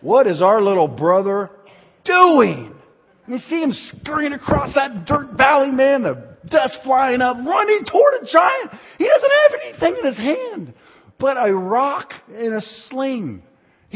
What 0.00 0.26
is 0.26 0.40
our 0.40 0.62
little 0.62 0.88
brother 0.88 1.50
doing? 2.04 2.74
You 3.26 3.38
see 3.38 3.62
him 3.62 3.72
scurrying 3.72 4.32
across 4.32 4.74
that 4.74 5.04
dirt 5.04 5.36
valley, 5.36 5.70
man, 5.70 6.02
the 6.02 6.36
dust 6.48 6.78
flying 6.84 7.20
up, 7.20 7.36
running 7.36 7.84
toward 7.90 8.14
a 8.22 8.26
giant. 8.30 8.70
He 8.98 9.08
doesn't 9.08 9.30
have 9.30 9.60
anything 9.62 9.96
in 9.98 10.04
his 10.06 10.16
hand 10.16 10.74
but 11.18 11.36
a 11.36 11.54
rock 11.54 12.12
and 12.34 12.54
a 12.54 12.60
sling. 12.88 13.42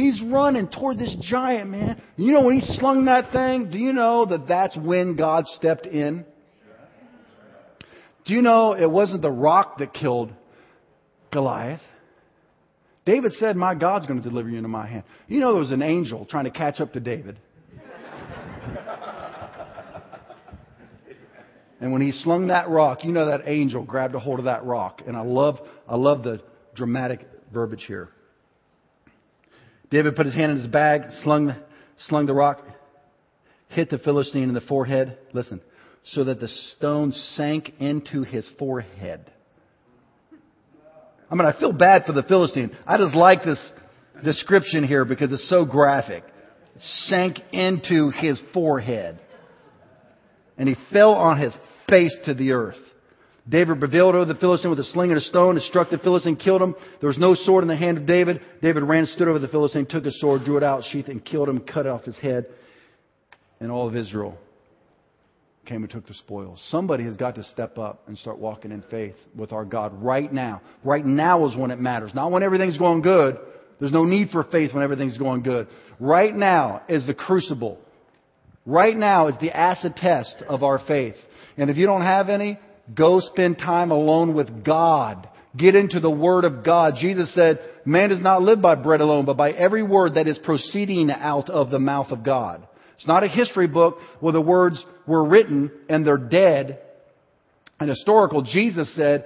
He's 0.01 0.23
running 0.23 0.69
toward 0.69 0.99
this 0.99 1.15
giant, 1.21 1.69
man. 1.69 2.01
You 2.17 2.33
know, 2.33 2.41
when 2.41 2.59
he 2.59 2.75
slung 2.79 3.05
that 3.05 3.33
thing, 3.33 3.71
do 3.71 3.79
you 3.79 3.93
know 3.93 4.25
that 4.25 4.49
that's 4.49 4.75
when 4.75 5.15
God 5.15 5.45
stepped 5.47 5.85
in? 5.85 6.25
Do 8.25 8.33
you 8.33 8.41
know 8.41 8.73
it 8.73 8.91
wasn't 8.91 9.21
the 9.21 9.31
rock 9.31 9.77
that 9.79 9.93
killed 9.93 10.33
Goliath? 11.31 11.83
David 13.05 13.33
said, 13.35 13.57
My 13.57 13.75
God's 13.75 14.07
going 14.07 14.23
to 14.23 14.27
deliver 14.27 14.49
you 14.49 14.57
into 14.57 14.71
my 14.71 14.87
hand. 14.87 15.05
You 15.29 15.41
know, 15.41 15.53
there 15.53 15.61
was 15.61 15.71
an 15.71 15.83
angel 15.83 16.25
trying 16.25 16.45
to 16.45 16.51
catch 16.51 16.81
up 16.81 16.95
to 16.95 17.01
David. 17.01 17.39
And 21.83 21.93
when 21.93 22.01
he 22.01 22.13
slung 22.13 22.47
that 22.47 22.71
rock, 22.71 23.05
you 23.05 23.13
know 23.13 23.27
that 23.27 23.43
angel 23.47 23.85
grabbed 23.85 24.15
a 24.15 24.19
hold 24.19 24.39
of 24.39 24.47
that 24.47 24.65
rock. 24.65 25.03
And 25.07 25.15
I 25.15 25.23
love, 25.23 25.59
I 25.87 25.97
love 25.97 26.23
the 26.23 26.43
dramatic 26.75 27.21
verbiage 27.53 27.85
here. 27.87 28.11
David 29.91 30.15
put 30.15 30.27
his 30.27 30.35
hand 30.35 30.53
in 30.53 30.59
his 30.59 30.67
bag, 30.67 31.03
slung, 31.23 31.55
slung 32.07 32.27
the 32.27 32.35
rock, 32.35 32.63
hit 33.69 33.91
the 33.91 33.99
Philistine 33.99 34.45
in 34.45 34.55
the 34.55 34.61
forehead. 34.61 35.19
Listen, 35.33 35.61
so 36.05 36.25
that 36.25 36.41
the 36.41 36.49
stone 36.77 37.13
sank 37.13 37.73
into 37.81 38.23
his 38.23 38.49
forehead. 38.59 39.31
I 41.31 41.35
mean, 41.35 41.47
I 41.47 41.59
feel 41.59 41.73
bad 41.73 42.05
for 42.07 42.13
the 42.13 42.23
Philistine. 42.23 42.77
I 42.87 42.99
just 42.99 43.15
like 43.15 43.45
this 43.45 43.61
description 44.25 44.85
here 44.85 45.05
because 45.05 45.33
it's 45.33 45.49
so 45.49 45.65
graphic. 45.65 46.25
It 46.77 46.83
sank 47.07 47.39
into 47.53 48.11
his 48.11 48.41
forehead. 48.53 49.21
And 50.59 50.69
he 50.69 50.77
fell 50.93 51.13
on 51.13 51.41
his 51.41 51.55
face 51.89 52.15
to 52.25 52.35
the 52.35 52.53
earth. 52.53 52.77
David 53.51 53.81
prevailed 53.81 54.15
over 54.15 54.25
the 54.25 54.39
Philistine 54.39 54.71
with 54.71 54.79
a 54.79 54.85
sling 54.85 55.11
and 55.11 55.19
a 55.19 55.23
stone 55.23 55.57
and 55.57 55.65
struck 55.65 55.91
the 55.91 55.99
Philistine, 55.99 56.37
killed 56.37 56.63
him. 56.63 56.75
There 57.01 57.09
was 57.09 57.19
no 57.19 57.35
sword 57.35 57.65
in 57.65 57.69
the 57.69 57.77
hand 57.77 57.99
of 57.99 58.07
David. 58.07 58.41
David 58.63 58.85
ran, 58.85 59.07
stood 59.07 59.29
over 59.29 59.41
the 59.41 59.49
Philistine, 59.49 59.87
took 59.87 60.05
his 60.05 60.19
sword, 60.21 60.45
drew 60.45 60.57
it 60.57 60.63
out, 60.63 60.85
sheathed 60.85 61.09
and 61.09 61.25
killed 61.25 61.49
him, 61.49 61.61
cut 61.61 61.87
off 61.87 62.05
his 62.05 62.17
head. 62.19 62.47
And 63.59 63.71
all 63.71 63.89
of 63.89 63.97
Israel 63.97 64.39
came 65.67 65.83
and 65.83 65.91
took 65.91 66.07
the 66.07 66.15
spoils. 66.15 66.63
Somebody 66.71 67.05
has 67.05 67.17
got 67.17 67.35
to 67.35 67.45
step 67.45 67.77
up 67.77 68.09
and 68.09 68.17
start 68.17 68.39
walking 68.39 68.71
in 68.71 68.83
faith 68.91 69.17
with 69.37 69.53
our 69.53 69.65
God 69.65 69.93
right 70.03 70.33
now. 70.33 70.63
Right 70.85 71.05
now 71.05 71.47
is 71.47 71.57
when 71.57 71.71
it 71.73 71.81
matters. 71.81 72.13
Not 72.15 72.31
when 72.31 72.43
everything's 72.43 72.79
going 72.79 73.03
good. 73.03 73.37
There's 73.81 73.93
no 73.93 74.05
need 74.05 74.31
for 74.31 74.45
faith 74.45 74.73
when 74.73 74.83
everything's 74.83 75.19
going 75.19 75.43
good. 75.43 75.67
Right 75.99 76.35
now 76.35 76.83
is 76.89 77.07
the 77.07 77.15
crucible 77.15 77.79
Right 78.67 78.97
now 78.97 79.29
is 79.29 79.35
the 79.41 79.57
acid 79.57 79.97
test 79.97 80.43
of 80.49 80.63
our 80.63 80.79
faith. 80.87 81.17
And 81.57 81.71
if 81.71 81.77
you 81.77 81.87
don't 81.87 82.03
have 82.03 82.29
any, 82.29 82.59
go 82.95 83.21
spend 83.21 83.59
time 83.59 83.91
alone 83.91 84.35
with 84.35 84.65
God. 84.65 85.29
Get 85.57 85.75
into 85.75 86.01
the 86.01 86.11
Word 86.11 86.45
of 86.45 86.65
God. 86.65 86.95
Jesus 87.01 87.35
said, 87.35 87.59
man 87.85 88.11
does 88.11 88.21
not 88.21 88.43
live 88.43 88.61
by 88.61 88.75
bread 88.75 89.01
alone, 89.01 89.25
but 89.25 89.37
by 89.37 89.51
every 89.51 89.83
word 89.83 90.15
that 90.15 90.29
is 90.29 90.39
proceeding 90.39 91.11
out 91.11 91.51
of 91.51 91.71
the 91.71 91.79
mouth 91.79 92.11
of 92.11 92.25
God. 92.25 92.67
It's 92.97 93.07
not 93.07 93.25
a 93.25 93.29
history 93.29 93.67
book 93.67 93.99
where 94.21 94.33
the 94.33 94.41
words 94.41 94.85
were 95.07 95.25
written 95.25 95.71
and 95.89 96.07
they're 96.07 96.19
dead 96.19 96.81
and 97.79 97.89
historical. 97.89 98.43
Jesus 98.43 98.95
said 98.95 99.25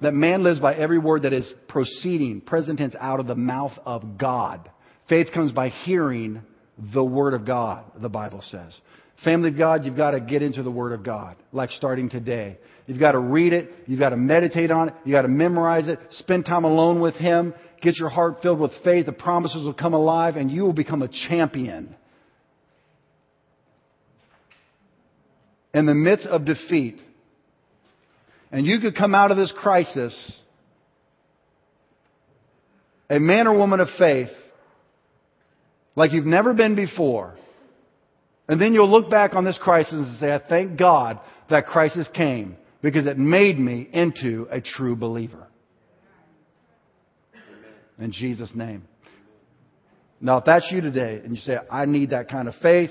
that 0.00 0.12
man 0.12 0.44
lives 0.44 0.60
by 0.60 0.74
every 0.74 0.98
word 0.98 1.22
that 1.22 1.32
is 1.32 1.50
proceeding, 1.68 2.40
present 2.40 2.78
tense, 2.78 2.94
out 3.00 3.18
of 3.18 3.26
the 3.26 3.34
mouth 3.34 3.72
of 3.84 4.18
God. 4.18 4.70
Faith 5.08 5.28
comes 5.32 5.52
by 5.52 5.70
hearing 5.70 6.42
the 6.92 7.02
Word 7.02 7.34
of 7.34 7.44
God, 7.44 7.84
the 8.00 8.08
Bible 8.08 8.42
says. 8.50 8.72
Family 9.24 9.48
of 9.48 9.58
God, 9.58 9.84
you've 9.84 9.96
got 9.96 10.12
to 10.12 10.20
get 10.20 10.42
into 10.42 10.62
the 10.62 10.70
Word 10.70 10.92
of 10.92 11.02
God, 11.02 11.36
like 11.50 11.70
starting 11.70 12.08
today. 12.08 12.58
You've 12.88 12.98
got 12.98 13.12
to 13.12 13.18
read 13.18 13.52
it. 13.52 13.70
You've 13.86 14.00
got 14.00 14.08
to 14.08 14.16
meditate 14.16 14.70
on 14.70 14.88
it. 14.88 14.94
You've 15.04 15.12
got 15.12 15.22
to 15.22 15.28
memorize 15.28 15.88
it. 15.88 16.00
Spend 16.12 16.46
time 16.46 16.64
alone 16.64 17.00
with 17.00 17.14
Him. 17.16 17.52
Get 17.82 17.98
your 17.98 18.08
heart 18.08 18.38
filled 18.42 18.58
with 18.58 18.72
faith. 18.82 19.04
The 19.04 19.12
promises 19.12 19.62
will 19.62 19.74
come 19.74 19.92
alive 19.92 20.36
and 20.36 20.50
you 20.50 20.62
will 20.62 20.72
become 20.72 21.02
a 21.02 21.08
champion. 21.28 21.94
In 25.74 25.84
the 25.84 25.94
midst 25.94 26.26
of 26.26 26.46
defeat, 26.46 26.98
and 28.50 28.64
you 28.64 28.80
could 28.80 28.96
come 28.96 29.14
out 29.14 29.30
of 29.30 29.36
this 29.36 29.52
crisis 29.54 30.40
a 33.10 33.20
man 33.20 33.46
or 33.46 33.56
woman 33.56 33.80
of 33.80 33.88
faith 33.98 34.30
like 35.94 36.12
you've 36.12 36.24
never 36.24 36.54
been 36.54 36.74
before. 36.74 37.36
And 38.48 38.58
then 38.58 38.72
you'll 38.72 38.90
look 38.90 39.10
back 39.10 39.34
on 39.34 39.44
this 39.44 39.58
crisis 39.60 39.92
and 39.92 40.18
say, 40.18 40.32
I 40.32 40.40
thank 40.46 40.78
God 40.78 41.20
that 41.50 41.66
crisis 41.66 42.08
came 42.14 42.56
because 42.82 43.06
it 43.06 43.18
made 43.18 43.58
me 43.58 43.88
into 43.92 44.46
a 44.50 44.60
true 44.60 44.96
believer. 44.96 45.48
In 47.98 48.12
Jesus' 48.12 48.50
name. 48.54 48.86
Now, 50.20 50.38
if 50.38 50.44
that's 50.44 50.70
you 50.70 50.80
today 50.80 51.20
and 51.22 51.36
you 51.36 51.42
say, 51.42 51.56
I 51.70 51.84
need 51.84 52.10
that 52.10 52.28
kind 52.28 52.48
of 52.48 52.54
faith, 52.62 52.90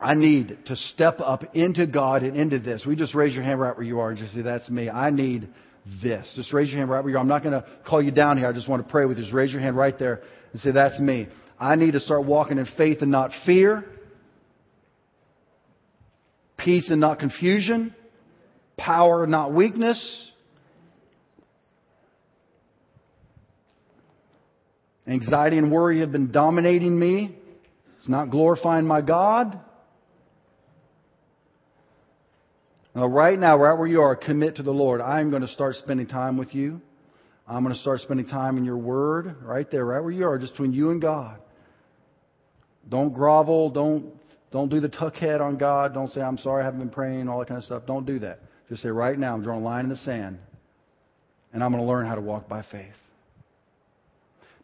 I 0.00 0.14
need 0.14 0.58
to 0.66 0.76
step 0.76 1.20
up 1.20 1.54
into 1.54 1.86
God 1.86 2.22
and 2.22 2.36
into 2.36 2.58
this. 2.58 2.84
We 2.86 2.96
just 2.96 3.14
raise 3.14 3.34
your 3.34 3.44
hand 3.44 3.60
right 3.60 3.74
where 3.76 3.86
you 3.86 4.00
are 4.00 4.10
and 4.10 4.18
just 4.18 4.34
say, 4.34 4.42
That's 4.42 4.68
me. 4.68 4.90
I 4.90 5.10
need 5.10 5.48
this. 6.02 6.30
Just 6.36 6.52
raise 6.52 6.68
your 6.68 6.78
hand 6.78 6.90
right 6.90 7.02
where 7.02 7.10
you 7.10 7.16
are. 7.16 7.20
I'm 7.20 7.28
not 7.28 7.42
going 7.42 7.54
to 7.54 7.64
call 7.88 8.02
you 8.02 8.10
down 8.10 8.36
here. 8.36 8.46
I 8.46 8.52
just 8.52 8.68
want 8.68 8.84
to 8.86 8.90
pray 8.90 9.06
with 9.06 9.16
you. 9.16 9.24
Just 9.24 9.34
raise 9.34 9.52
your 9.52 9.62
hand 9.62 9.76
right 9.76 9.98
there 9.98 10.22
and 10.52 10.60
say, 10.60 10.72
That's 10.72 10.98
me. 11.00 11.28
I 11.58 11.76
need 11.76 11.92
to 11.92 12.00
start 12.00 12.24
walking 12.24 12.58
in 12.58 12.66
faith 12.76 12.98
and 13.00 13.10
not 13.10 13.30
fear, 13.46 13.84
peace 16.58 16.90
and 16.90 17.00
not 17.00 17.18
confusion, 17.18 17.94
power 18.76 19.26
not 19.26 19.52
weakness. 19.52 20.30
Anxiety 25.06 25.56
and 25.58 25.70
worry 25.70 26.00
have 26.00 26.10
been 26.10 26.32
dominating 26.32 26.98
me. 26.98 27.36
It's 27.98 28.08
not 28.08 28.30
glorifying 28.30 28.86
my 28.86 29.00
God. 29.00 29.60
Now, 32.94 33.06
right 33.06 33.38
now, 33.38 33.56
right 33.58 33.78
where 33.78 33.86
you 33.86 34.00
are, 34.00 34.16
commit 34.16 34.56
to 34.56 34.62
the 34.62 34.72
Lord. 34.72 35.00
I'm 35.00 35.30
going 35.30 35.42
to 35.42 35.48
start 35.48 35.76
spending 35.76 36.06
time 36.06 36.38
with 36.38 36.54
you. 36.54 36.80
I'm 37.46 37.62
going 37.62 37.74
to 37.74 37.80
start 37.80 38.00
spending 38.00 38.26
time 38.26 38.56
in 38.56 38.64
your 38.64 38.78
word, 38.78 39.36
right 39.42 39.70
there, 39.70 39.84
right 39.84 40.02
where 40.02 40.12
you 40.12 40.26
are, 40.26 40.38
just 40.38 40.54
between 40.54 40.72
you 40.72 40.90
and 40.90 41.00
God. 41.00 41.38
Don't 42.88 43.12
grovel. 43.12 43.70
Don't, 43.70 44.14
don't 44.50 44.70
do 44.70 44.80
the 44.80 44.88
tuck 44.88 45.14
head 45.16 45.40
on 45.40 45.58
God. 45.58 45.94
Don't 45.94 46.10
say, 46.10 46.20
I'm 46.20 46.38
sorry, 46.38 46.62
I 46.62 46.64
haven't 46.64 46.80
been 46.80 46.90
praying, 46.90 47.28
all 47.28 47.38
that 47.38 47.48
kind 47.48 47.58
of 47.58 47.64
stuff. 47.64 47.82
Don't 47.86 48.06
do 48.06 48.18
that. 48.20 48.40
Just 48.68 48.82
say, 48.82 48.88
right 48.88 49.18
now, 49.18 49.34
I'm 49.34 49.42
drawing 49.42 49.62
a 49.62 49.64
line 49.64 49.84
in 49.84 49.90
the 49.90 49.96
sand, 49.96 50.38
and 51.52 51.62
I'm 51.62 51.70
going 51.70 51.82
to 51.82 51.88
learn 51.88 52.06
how 52.06 52.16
to 52.16 52.20
walk 52.20 52.48
by 52.48 52.62
faith. 52.70 52.94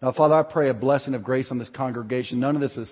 Now, 0.01 0.13
Father, 0.13 0.35
I 0.35 0.43
pray 0.43 0.69
a 0.69 0.75
blessing 0.75 1.15
of 1.15 1.23
grace 1.23 1.47
on 1.51 1.59
this 1.59 1.71
congregation. 1.71 2.41
None 2.41 2.57
of 2.57 2.61
this 2.61 2.77
is 2.77 2.89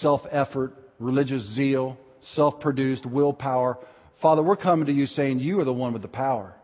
self 0.00 0.22
effort, 0.30 0.72
religious 0.98 1.42
zeal, 1.54 1.98
self 2.34 2.60
produced, 2.60 3.04
willpower. 3.04 3.76
Father, 4.22 4.42
we're 4.42 4.56
coming 4.56 4.86
to 4.86 4.92
you 4.92 5.06
saying, 5.06 5.40
You 5.40 5.60
are 5.60 5.64
the 5.64 5.72
one 5.72 5.92
with 5.92 6.00
the 6.00 6.08
power. 6.08 6.54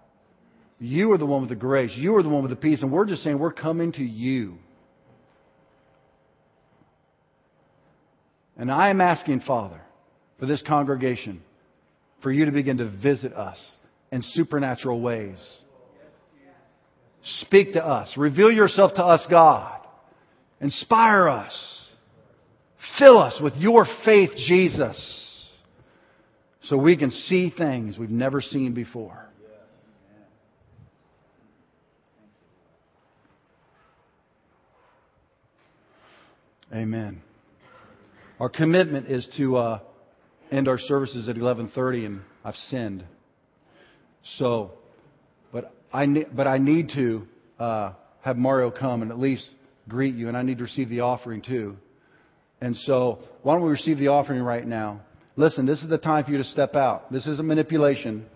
You 0.78 1.12
are 1.12 1.18
the 1.18 1.26
one 1.26 1.43
with 1.43 1.51
the 1.51 1.57
grace. 1.57 1.93
You 1.95 2.16
are 2.16 2.22
the 2.22 2.30
one 2.30 2.43
with 2.43 2.51
the 2.51 2.57
peace. 2.57 2.80
And 2.80 2.90
we're 2.90 3.05
just 3.05 3.22
saying, 3.22 3.38
We're 3.38 3.53
coming 3.53 3.93
to 3.93 4.03
you. 4.03 4.57
And 8.57 8.72
I 8.72 8.88
am 8.88 9.03
asking, 9.03 9.40
Father, 9.40 9.80
for 10.38 10.47
this 10.47 10.62
congregation, 10.66 11.43
for 12.22 12.32
you 12.32 12.47
to 12.47 12.51
begin 12.51 12.78
to 12.78 12.88
visit 12.88 13.34
us 13.34 13.59
in 14.12 14.22
supernatural 14.22 15.00
ways. 15.00 15.38
Speak 17.40 17.72
to 17.72 17.84
us. 17.84 18.12
Reveal 18.16 18.52
yourself 18.52 18.94
to 18.94 19.04
us, 19.04 19.24
God. 19.30 19.80
Inspire 20.60 21.28
us. 21.28 21.52
Fill 22.98 23.18
us 23.18 23.40
with 23.40 23.54
your 23.56 23.86
faith, 24.04 24.30
Jesus, 24.36 25.48
so 26.64 26.76
we 26.76 26.96
can 26.96 27.10
see 27.10 27.50
things 27.56 27.96
we've 27.96 28.10
never 28.10 28.40
seen 28.40 28.74
before. 28.74 29.28
Amen. 36.74 37.22
Our 38.40 38.48
commitment 38.48 39.08
is 39.08 39.28
to 39.36 39.56
uh, 39.56 39.78
end 40.50 40.68
our 40.68 40.78
services 40.78 41.28
at 41.28 41.36
11:30, 41.36 42.06
and 42.06 42.20
I've 42.44 42.54
sinned. 42.54 43.04
So, 44.38 44.72
but 45.52 45.74
I 45.92 46.06
but 46.06 46.46
I 46.46 46.58
need 46.58 46.90
to 46.94 47.26
uh, 47.58 47.92
have 48.22 48.36
Mario 48.36 48.70
come 48.70 49.02
and 49.02 49.10
at 49.10 49.18
least 49.18 49.48
greet 49.88 50.14
you, 50.14 50.28
and 50.28 50.36
I 50.36 50.42
need 50.42 50.58
to 50.58 50.64
receive 50.64 50.88
the 50.88 51.00
offering 51.00 51.42
too. 51.42 51.76
And 52.60 52.76
so, 52.76 53.18
why 53.42 53.54
don't 53.54 53.64
we 53.64 53.70
receive 53.70 53.98
the 53.98 54.08
offering 54.08 54.42
right 54.42 54.66
now? 54.66 55.00
Listen, 55.36 55.66
this 55.66 55.82
is 55.82 55.88
the 55.88 55.98
time 55.98 56.24
for 56.24 56.30
you 56.30 56.38
to 56.38 56.44
step 56.44 56.76
out. 56.76 57.10
This 57.10 57.26
isn't 57.26 57.46
manipulation. 57.46 58.26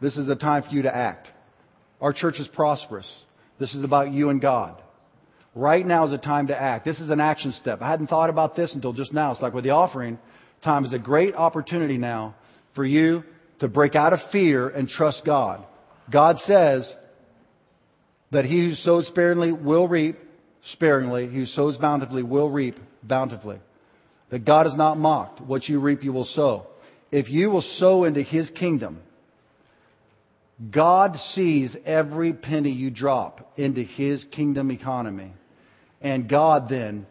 This 0.00 0.16
is 0.16 0.26
the 0.26 0.36
time 0.36 0.62
for 0.62 0.68
you 0.70 0.82
to 0.82 0.94
act. 0.94 1.28
Our 2.00 2.12
church 2.12 2.38
is 2.38 2.46
prosperous. 2.48 3.10
This 3.58 3.74
is 3.74 3.82
about 3.82 4.12
you 4.12 4.30
and 4.30 4.40
God. 4.40 4.80
Right 5.54 5.86
now 5.86 6.04
is 6.04 6.10
the 6.10 6.18
time 6.18 6.48
to 6.48 6.60
act. 6.60 6.84
This 6.84 6.98
is 6.98 7.10
an 7.10 7.20
action 7.20 7.52
step. 7.52 7.80
I 7.80 7.88
hadn't 7.88 8.08
thought 8.08 8.28
about 8.28 8.56
this 8.56 8.74
until 8.74 8.92
just 8.92 9.12
now. 9.12 9.32
It's 9.32 9.40
like 9.40 9.54
with 9.54 9.64
the 9.64 9.70
offering, 9.70 10.18
time 10.62 10.84
is 10.84 10.92
a 10.92 10.98
great 10.98 11.34
opportunity 11.34 11.96
now 11.96 12.34
for 12.74 12.84
you 12.84 13.24
to 13.60 13.68
break 13.68 13.94
out 13.94 14.12
of 14.12 14.20
fear 14.32 14.68
and 14.68 14.88
trust 14.88 15.22
God. 15.24 15.64
God 16.12 16.36
says 16.44 16.90
that 18.30 18.44
he 18.44 18.68
who 18.68 18.74
sows 18.74 19.06
sparingly 19.08 19.52
will 19.52 19.88
reap 19.88 20.18
sparingly. 20.72 21.28
He 21.28 21.38
who 21.38 21.46
sows 21.46 21.76
bountifully 21.76 22.22
will 22.22 22.50
reap 22.50 22.76
bountifully. 23.02 23.58
That 24.30 24.44
God 24.44 24.66
is 24.66 24.74
not 24.74 24.98
mocked. 24.98 25.40
What 25.40 25.68
you 25.68 25.80
reap, 25.80 26.02
you 26.02 26.12
will 26.12 26.24
sow. 26.24 26.66
If 27.12 27.28
you 27.28 27.50
will 27.50 27.62
sow 27.62 28.04
into 28.04 28.22
His 28.22 28.50
kingdom, 28.50 29.00
God 30.70 31.16
sees 31.32 31.76
every 31.84 32.32
penny 32.32 32.70
you 32.70 32.90
drop 32.90 33.52
into 33.56 33.82
His 33.82 34.24
kingdom 34.32 34.70
economy. 34.70 35.32
And 36.00 36.28
God 36.28 36.68
then 36.68 37.06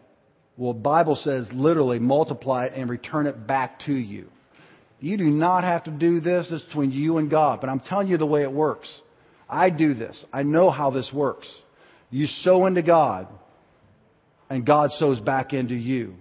will, 0.56 0.74
Bible 0.74 1.16
says, 1.16 1.46
literally 1.52 1.98
multiply 1.98 2.66
it 2.66 2.72
and 2.76 2.90
return 2.90 3.26
it 3.26 3.46
back 3.46 3.80
to 3.86 3.92
you. 3.92 4.28
You 5.00 5.16
do 5.16 5.24
not 5.24 5.64
have 5.64 5.84
to 5.84 5.90
do 5.90 6.20
this. 6.20 6.48
It's 6.50 6.64
between 6.64 6.92
you 6.92 7.18
and 7.18 7.30
God. 7.30 7.60
But 7.60 7.70
I'm 7.70 7.80
telling 7.80 8.08
you 8.08 8.16
the 8.16 8.26
way 8.26 8.42
it 8.42 8.52
works. 8.52 8.88
I 9.48 9.70
do 9.70 9.94
this. 9.94 10.24
I 10.32 10.42
know 10.42 10.70
how 10.70 10.90
this 10.90 11.10
works. 11.12 11.48
You 12.10 12.26
sow 12.26 12.66
into 12.66 12.82
God 12.82 13.28
and 14.48 14.64
God 14.64 14.90
sows 14.92 15.20
back 15.20 15.52
into 15.52 15.74
you. 15.74 16.14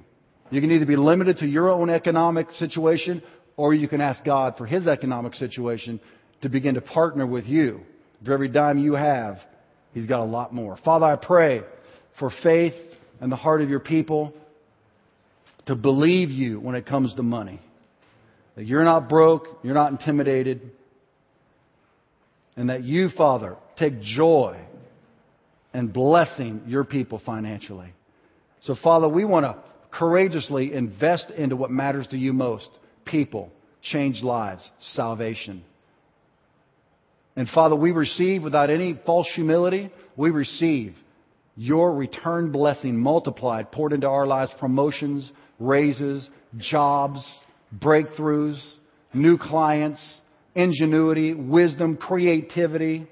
You 0.49 0.61
can 0.61 0.71
either 0.71 0.85
be 0.85 0.95
limited 0.95 1.37
to 1.37 1.47
your 1.47 1.69
own 1.69 1.89
economic 1.89 2.51
situation 2.53 3.23
or 3.57 3.73
you 3.73 3.87
can 3.87 4.01
ask 4.01 4.23
God 4.23 4.55
for 4.57 4.65
His 4.65 4.87
economic 4.87 5.35
situation 5.35 5.99
to 6.41 6.49
begin 6.49 6.75
to 6.75 6.81
partner 6.81 7.25
with 7.25 7.45
you. 7.45 7.81
For 8.25 8.33
every 8.33 8.49
dime 8.49 8.77
you 8.77 8.93
have, 8.93 9.37
He's 9.93 10.05
got 10.05 10.19
a 10.19 10.25
lot 10.25 10.53
more. 10.53 10.77
Father, 10.83 11.05
I 11.05 11.15
pray 11.15 11.61
for 12.19 12.31
faith 12.41 12.73
in 13.21 13.29
the 13.29 13.35
heart 13.35 13.61
of 13.61 13.69
your 13.69 13.79
people 13.79 14.33
to 15.67 15.75
believe 15.75 16.29
you 16.29 16.59
when 16.59 16.75
it 16.75 16.85
comes 16.85 17.13
to 17.15 17.23
money. 17.23 17.61
That 18.55 18.65
you're 18.65 18.83
not 18.83 19.09
broke, 19.09 19.47
you're 19.63 19.73
not 19.73 19.91
intimidated, 19.91 20.71
and 22.55 22.69
that 22.69 22.83
you, 22.83 23.09
Father, 23.09 23.57
take 23.77 24.01
joy 24.01 24.59
in 25.73 25.87
blessing 25.87 26.61
your 26.67 26.83
people 26.83 27.21
financially. 27.25 27.93
So, 28.61 28.75
Father, 28.81 29.09
we 29.09 29.25
want 29.25 29.45
to 29.45 29.57
courageously 29.91 30.73
invest 30.73 31.29
into 31.31 31.55
what 31.55 31.71
matters 31.71 32.07
to 32.07 32.17
you 32.17 32.33
most 32.33 32.69
people, 33.05 33.51
change 33.81 34.21
lives, 34.21 34.67
salvation. 34.93 35.63
And 37.35 37.49
Father, 37.49 37.75
we 37.75 37.91
receive 37.91 38.43
without 38.43 38.69
any 38.69 38.99
false 39.05 39.27
humility, 39.33 39.91
we 40.15 40.29
receive 40.29 40.95
your 41.55 41.93
return 41.93 42.51
blessing 42.51 42.97
multiplied, 42.97 43.71
poured 43.71 43.93
into 43.93 44.07
our 44.07 44.25
lives, 44.25 44.51
promotions, 44.59 45.29
raises, 45.59 46.27
jobs, 46.57 47.23
breakthroughs, 47.79 48.61
new 49.13 49.37
clients, 49.37 50.01
ingenuity, 50.55 51.33
wisdom, 51.33 51.97
creativity, 51.97 53.07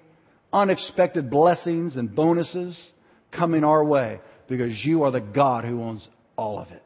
unexpected 0.54 1.30
blessings 1.30 1.96
and 1.96 2.14
bonuses 2.14 2.78
coming 3.32 3.64
our 3.64 3.84
way 3.84 4.20
because 4.48 4.74
you 4.84 5.04
are 5.04 5.12
the 5.12 5.22
God 5.22 5.64
who 5.64 5.82
owns 5.82 6.08
all 6.36 6.60
of 6.60 6.70
it. 6.72 6.84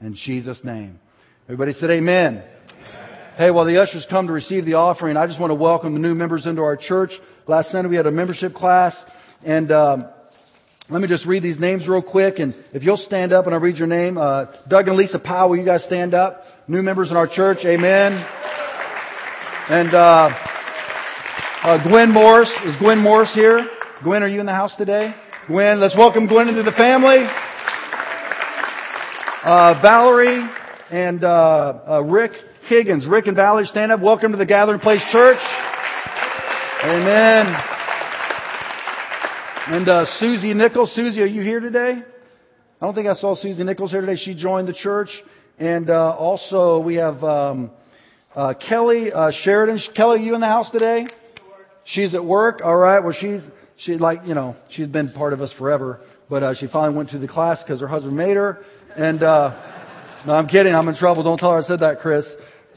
In 0.00 0.14
Jesus' 0.14 0.60
name. 0.62 0.98
Everybody 1.44 1.72
said 1.72 1.90
amen. 1.90 2.42
Hey, 3.36 3.50
while 3.50 3.64
the 3.64 3.80
ushers 3.80 4.06
come 4.10 4.26
to 4.26 4.32
receive 4.32 4.66
the 4.66 4.74
offering, 4.74 5.16
I 5.16 5.26
just 5.26 5.40
want 5.40 5.50
to 5.50 5.54
welcome 5.54 5.94
the 5.94 6.00
new 6.00 6.14
members 6.14 6.46
into 6.46 6.62
our 6.62 6.76
church. 6.76 7.12
Last 7.46 7.70
Sunday 7.70 7.88
we 7.88 7.96
had 7.96 8.06
a 8.06 8.10
membership 8.10 8.54
class, 8.54 8.94
and 9.42 9.72
um, 9.72 10.06
let 10.92 11.00
me 11.00 11.08
just 11.08 11.24
read 11.26 11.42
these 11.42 11.58
names 11.58 11.88
real 11.88 12.02
quick. 12.02 12.38
And 12.38 12.54
if 12.74 12.82
you'll 12.82 12.98
stand 12.98 13.32
up 13.32 13.46
and 13.46 13.54
I'll 13.54 13.60
read 13.60 13.78
your 13.78 13.86
name, 13.86 14.18
uh, 14.18 14.46
Doug 14.68 14.88
and 14.88 14.96
Lisa 14.96 15.18
Powell, 15.18 15.56
you 15.56 15.64
guys 15.64 15.82
stand 15.84 16.12
up? 16.12 16.42
New 16.68 16.82
members 16.82 17.10
in 17.10 17.16
our 17.16 17.26
church, 17.26 17.58
amen. 17.64 18.12
And 19.70 19.94
uh, 19.94 20.28
uh, 21.62 21.88
Gwen 21.88 22.12
Morris 22.12 22.50
is 22.66 22.76
Gwen 22.78 22.98
Morris 22.98 23.30
here? 23.32 23.66
Gwen, 24.04 24.22
are 24.22 24.28
you 24.28 24.40
in 24.40 24.46
the 24.46 24.52
house 24.52 24.76
today? 24.76 25.14
Gwen, 25.46 25.80
let's 25.80 25.96
welcome 25.96 26.26
Gwen 26.26 26.48
into 26.48 26.62
the 26.62 26.72
family. 26.72 27.24
Uh, 29.44 29.80
Valerie 29.80 30.46
and 30.90 31.24
uh, 31.24 31.78
uh, 31.88 32.02
Rick 32.02 32.32
Higgins. 32.68 33.06
Rick 33.06 33.28
and 33.28 33.36
Valerie, 33.36 33.64
stand 33.64 33.92
up. 33.92 34.00
Welcome 34.00 34.32
to 34.32 34.38
the 34.38 34.46
Gathering 34.46 34.80
Place 34.80 35.02
Church. 35.10 35.40
Amen. 36.84 37.71
And 39.64 39.88
uh, 39.88 40.04
Susie 40.18 40.54
Nichols. 40.54 40.92
Susie, 40.92 41.22
are 41.22 41.26
you 41.26 41.40
here 41.40 41.60
today? 41.60 42.02
I 42.80 42.84
don't 42.84 42.96
think 42.96 43.06
I 43.06 43.14
saw 43.14 43.36
Susie 43.36 43.62
Nichols 43.62 43.92
here 43.92 44.00
today. 44.00 44.16
She 44.16 44.34
joined 44.34 44.66
the 44.66 44.72
church. 44.72 45.08
And 45.56 45.88
uh, 45.88 46.16
also 46.16 46.80
we 46.80 46.96
have 46.96 47.22
um, 47.22 47.70
uh, 48.34 48.54
Kelly 48.54 49.12
uh, 49.12 49.30
Sheridan. 49.44 49.80
Kelly, 49.94 50.18
are 50.18 50.22
you 50.22 50.34
in 50.34 50.40
the 50.40 50.48
house 50.48 50.68
today? 50.72 51.06
She's 51.84 52.12
at 52.16 52.24
work. 52.24 52.60
All 52.64 52.74
right. 52.74 52.98
Well, 52.98 53.12
she's 53.12 53.40
she 53.76 53.92
like 53.98 54.26
you 54.26 54.34
know 54.34 54.56
she's 54.70 54.88
been 54.88 55.12
part 55.12 55.32
of 55.32 55.40
us 55.40 55.52
forever, 55.56 56.00
but 56.28 56.42
uh, 56.42 56.54
she 56.54 56.66
finally 56.66 56.96
went 56.96 57.10
to 57.10 57.20
the 57.20 57.28
class 57.28 57.62
because 57.62 57.80
her 57.80 57.88
husband 57.88 58.16
made 58.16 58.36
her. 58.36 58.64
And 58.96 59.22
uh, 59.22 60.22
no, 60.26 60.32
I'm 60.32 60.48
kidding. 60.48 60.74
I'm 60.74 60.88
in 60.88 60.96
trouble. 60.96 61.22
Don't 61.22 61.38
tell 61.38 61.52
her 61.52 61.58
I 61.58 61.62
said 61.62 61.80
that, 61.80 62.00
Chris. 62.00 62.26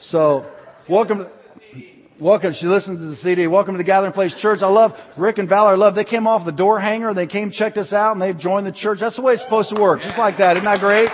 So, 0.09 0.45
welcome. 0.87 1.25
Welcome. 2.19 2.53
She 2.57 2.65
listens 2.65 2.97
to 2.97 3.07
the 3.07 3.15
CD. 3.17 3.45
Welcome 3.45 3.73
to 3.73 3.77
the 3.77 3.83
Gathering 3.83 4.13
Place 4.13 4.33
Church. 4.39 4.59
I 4.61 4.69
love 4.69 4.93
Rick 5.17 5.37
and 5.37 5.49
Valerie. 5.49 5.73
I 5.73 5.75
love 5.75 5.95
they 5.95 6.05
came 6.05 6.27
off 6.27 6.45
the 6.45 6.53
door 6.53 6.79
hanger. 6.79 7.13
They 7.13 7.27
came 7.27 7.51
checked 7.51 7.77
us 7.77 7.91
out 7.91 8.13
and 8.13 8.21
they've 8.21 8.37
joined 8.37 8.65
the 8.65 8.71
church. 8.71 8.99
That's 9.01 9.17
the 9.17 9.21
way 9.21 9.33
it's 9.33 9.43
supposed 9.43 9.69
to 9.75 9.81
work. 9.81 9.99
Just 9.99 10.17
like 10.17 10.37
that. 10.37 10.55
Isn't 10.55 10.63
that 10.63 10.79
great? 10.79 11.09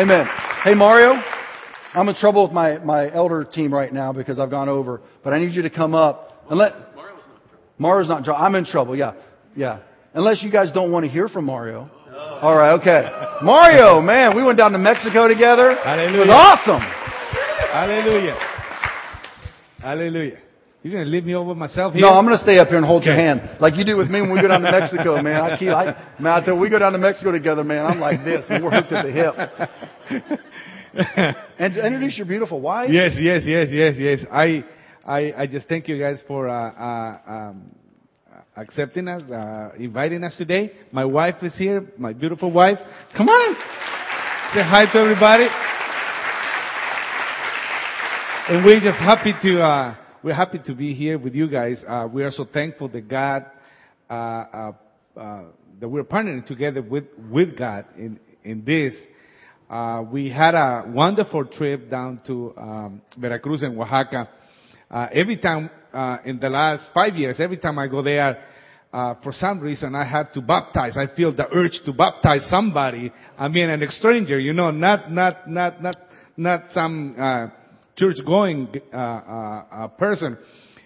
Amen. 0.00 0.26
Hey 0.62 0.74
Mario, 0.74 1.20
I'm 1.92 2.08
in 2.08 2.14
trouble 2.14 2.44
with 2.44 2.52
my, 2.52 2.78
my 2.78 3.12
elder 3.12 3.42
team 3.42 3.74
right 3.74 3.92
now 3.92 4.12
because 4.12 4.38
I've 4.38 4.50
gone 4.50 4.68
over, 4.68 5.00
but 5.24 5.32
I 5.32 5.40
need 5.40 5.54
you 5.54 5.62
to 5.62 5.70
come 5.70 5.96
up 5.96 6.44
and 6.48 6.56
let, 6.56 6.74
Mario's 7.78 8.08
not 8.08 8.18
in 8.18 8.24
trouble. 8.24 8.44
I'm 8.44 8.54
in 8.54 8.64
trouble. 8.64 8.94
Yeah. 8.94 9.14
Yeah. 9.56 9.80
Unless 10.14 10.44
you 10.44 10.52
guys 10.52 10.70
don't 10.70 10.92
want 10.92 11.04
to 11.04 11.10
hear 11.10 11.26
from 11.26 11.46
Mario. 11.46 11.90
All 12.14 12.54
right, 12.54 12.74
okay. 12.74 13.10
Mario, 13.42 14.00
man, 14.00 14.36
we 14.36 14.44
went 14.44 14.56
down 14.56 14.70
to 14.70 14.78
Mexico 14.78 15.26
together. 15.26 15.74
Hallelujah. 15.82 16.22
It 16.22 16.26
was 16.26 16.30
awesome. 16.30 16.80
Hallelujah. 17.72 18.53
Hallelujah. 19.84 20.38
You're 20.82 20.94
going 20.94 21.04
to 21.04 21.10
leave 21.10 21.24
me 21.24 21.34
over 21.34 21.54
myself 21.54 21.92
here? 21.92 22.00
No, 22.00 22.08
I'm 22.08 22.24
going 22.24 22.38
to 22.38 22.42
stay 22.42 22.58
up 22.58 22.68
here 22.68 22.78
and 22.78 22.86
hold 22.86 23.04
your 23.04 23.14
hand 23.14 23.58
like 23.60 23.76
you 23.76 23.84
do 23.84 23.98
with 23.98 24.08
me 24.08 24.22
when 24.22 24.32
we 24.32 24.40
go 24.40 24.48
down 24.48 24.62
to 24.62 24.70
Mexico, 24.70 25.20
man. 25.22 25.42
I 25.42 25.58
keep, 25.58 25.68
I, 25.68 25.94
man, 26.18 26.42
you, 26.46 26.54
we 26.54 26.70
go 26.70 26.78
down 26.78 26.92
to 26.92 26.98
Mexico 26.98 27.32
together, 27.32 27.62
man. 27.62 27.84
I'm 27.84 28.00
like 28.00 28.24
this. 28.24 28.46
We're 28.48 28.70
hooked 28.70 28.92
at 28.92 29.04
the 29.04 29.12
hip. 29.12 29.34
And 31.58 31.76
introduce 31.76 32.16
your 32.16 32.26
beautiful 32.26 32.60
wife. 32.60 32.88
yes, 32.92 33.12
yes, 33.18 33.42
yes, 33.44 33.68
yes, 33.72 33.96
yes. 33.98 34.20
I, 34.30 34.64
I, 35.04 35.32
I 35.38 35.46
just 35.48 35.68
thank 35.68 35.88
you 35.88 35.98
guys 35.98 36.22
for 36.26 36.48
uh, 36.48 36.70
uh, 36.70 37.18
um, 37.26 37.74
accepting 38.56 39.08
us, 39.08 39.22
uh, 39.28 39.70
inviting 39.76 40.22
us 40.22 40.36
today. 40.36 40.70
My 40.92 41.04
wife 41.04 41.42
is 41.42 41.56
here, 41.56 41.84
my 41.98 42.12
beautiful 42.12 42.52
wife. 42.52 42.78
Come 43.16 43.28
on, 43.28 43.54
say 44.54 44.62
hi 44.62 44.84
to 44.92 44.98
everybody. 44.98 45.48
And 48.46 48.62
we're 48.62 48.80
just 48.80 48.98
happy 48.98 49.32
to 49.40 49.62
uh, 49.62 49.96
we're 50.22 50.34
happy 50.34 50.58
to 50.66 50.74
be 50.74 50.92
here 50.92 51.18
with 51.18 51.34
you 51.34 51.48
guys. 51.48 51.82
Uh, 51.88 52.06
we 52.12 52.22
are 52.24 52.30
so 52.30 52.44
thankful 52.44 52.88
that 52.88 53.08
God 53.08 53.46
uh, 54.10 54.12
uh, 54.12 54.72
uh, 55.16 55.42
that 55.80 55.88
we're 55.88 56.04
partnering 56.04 56.44
together 56.44 56.82
with 56.82 57.04
with 57.30 57.56
God 57.56 57.86
in 57.96 58.20
in 58.42 58.62
this. 58.62 58.92
Uh, 59.70 60.04
we 60.12 60.28
had 60.28 60.54
a 60.54 60.84
wonderful 60.88 61.46
trip 61.46 61.90
down 61.90 62.20
to 62.26 62.52
um, 62.58 63.00
Veracruz 63.16 63.62
and 63.62 63.80
Oaxaca. 63.80 64.28
Uh, 64.90 65.06
every 65.14 65.38
time 65.38 65.70
in 66.26 66.38
the 66.38 66.50
last 66.50 66.90
five 66.92 67.16
years, 67.16 67.40
every 67.40 67.56
time 67.56 67.78
I 67.78 67.86
go 67.86 68.02
there, 68.02 68.44
uh, 68.92 69.14
for 69.22 69.32
some 69.32 69.58
reason 69.58 69.94
I 69.94 70.04
have 70.04 70.34
to 70.34 70.42
baptize. 70.42 70.98
I 70.98 71.06
feel 71.16 71.34
the 71.34 71.48
urge 71.50 71.80
to 71.86 71.94
baptize 71.94 72.46
somebody. 72.50 73.10
I 73.38 73.48
mean, 73.48 73.70
an 73.70 73.82
stranger, 73.88 74.38
you 74.38 74.52
know, 74.52 74.70
not 74.70 75.10
not 75.10 75.48
not 75.50 75.82
not 75.82 75.96
not 76.36 76.64
some 76.74 77.50
church-going 77.96 78.68
uh, 78.92 78.96
uh, 78.96 79.64
uh, 79.70 79.88
person. 79.88 80.38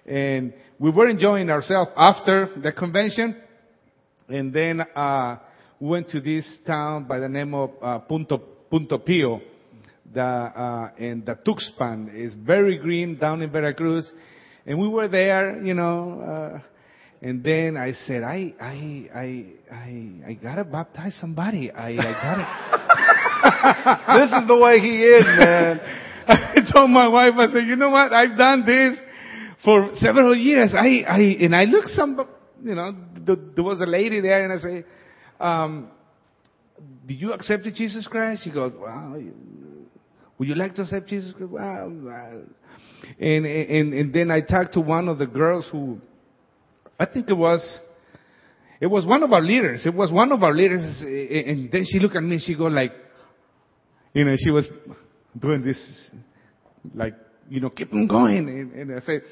And 0.06 0.52
we 0.78 0.90
were 0.90 1.08
enjoying 1.08 1.50
ourselves 1.50 1.90
after 1.96 2.50
the 2.62 2.72
convention, 2.72 3.36
and 4.28 4.52
then 4.52 4.80
uh, 4.80 5.36
we 5.80 5.88
went 5.88 6.08
to 6.10 6.20
this 6.20 6.46
town 6.66 7.04
by 7.04 7.18
the 7.18 7.28
name 7.28 7.54
of 7.54 7.70
uh, 7.82 7.98
Punto 8.00 8.38
Punto 8.70 8.98
Pio. 8.98 9.40
The 10.12 10.22
uh, 10.22 10.90
and 10.98 11.26
the 11.26 11.34
Tuxpan 11.34 12.14
is 12.14 12.32
very 12.34 12.78
green 12.78 13.18
down 13.18 13.42
in 13.42 13.50
Veracruz, 13.50 14.10
and 14.64 14.78
we 14.78 14.88
were 14.88 15.08
there, 15.08 15.62
you 15.62 15.74
know. 15.74 16.20
Uh, 16.20 16.60
and 17.20 17.42
then 17.42 17.76
I 17.76 17.92
said, 18.06 18.22
I 18.22 18.54
I 18.60 19.10
I 19.14 19.44
I 19.70 20.30
I 20.30 20.32
gotta 20.34 20.64
baptize 20.64 21.16
somebody. 21.20 21.70
I 21.70 21.90
I 21.90 21.96
gotta. 21.96 22.84
This 24.18 24.30
is 24.42 24.48
the 24.48 24.56
way 24.56 24.80
he 24.80 25.02
is, 25.02 25.24
man. 25.24 25.80
I 26.30 26.60
told 26.72 26.90
my 26.90 27.08
wife, 27.08 27.34
I 27.38 27.50
said, 27.52 27.66
you 27.66 27.76
know 27.76 27.88
what? 27.88 28.12
I've 28.12 28.36
done 28.36 28.64
this 28.66 28.98
for 29.64 29.90
several 29.94 30.36
years. 30.36 30.74
I, 30.76 31.02
I, 31.08 31.20
and 31.40 31.56
I 31.56 31.64
looked 31.64 31.88
some, 31.88 32.28
you 32.62 32.74
know, 32.74 32.94
th- 33.26 33.38
there 33.54 33.64
was 33.64 33.80
a 33.80 33.86
lady 33.86 34.20
there 34.20 34.44
and 34.44 34.52
I 34.52 34.58
say, 34.58 34.84
um, 35.40 35.90
did 37.06 37.18
you 37.18 37.32
accept 37.32 37.64
Jesus 37.74 38.06
Christ? 38.06 38.44
She 38.44 38.50
goes, 38.50 38.72
well, 38.78 39.22
would 40.38 40.48
you 40.48 40.54
like 40.54 40.74
to 40.74 40.82
accept 40.82 41.08
Jesus 41.08 41.32
Christ? 41.32 41.50
Well, 41.50 41.92
well. 42.02 42.42
And, 43.18 43.46
and, 43.46 43.94
and 43.94 44.12
then 44.12 44.30
I 44.30 44.42
talked 44.42 44.74
to 44.74 44.80
one 44.80 45.08
of 45.08 45.18
the 45.18 45.26
girls 45.26 45.66
who, 45.72 45.98
I 47.00 47.06
think 47.06 47.30
it 47.30 47.36
was, 47.36 47.80
it 48.80 48.86
was 48.86 49.06
one 49.06 49.22
of 49.22 49.32
our 49.32 49.40
leaders. 49.40 49.86
It 49.86 49.94
was 49.94 50.12
one 50.12 50.30
of 50.30 50.42
our 50.42 50.52
leaders. 50.52 51.00
And 51.00 51.70
then 51.72 51.84
she 51.90 51.98
looked 51.98 52.16
at 52.16 52.22
me 52.22 52.34
and 52.34 52.42
she 52.42 52.54
go 52.54 52.64
like, 52.64 52.92
you 54.12 54.24
know, 54.24 54.34
she 54.36 54.50
was 54.50 54.68
doing 55.36 55.62
this, 55.64 55.78
like, 56.94 57.14
you 57.48 57.60
know, 57.60 57.70
keep 57.70 57.92
on 57.92 58.06
going. 58.06 58.48
And, 58.48 58.72
and 58.72 58.96
I 58.96 59.00
said, 59.04 59.22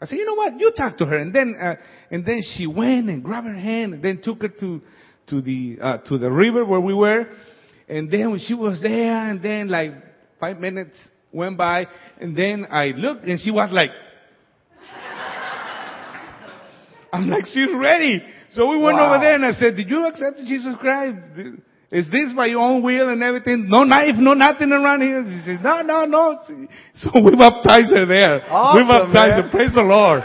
I 0.00 0.06
said, 0.06 0.16
you 0.18 0.26
know 0.26 0.34
what? 0.34 0.58
You 0.58 0.72
talk 0.76 0.98
to 0.98 1.06
her. 1.06 1.18
And 1.18 1.34
then, 1.34 1.54
uh, 1.60 1.74
and 2.10 2.24
then 2.26 2.42
she 2.56 2.66
went 2.66 3.08
and 3.08 3.22
grabbed 3.22 3.46
her 3.46 3.54
hand 3.58 3.94
and 3.94 4.02
then 4.02 4.20
took 4.22 4.42
her 4.42 4.48
to, 4.48 4.80
to 5.28 5.40
the, 5.40 5.78
uh, 5.82 5.98
to 6.08 6.18
the 6.18 6.30
river 6.30 6.64
where 6.64 6.80
we 6.80 6.94
were. 6.94 7.26
And 7.88 8.10
then 8.10 8.30
when 8.30 8.40
she 8.40 8.54
was 8.54 8.80
there 8.82 9.30
and 9.30 9.42
then 9.42 9.68
like 9.68 9.92
five 10.40 10.58
minutes 10.58 10.96
went 11.32 11.56
by 11.56 11.86
and 12.20 12.36
then 12.36 12.66
I 12.70 12.86
looked 12.88 13.24
and 13.24 13.38
she 13.40 13.50
was 13.50 13.70
like, 13.72 13.90
I'm 17.12 17.28
like, 17.28 17.46
she's 17.46 17.68
ready. 17.74 18.22
So 18.50 18.66
we 18.68 18.76
went 18.78 18.96
Wow. 18.98 19.14
over 19.14 19.24
there 19.24 19.34
and 19.34 19.44
I 19.44 19.52
said, 19.52 19.76
did 19.76 19.88
you 19.88 20.06
accept 20.06 20.38
Jesus 20.38 20.74
Christ? 20.80 21.16
Is 21.90 22.06
this 22.10 22.32
by 22.34 22.46
your 22.46 22.60
own 22.60 22.82
will 22.82 23.10
and 23.10 23.22
everything? 23.22 23.66
No 23.68 23.84
knife, 23.84 24.16
no 24.16 24.34
nothing 24.34 24.72
around 24.72 25.02
here. 25.02 25.22
She 25.24 25.46
said, 25.46 25.62
no, 25.62 25.82
no, 25.82 26.04
no. 26.04 26.36
So 26.94 27.10
we 27.20 27.36
baptized 27.36 27.92
her 27.94 28.06
there. 28.06 28.42
Awesome, 28.50 28.82
we 28.82 28.88
baptized 28.88 29.14
man. 29.14 29.42
her. 29.42 29.50
Praise 29.50 29.72
the 29.72 29.82
Lord. 29.82 30.24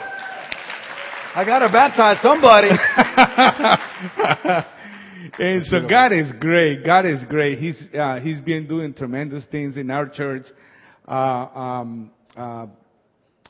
I 1.34 1.46
gotta 1.46 1.72
baptize 1.72 2.18
somebody. 2.22 2.70
and 5.40 5.66
so 5.66 5.88
God 5.88 6.12
is 6.12 6.32
great. 6.40 6.84
God 6.84 7.06
is 7.06 7.24
great. 7.30 7.58
He's 7.58 7.88
uh, 7.98 8.20
He's 8.20 8.42
been 8.42 8.68
doing 8.68 8.94
tremendous 8.94 9.46
things 9.46 9.78
in 9.78 9.90
our 9.92 10.10
church. 10.10 10.46
Uh, 11.08 11.12
um, 11.12 12.12
uh, 12.36 12.66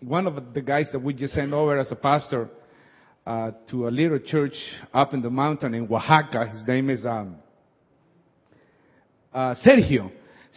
one 0.02 0.28
of 0.28 0.54
the 0.54 0.62
guys 0.62 0.88
that 0.92 1.02
we 1.02 1.14
just 1.14 1.34
sent 1.34 1.54
over 1.54 1.80
as 1.80 1.92
a 1.92 1.96
pastor 1.96 2.50
uh, 3.26 3.52
to 3.70 3.88
a 3.88 3.90
little 3.90 4.20
church 4.20 4.54
up 4.94 5.16
in 5.16 5.24
the 5.24 5.30
mountain 5.30 5.74
in 5.74 5.92
Oaxaca. 5.92 6.50
His 6.50 6.64
name 6.68 6.90
is 6.90 7.04
um, 7.04 7.38
uh, 9.34 9.56
Sergio. 9.66 10.12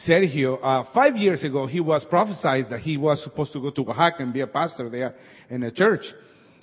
Sergio, 0.09 0.59
uh, 0.63 0.85
five 0.93 1.17
years 1.17 1.45
ago, 1.45 1.67
he 1.67 1.81
was 1.81 2.05
prophesied 2.11 2.67
that 2.71 2.81
he 2.81 2.97
was 2.97 3.23
supposed 3.23 3.53
to 3.53 3.61
go 3.61 3.71
to 3.71 3.83
Oaxaca 3.83 4.17
and 4.21 4.33
be 4.33 4.41
a 4.41 4.47
pastor 4.47 4.91
there 4.91 5.15
in 5.49 5.63
a 5.63 5.71
church. 5.71 6.05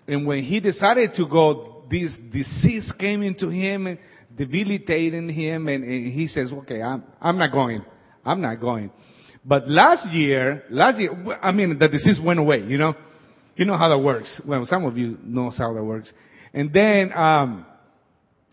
And 0.07 0.28
when 0.28 0.43
he 0.43 0.59
decided 0.59 1.12
to 1.16 1.26
go, 1.28 1.84
this 1.89 2.12
disease 2.32 2.91
came 2.99 3.22
into 3.22 3.49
him 3.49 3.97
debilitating 4.36 5.30
him, 5.30 5.68
and, 5.68 5.84
and 5.84 6.14
he 6.14 6.28
says, 6.28 6.51
"Okay, 6.51 6.82
I'm 6.82 7.03
I'm 7.22 7.38
not 7.38 7.51
going. 7.51 7.84
I'm 8.26 8.41
not 8.41 8.59
going." 8.59 8.91
But 9.43 9.68
last 9.68 10.09
year, 10.12 10.64
last 10.70 10.99
year, 10.99 11.12
I 11.41 11.51
mean, 11.51 11.78
the 11.80 11.88
disease 11.88 12.20
went 12.24 12.39
away. 12.39 12.64
You 12.64 12.78
know, 12.78 12.95
you 13.55 13.66
know 13.66 13.78
how 13.78 13.89
that 13.89 13.99
works. 13.99 14.41
Well, 14.45 14.66
some 14.66 14.86
of 14.86 14.97
you 14.97 15.18
knows 15.24 15.57
how 15.57 15.74
that 15.74 15.84
works. 15.84 16.12
And 16.53 16.72
then 16.72 17.12
um, 17.14 17.66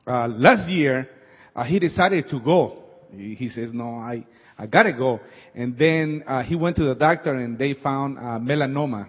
uh, 0.07 0.29
last 0.29 0.69
year, 0.71 1.09
uh, 1.55 1.65
he 1.65 1.79
decided 1.79 2.29
to 2.31 2.41
go. 2.41 2.85
He, 3.11 3.49
says, 3.49 3.71
"No, 3.73 3.95
I 3.95 4.27
I 4.59 4.67
gotta 4.67 4.93
go." 4.93 5.21
And 5.55 5.79
then 5.79 6.25
uh, 6.27 6.43
he 6.43 6.57
went 6.57 6.77
to 6.77 6.85
the 6.85 6.95
doctor, 6.95 7.35
and 7.35 7.59
they 7.59 7.75
found 7.75 8.19
uh, 8.19 8.39
melanoma, 8.39 9.09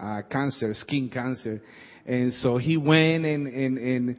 uh, 0.00 0.22
cancer, 0.30 0.72
skin 0.74 1.10
cancer. 1.10 1.60
And 2.06 2.32
so 2.34 2.58
he 2.58 2.76
went 2.76 3.24
and 3.24 3.46
and 3.46 3.78
and 3.78 4.18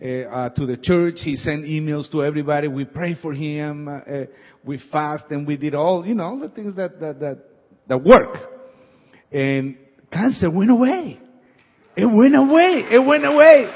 uh, 0.00 0.30
uh, 0.30 0.48
to 0.50 0.64
the 0.64 0.76
church. 0.76 1.16
He 1.24 1.34
sent 1.36 1.64
emails 1.64 2.10
to 2.12 2.22
everybody. 2.22 2.68
We 2.68 2.84
prayed 2.84 3.18
for 3.20 3.34
him. 3.34 3.88
Uh, 3.88 3.96
uh, 3.96 4.24
we 4.64 4.80
fast 4.92 5.24
and 5.30 5.46
we 5.46 5.56
did 5.56 5.74
all, 5.74 6.06
you 6.06 6.14
know, 6.14 6.38
the 6.40 6.48
things 6.48 6.76
that, 6.76 7.00
that, 7.00 7.18
that, 7.18 7.38
that 7.88 8.04
work. 8.04 8.36
And 9.32 9.76
cancer 10.12 10.50
went 10.50 10.70
away. 10.70 11.18
It 11.96 12.06
went 12.06 12.36
away. 12.36 12.84
It 12.92 13.04
went 13.04 13.24
away. 13.24 13.72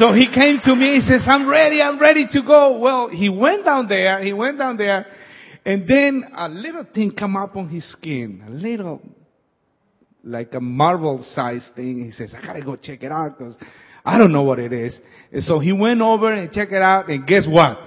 So 0.00 0.14
he 0.14 0.32
came 0.32 0.60
to 0.62 0.74
me. 0.74 0.94
He 0.94 1.00
says, 1.02 1.22
I'm 1.26 1.46
ready. 1.46 1.82
I'm 1.82 2.00
ready 2.00 2.26
to 2.32 2.42
go. 2.42 2.78
Well, 2.78 3.08
he 3.08 3.28
went 3.28 3.66
down 3.66 3.86
there. 3.86 4.24
He 4.24 4.32
went 4.32 4.56
down 4.56 4.78
there 4.78 5.04
and 5.66 5.86
then 5.86 6.24
a 6.34 6.48
little 6.48 6.84
thing 6.84 7.10
come 7.10 7.36
up 7.36 7.54
on 7.54 7.68
his 7.68 7.90
skin. 7.92 8.42
A 8.46 8.50
little, 8.50 9.02
like 10.24 10.54
a 10.54 10.60
marble 10.60 11.22
sized 11.34 11.74
thing. 11.76 12.06
He 12.06 12.12
says, 12.12 12.34
I 12.34 12.40
gotta 12.40 12.62
go 12.62 12.76
check 12.76 13.02
it 13.02 13.12
out 13.12 13.36
because 13.36 13.56
I 14.02 14.16
don't 14.16 14.32
know 14.32 14.42
what 14.42 14.58
it 14.58 14.72
is. 14.72 14.98
And 15.32 15.42
so 15.42 15.58
he 15.58 15.72
went 15.72 16.00
over 16.00 16.32
and 16.32 16.50
checked 16.50 16.72
it 16.72 16.80
out 16.80 17.10
and 17.10 17.26
guess 17.26 17.46
what? 17.46 17.78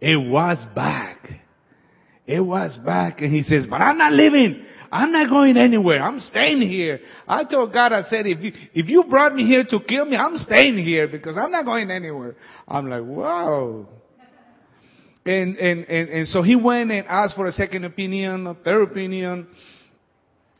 It 0.00 0.16
was 0.28 0.58
back. 0.74 1.28
It 2.26 2.40
was 2.40 2.76
back. 2.84 3.20
And 3.20 3.32
he 3.32 3.44
says, 3.44 3.68
but 3.70 3.76
I'm 3.80 3.98
not 3.98 4.12
leaving. 4.12 4.66
I'm 4.90 5.12
not 5.12 5.28
going 5.28 5.56
anywhere. 5.56 6.02
I'm 6.02 6.20
staying 6.20 6.62
here. 6.62 7.00
I 7.26 7.44
told 7.44 7.72
God, 7.72 7.92
I 7.92 8.02
said, 8.02 8.26
if 8.26 8.40
you, 8.40 8.52
if 8.74 8.88
you 8.88 9.04
brought 9.04 9.34
me 9.34 9.44
here 9.44 9.64
to 9.64 9.80
kill 9.80 10.06
me, 10.06 10.16
I'm 10.16 10.36
staying 10.38 10.78
here 10.78 11.08
because 11.08 11.36
I'm 11.36 11.50
not 11.50 11.64
going 11.64 11.90
anywhere. 11.90 12.36
I'm 12.66 12.88
like, 12.88 13.02
wow. 13.04 13.86
And, 15.26 15.56
and, 15.56 15.84
and, 15.84 16.08
and 16.08 16.28
so 16.28 16.42
he 16.42 16.56
went 16.56 16.90
and 16.90 17.06
asked 17.06 17.36
for 17.36 17.46
a 17.46 17.52
second 17.52 17.84
opinion, 17.84 18.46
a 18.46 18.54
third 18.54 18.90
opinion. 18.90 19.46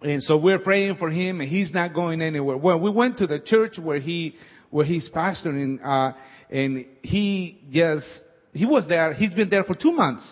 And 0.02 0.22
so 0.22 0.36
we're 0.36 0.58
praying 0.58 0.96
for 0.96 1.10
him 1.10 1.40
and 1.40 1.48
he's 1.48 1.72
not 1.72 1.94
going 1.94 2.20
anywhere. 2.20 2.56
Well, 2.56 2.78
we 2.78 2.90
went 2.90 3.18
to 3.18 3.26
the 3.26 3.40
church 3.40 3.78
where 3.78 3.98
he, 3.98 4.36
where 4.70 4.84
he's 4.84 5.08
pastoring, 5.08 5.78
uh, 5.82 6.12
and 6.50 6.84
he 7.02 7.60
just, 7.70 8.06
he 8.52 8.66
was 8.66 8.86
there, 8.88 9.14
he's 9.14 9.32
been 9.32 9.48
there 9.48 9.64
for 9.64 9.74
two 9.74 9.92
months. 9.92 10.30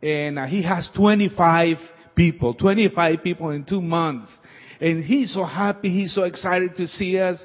And 0.00 0.38
uh, 0.38 0.46
he 0.46 0.62
has 0.62 0.88
25 0.96 1.76
people, 2.16 2.54
25 2.54 3.22
people 3.22 3.50
in 3.50 3.64
two 3.64 3.82
months. 3.82 4.28
And 4.80 5.04
he's 5.04 5.32
so 5.32 5.44
happy, 5.44 5.90
he's 5.90 6.14
so 6.14 6.22
excited 6.22 6.74
to 6.76 6.86
see 6.86 7.18
us. 7.18 7.38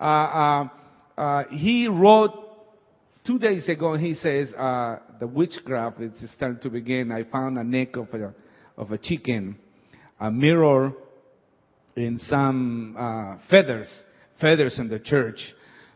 Uh, 0.00 0.04
uh, 0.04 0.68
uh, 1.16 1.44
he 1.50 1.86
wrote 1.86 2.32
two 3.26 3.38
days 3.38 3.68
ago 3.68 3.92
and 3.92 4.04
he 4.04 4.14
says, 4.14 4.52
uh, 4.54 4.98
the 5.20 5.26
witchcraft 5.26 6.00
is 6.00 6.32
starting 6.34 6.60
to 6.62 6.70
begin. 6.70 7.12
I 7.12 7.24
found 7.24 7.58
a 7.58 7.64
neck 7.64 7.96
of 7.96 8.08
a, 8.12 8.34
of 8.76 8.90
a 8.90 8.98
chicken 8.98 9.56
a 10.20 10.30
mirror 10.30 10.92
in 11.96 12.18
some 12.18 12.96
uh, 12.98 13.36
feathers, 13.50 13.88
feathers 14.40 14.78
in 14.78 14.88
the 14.88 14.98
church. 14.98 15.38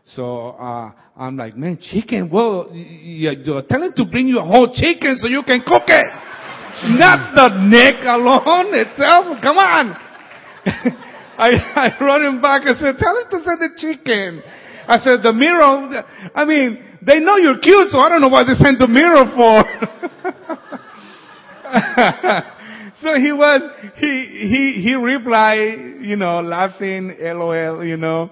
So 0.05 0.49
uh, 0.49 0.91
I'm 1.17 1.37
like, 1.37 1.55
man, 1.55 1.79
chicken. 1.81 2.29
Well, 2.29 2.71
you're 2.73 3.63
telling 3.63 3.93
to 3.93 4.05
bring 4.05 4.27
you 4.27 4.39
a 4.39 4.45
whole 4.45 4.73
chicken 4.73 5.17
so 5.19 5.27
you 5.27 5.43
can 5.43 5.61
cook 5.61 5.83
it, 5.87 6.13
not 6.99 7.35
the 7.35 7.49
neck 7.67 8.03
alone 8.03 8.73
itself. 8.73 9.41
Come 9.41 9.57
on. 9.57 9.95
I, 11.39 11.49
I 11.75 12.03
run 12.03 12.25
him 12.25 12.41
back. 12.41 12.63
I 12.63 12.73
said, 12.79 12.97
tell 12.97 13.17
him 13.17 13.29
to 13.29 13.39
send 13.43 13.61
the 13.61 13.69
chicken. 13.77 14.43
I 14.87 14.99
said, 14.99 15.23
the 15.23 15.33
mirror. 15.33 16.03
I 16.35 16.45
mean, 16.45 16.83
they 17.01 17.19
know 17.19 17.37
you're 17.37 17.59
cute, 17.59 17.89
so 17.91 17.99
I 17.99 18.09
don't 18.09 18.21
know 18.21 18.29
why 18.29 18.43
they 18.43 18.55
sent 18.55 18.79
the 18.79 18.87
mirror 18.87 19.25
for. 19.35 19.63
So 23.01 23.15
he 23.15 23.31
was, 23.31 23.61
he, 23.95 24.25
he, 24.25 24.81
he 24.83 24.95
replied, 24.95 26.01
you 26.01 26.17
know, 26.17 26.41
laughing, 26.41 27.15
LOL, 27.17 27.83
you 27.85 27.95
know, 27.95 28.29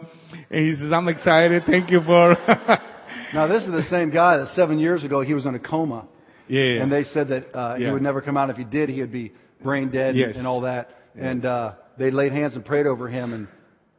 and 0.49 0.67
he 0.67 0.75
says, 0.75 0.91
I'm 0.91 1.07
excited. 1.07 1.63
Thank 1.65 1.89
you 1.89 2.01
for. 2.01 2.35
now 3.33 3.47
this 3.47 3.63
is 3.63 3.71
the 3.71 3.85
same 3.89 4.09
guy 4.09 4.37
that 4.37 4.49
seven 4.55 4.77
years 4.77 5.05
ago 5.05 5.21
he 5.21 5.33
was 5.33 5.45
in 5.45 5.55
a 5.55 5.59
coma. 5.59 6.05
Yeah. 6.47 6.81
And 6.81 6.91
they 6.91 7.03
said 7.05 7.29
that, 7.29 7.55
uh, 7.55 7.75
Yeah. 7.77 7.87
he 7.87 7.93
would 7.93 8.01
never 8.01 8.21
come 8.21 8.37
out. 8.37 8.49
If 8.49 8.57
he 8.57 8.63
did, 8.63 8.89
he 8.89 9.01
would 9.01 9.11
be 9.11 9.33
brain 9.63 9.89
dead 9.89 10.15
Yes. 10.15 10.35
and 10.37 10.45
all 10.47 10.61
that. 10.61 10.89
And, 11.15 11.45
uh, 11.45 11.73
they 11.97 12.11
laid 12.11 12.31
hands 12.31 12.55
and 12.55 12.63
prayed 12.63 12.85
over 12.85 13.07
him 13.07 13.33
and 13.33 13.47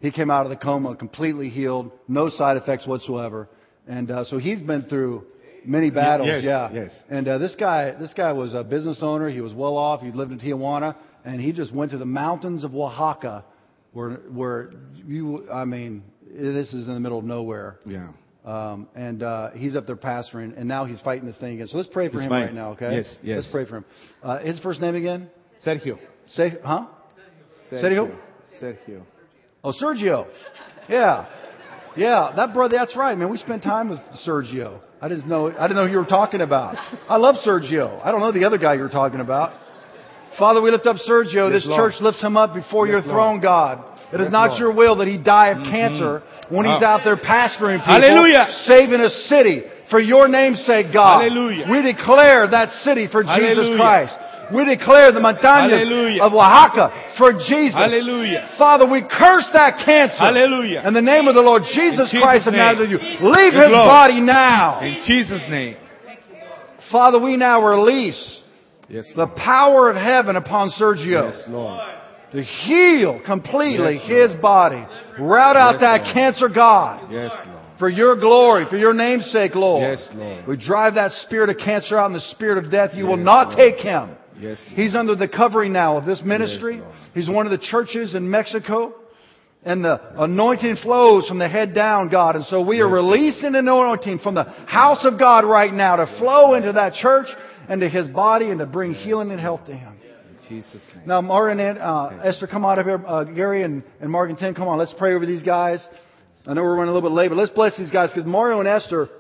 he 0.01 0.11
came 0.13 0.31
out 0.31 0.47
of 0.47 0.51
the 0.51 0.57
coma 0.57 0.95
completely 0.95 1.49
healed, 1.49 1.91
no 2.07 2.29
side 2.31 2.57
effects 2.57 2.87
whatsoever. 2.87 3.49
And, 3.89 4.11
uh, 4.11 4.25
so 4.25 4.39
he's 4.39 4.61
been 4.61 4.83
through 4.85 5.25
many 5.65 5.91
battles. 5.91 6.29
yes, 6.29 6.45
yeah. 6.45 6.71
yes. 6.73 6.93
And, 7.11 7.27
uh, 7.27 7.39
this 7.39 7.55
guy, 7.57 7.91
this 7.93 8.13
guy 8.15 8.33
was 8.33 8.55
a 8.55 8.63
business 8.63 8.99
owner. 9.03 9.29
He 9.29 9.41
was 9.41 9.53
well 9.53 9.77
off. 9.77 10.01
He 10.01 10.13
lived 10.13 10.31
in 10.31 10.39
Tijuana 10.39 10.95
and 11.25 11.41
he 11.41 11.51
just 11.53 11.73
went 11.75 11.91
to 11.91 11.99
the 11.99 12.07
mountains 12.07 12.63
of 12.65 12.75
Oaxaca 12.75 13.45
where, 13.93 14.11
where 14.33 14.71
you, 15.07 15.51
I 15.53 15.65
mean, 15.65 16.05
this 16.33 16.69
is 16.69 16.87
in 16.87 16.95
the 16.95 17.01
middle 17.01 17.19
of 17.19 17.25
nowhere. 17.25 17.79
yeah. 17.85 18.09
Um, 18.49 18.89
and 18.95 19.23
uh, 19.23 19.51
he's 19.51 19.77
up 19.77 19.87
there 19.87 19.95
pastoring, 19.97 20.57
and 20.57 20.67
now 20.67 20.87
he's 20.87 21.01
fighting 21.03 21.27
this 21.27 21.37
thing 21.37 21.57
again. 21.57 21.67
So 21.69 21.77
let's 21.77 21.91
pray 21.93 22.09
for 22.09 22.15
He's 22.15 22.25
him 22.25 22.33
right 22.33 22.55
now, 22.55 22.71
okay? 22.71 22.97
Yes, 22.97 23.17
yes. 23.23 23.37
Let's 23.37 23.51
pray 23.53 23.67
for 23.67 23.77
him. 23.77 23.85
Uh, 24.23 24.39
his 24.39 24.59
first 24.61 24.81
name 24.81 24.95
again? 24.95 25.29
Sergio. 25.67 25.99
Say, 26.29 26.57
huh? 26.65 26.87
Sergio? 27.71 28.17
Sergio. 28.59 29.03
Oh, 29.63 29.73
Sergio. 29.73 30.27
Yeah, 30.89 31.27
yeah. 31.95 32.33
That 32.37 32.55
brother. 32.55 32.77
That's 32.79 32.97
right, 32.97 33.19
man. 33.19 33.29
We 33.29 33.37
spent 33.37 33.63
time 33.63 33.91
with 33.91 33.99
Sergio. 34.27 34.81
I 35.03 35.09
didn't 35.09 35.29
know. 35.29 35.49
I 35.51 35.67
didn't 35.67 35.77
know 35.77 35.85
who 35.87 35.93
you 35.93 35.99
were 35.99 36.07
talking 36.07 36.41
about. 36.41 36.77
I 37.07 37.19
love 37.19 37.35
Sergio. 37.47 38.01
I 38.03 38.11
don't 38.11 38.21
know 38.21 38.33
the 38.33 38.45
other 38.47 38.57
guy 38.57 38.75
you're 38.75 38.89
talking 38.89 39.21
about. 39.21 39.53
Father, 40.39 40.63
we 40.63 40.71
lift 40.71 40.87
up 40.87 40.97
Sergio. 41.07 41.53
Yes, 41.53 41.65
this 41.65 41.67
Lord. 41.67 41.93
church 41.93 42.01
lifts 42.01 42.23
him 42.23 42.39
up 42.39 42.55
before 42.55 42.87
Yes, 42.87 42.93
your 42.93 43.01
Lord. 43.03 43.13
throne, 43.15 43.41
God. 43.41 43.85
It 44.11 44.21
is 44.21 44.27
Yes, 44.27 44.33
not 44.33 44.51
Lord. 44.53 44.61
your 44.61 44.73
will 44.75 44.97
that 44.97 45.09
he 45.09 45.19
die 45.19 45.49
of 45.49 45.65
cancer 45.65 46.23
when 46.51 46.67
he's 46.67 46.83
Ah. 46.83 46.95
out 46.95 47.05
there 47.05 47.17
pastoring 47.17 47.79
people, 47.79 47.95
Hallelujah. 48.01 48.47
saving 48.65 49.01
a 49.01 49.11
city 49.11 49.63
for 49.91 49.99
your 50.01 50.29
name's 50.29 50.61
sake, 50.67 50.93
God. 50.93 51.23
Hallelujah. 51.23 51.67
We 51.71 51.83
declare 51.83 52.47
that 52.49 52.73
city 52.85 53.07
for 53.07 53.23
Jesus 53.25 53.77
Christ. 53.77 54.15
We 54.51 54.65
declare 54.65 55.13
the 55.13 55.21
montañas 55.21 55.71
Hallelujah. 55.85 56.23
of 56.23 56.33
Oaxaca 56.33 56.91
for 57.19 57.33
Jesus. 57.35 57.75
Hallelujah. 57.75 58.49
Father, 58.57 58.87
we 58.89 59.03
curse 59.03 59.47
that 59.53 59.85
cancer. 59.85 60.17
Hallelujah. 60.17 60.85
In 60.87 60.95
the 60.95 61.03
name 61.03 61.29
of 61.29 61.35
the 61.35 61.43
Lord 61.43 61.65
Jesus, 61.65 62.11
Jesus' 62.11 62.23
Christ 62.23 62.47
of. 62.47 62.55
Nazareth, 62.55 62.91
you 62.91 62.99
leave 63.29 63.53
his 63.53 63.65
Lord. 63.69 63.89
body 63.91 64.21
now. 64.21 64.81
In 64.81 65.03
Jesus' 65.07 65.43
name. 65.51 65.77
Father, 66.91 67.19
we 67.19 67.37
now 67.37 67.61
release 67.61 68.41
Yes. 68.89 69.05
the 69.15 69.27
power 69.27 69.91
of 69.91 69.97
heaven 69.97 70.37
upon 70.37 70.71
Sergio 70.71 71.27
Yes, 71.35 71.43
Lord. 71.49 71.83
To 72.33 72.43
heal 72.43 73.21
completely 73.25 73.95
Yes, 74.07 74.31
his 74.33 74.41
body. 74.41 74.85
Rout 75.19 75.57
out 75.57 75.75
Yes, 75.75 75.81
that 75.81 76.03
Lord. 76.03 76.15
cancer, 76.15 76.49
God, 76.49 77.11
Yes, 77.11 77.33
Lord. 77.47 77.59
for 77.79 77.89
your 77.89 78.17
glory, 78.17 78.67
for 78.69 78.77
your 78.77 78.93
name's 78.93 79.27
sake, 79.31 79.55
Lord. 79.55 79.83
Yes, 79.83 80.09
Lord. 80.15 80.47
We 80.47 80.57
drive 80.57 80.95
that 80.97 81.13
spirit 81.13 81.49
of 81.51 81.57
cancer 81.59 81.97
out 81.99 82.07
and 82.07 82.15
the 82.15 82.21
spirit 82.21 82.59
of 82.65 82.71
death. 82.71 82.91
You 82.95 83.07
will 83.07 83.17
not 83.17 83.49
Lord. 83.49 83.59
take 83.59 83.77
him. 83.77 84.11
Yes, 84.41 84.63
Lord. 84.69 84.79
He's 84.81 84.95
under 84.95 85.15
the 85.17 85.29
covering 85.29 85.73
now 85.73 85.97
of 85.97 86.05
this 86.07 86.21
ministry. 86.23 86.77
Yes, 86.77 86.85
He's 87.15 87.29
one 87.29 87.47
of 87.47 87.51
the 87.53 87.59
churches 87.59 88.15
in 88.15 88.31
Mexico. 88.31 88.95
And 89.65 89.85
the 89.85 90.01
anointing 90.23 90.77
flows 90.77 91.27
from 91.27 91.39
the 91.39 91.49
head 91.49 91.75
down, 91.75 92.09
God. 92.11 92.37
And 92.37 92.45
so 92.45 92.63
we 92.63 92.81
are 92.81 92.89
releasing 92.89 93.47
an 93.47 93.57
anointing 93.57 94.21
from 94.21 94.37
the 94.37 94.45
house 94.45 95.05
of 95.05 95.19
God 95.19 95.45
right 95.45 95.73
now 95.75 95.97
to 95.97 96.07
flow 96.19 96.55
into 96.55 96.73
that 96.75 96.95
church 96.95 97.27
and 97.69 97.81
to 97.81 97.89
his 97.89 98.07
body 98.07 98.51
and 98.51 98.61
to 98.61 98.67
bring 98.67 98.95
healing 98.95 99.33
and 99.33 99.41
health 99.41 99.67
to 99.67 99.75
him. 99.75 99.98
Jesus' 100.49 100.83
name. 100.95 101.07
Now, 101.07 101.21
Mario 101.21 101.59
and 101.59 101.79
uh, 101.79 102.21
Esther, 102.25 102.47
come 102.47 102.65
out 102.65 102.79
of 102.79 102.87
here. 102.87 103.03
Uh, 103.07 103.25
Gary 103.25 103.63
and, 103.63 103.83
and 104.01 104.11
Mark 104.11 104.31
and 104.31 104.39
Tim, 104.39 104.55
come 104.55 104.69
on. 104.69 104.79
Let's 104.79 104.95
pray 104.97 105.15
over 105.15 105.27
these 105.27 105.43
guys. 105.43 105.87
I 106.47 106.55
know 106.55 106.63
we're 106.63 106.75
running 106.75 106.91
a 106.91 106.95
little 106.95 107.09
bit 107.09 107.15
late, 107.15 107.29
but 107.29 107.37
let's 107.37 107.51
bless 107.51 107.77
these 107.77 107.91
guys 107.91 108.11
because 108.11 108.27
Mario 108.27 108.59
and 108.61 108.69
Esther 108.69 109.11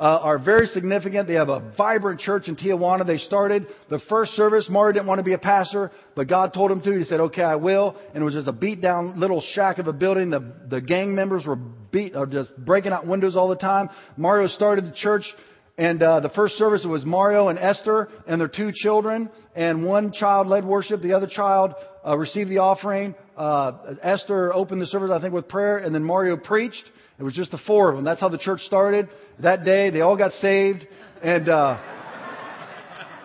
uh, 0.00 0.04
are 0.04 0.38
very 0.38 0.66
significant. 0.66 1.26
They 1.26 1.34
have 1.34 1.48
a 1.48 1.72
vibrant 1.76 2.20
church 2.20 2.48
in 2.48 2.56
Tijuana. 2.56 3.06
They 3.06 3.18
started 3.18 3.66
the 3.90 4.00
first 4.08 4.32
service. 4.32 4.66
Mario 4.70 4.92
didn't 4.92 5.06
want 5.06 5.18
to 5.18 5.24
be 5.24 5.32
a 5.32 5.38
pastor, 5.38 5.90
but 6.14 6.28
God 6.28 6.52
told 6.54 6.70
him 6.70 6.82
to. 6.82 6.98
He 6.98 7.04
said, 7.04 7.20
"Okay, 7.20 7.42
I 7.42 7.56
will." 7.56 7.96
And 8.14 8.22
it 8.22 8.24
was 8.24 8.34
just 8.34 8.46
a 8.46 8.52
beat 8.52 8.80
down 8.80 9.18
little 9.18 9.40
shack 9.54 9.78
of 9.78 9.86
a 9.86 9.92
building. 9.92 10.30
The 10.30 10.52
the 10.68 10.80
gang 10.80 11.14
members 11.14 11.46
were 11.46 11.56
beat, 11.56 12.14
or 12.14 12.26
just 12.26 12.56
breaking 12.56 12.92
out 12.92 13.06
windows 13.06 13.36
all 13.36 13.48
the 13.48 13.56
time. 13.56 13.90
Mario 14.16 14.48
started 14.48 14.84
the 14.84 14.94
church. 14.94 15.24
And 15.78 16.02
uh, 16.02 16.18
the 16.18 16.28
first 16.30 16.54
service 16.54 16.84
was 16.84 17.04
Mario 17.04 17.50
and 17.50 17.58
Esther 17.58 18.08
and 18.26 18.40
their 18.40 18.48
two 18.48 18.72
children, 18.74 19.30
and 19.58 19.84
one 19.84 20.12
child 20.12 20.46
led 20.46 20.64
worship. 20.64 21.02
The 21.02 21.14
other 21.14 21.26
child 21.26 21.74
uh, 22.06 22.16
received 22.16 22.48
the 22.48 22.58
offering. 22.58 23.16
Uh, 23.36 23.72
Esther 24.02 24.54
opened 24.54 24.80
the 24.80 24.86
service, 24.86 25.10
I 25.12 25.20
think, 25.20 25.34
with 25.34 25.48
prayer, 25.48 25.78
and 25.78 25.92
then 25.92 26.04
Mario 26.04 26.36
preached. 26.36 26.84
It 27.18 27.24
was 27.24 27.34
just 27.34 27.50
the 27.50 27.58
four 27.66 27.90
of 27.90 27.96
them. 27.96 28.04
That's 28.04 28.20
how 28.20 28.28
the 28.28 28.38
church 28.38 28.60
started. 28.60 29.08
That 29.40 29.64
day, 29.64 29.90
they 29.90 30.00
all 30.00 30.16
got 30.16 30.30
saved, 30.34 30.86
and 31.20 31.48
uh, 31.48 31.76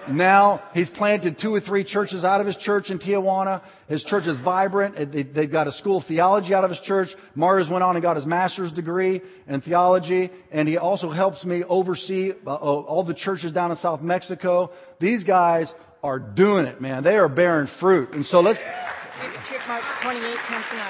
now 0.09 0.63
he's 0.73 0.89
planted 0.89 1.37
two 1.39 1.53
or 1.53 1.59
three 1.59 1.83
churches 1.83 2.23
out 2.23 2.41
of 2.41 2.47
his 2.47 2.55
church 2.55 2.89
in 2.89 2.97
Tijuana. 2.97 3.61
His 3.87 4.03
church 4.03 4.25
is 4.25 4.35
vibrant. 4.43 5.35
They've 5.35 5.51
got 5.51 5.67
a 5.67 5.71
school 5.73 5.99
of 5.99 6.07
theology 6.07 6.55
out 6.55 6.63
of 6.63 6.71
his 6.71 6.79
church. 6.79 7.09
Mars 7.35 7.67
went 7.69 7.83
on 7.83 7.95
and 7.95 8.01
got 8.01 8.15
his 8.15 8.25
master's 8.25 8.71
degree 8.71 9.21
in 9.47 9.61
theology, 9.61 10.31
and 10.51 10.67
he 10.67 10.77
also 10.77 11.11
helps 11.11 11.45
me 11.45 11.63
oversee 11.63 12.31
uh, 12.47 12.55
all 12.55 13.03
the 13.03 13.13
churches 13.13 13.51
down 13.51 13.69
in 13.69 13.77
South 13.77 14.01
Mexico. 14.01 14.71
These 14.99 15.25
guys 15.25 15.71
are 16.03 16.19
doing 16.19 16.65
it, 16.65 16.81
man. 16.81 17.03
They 17.03 17.15
are 17.15 17.29
bearing 17.29 17.69
fruit, 17.79 18.11
and 18.11 18.25
so 18.25 18.41
let's. 18.41 18.59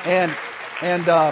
And 0.06 0.32
and 0.82 1.08
uh, 1.08 1.32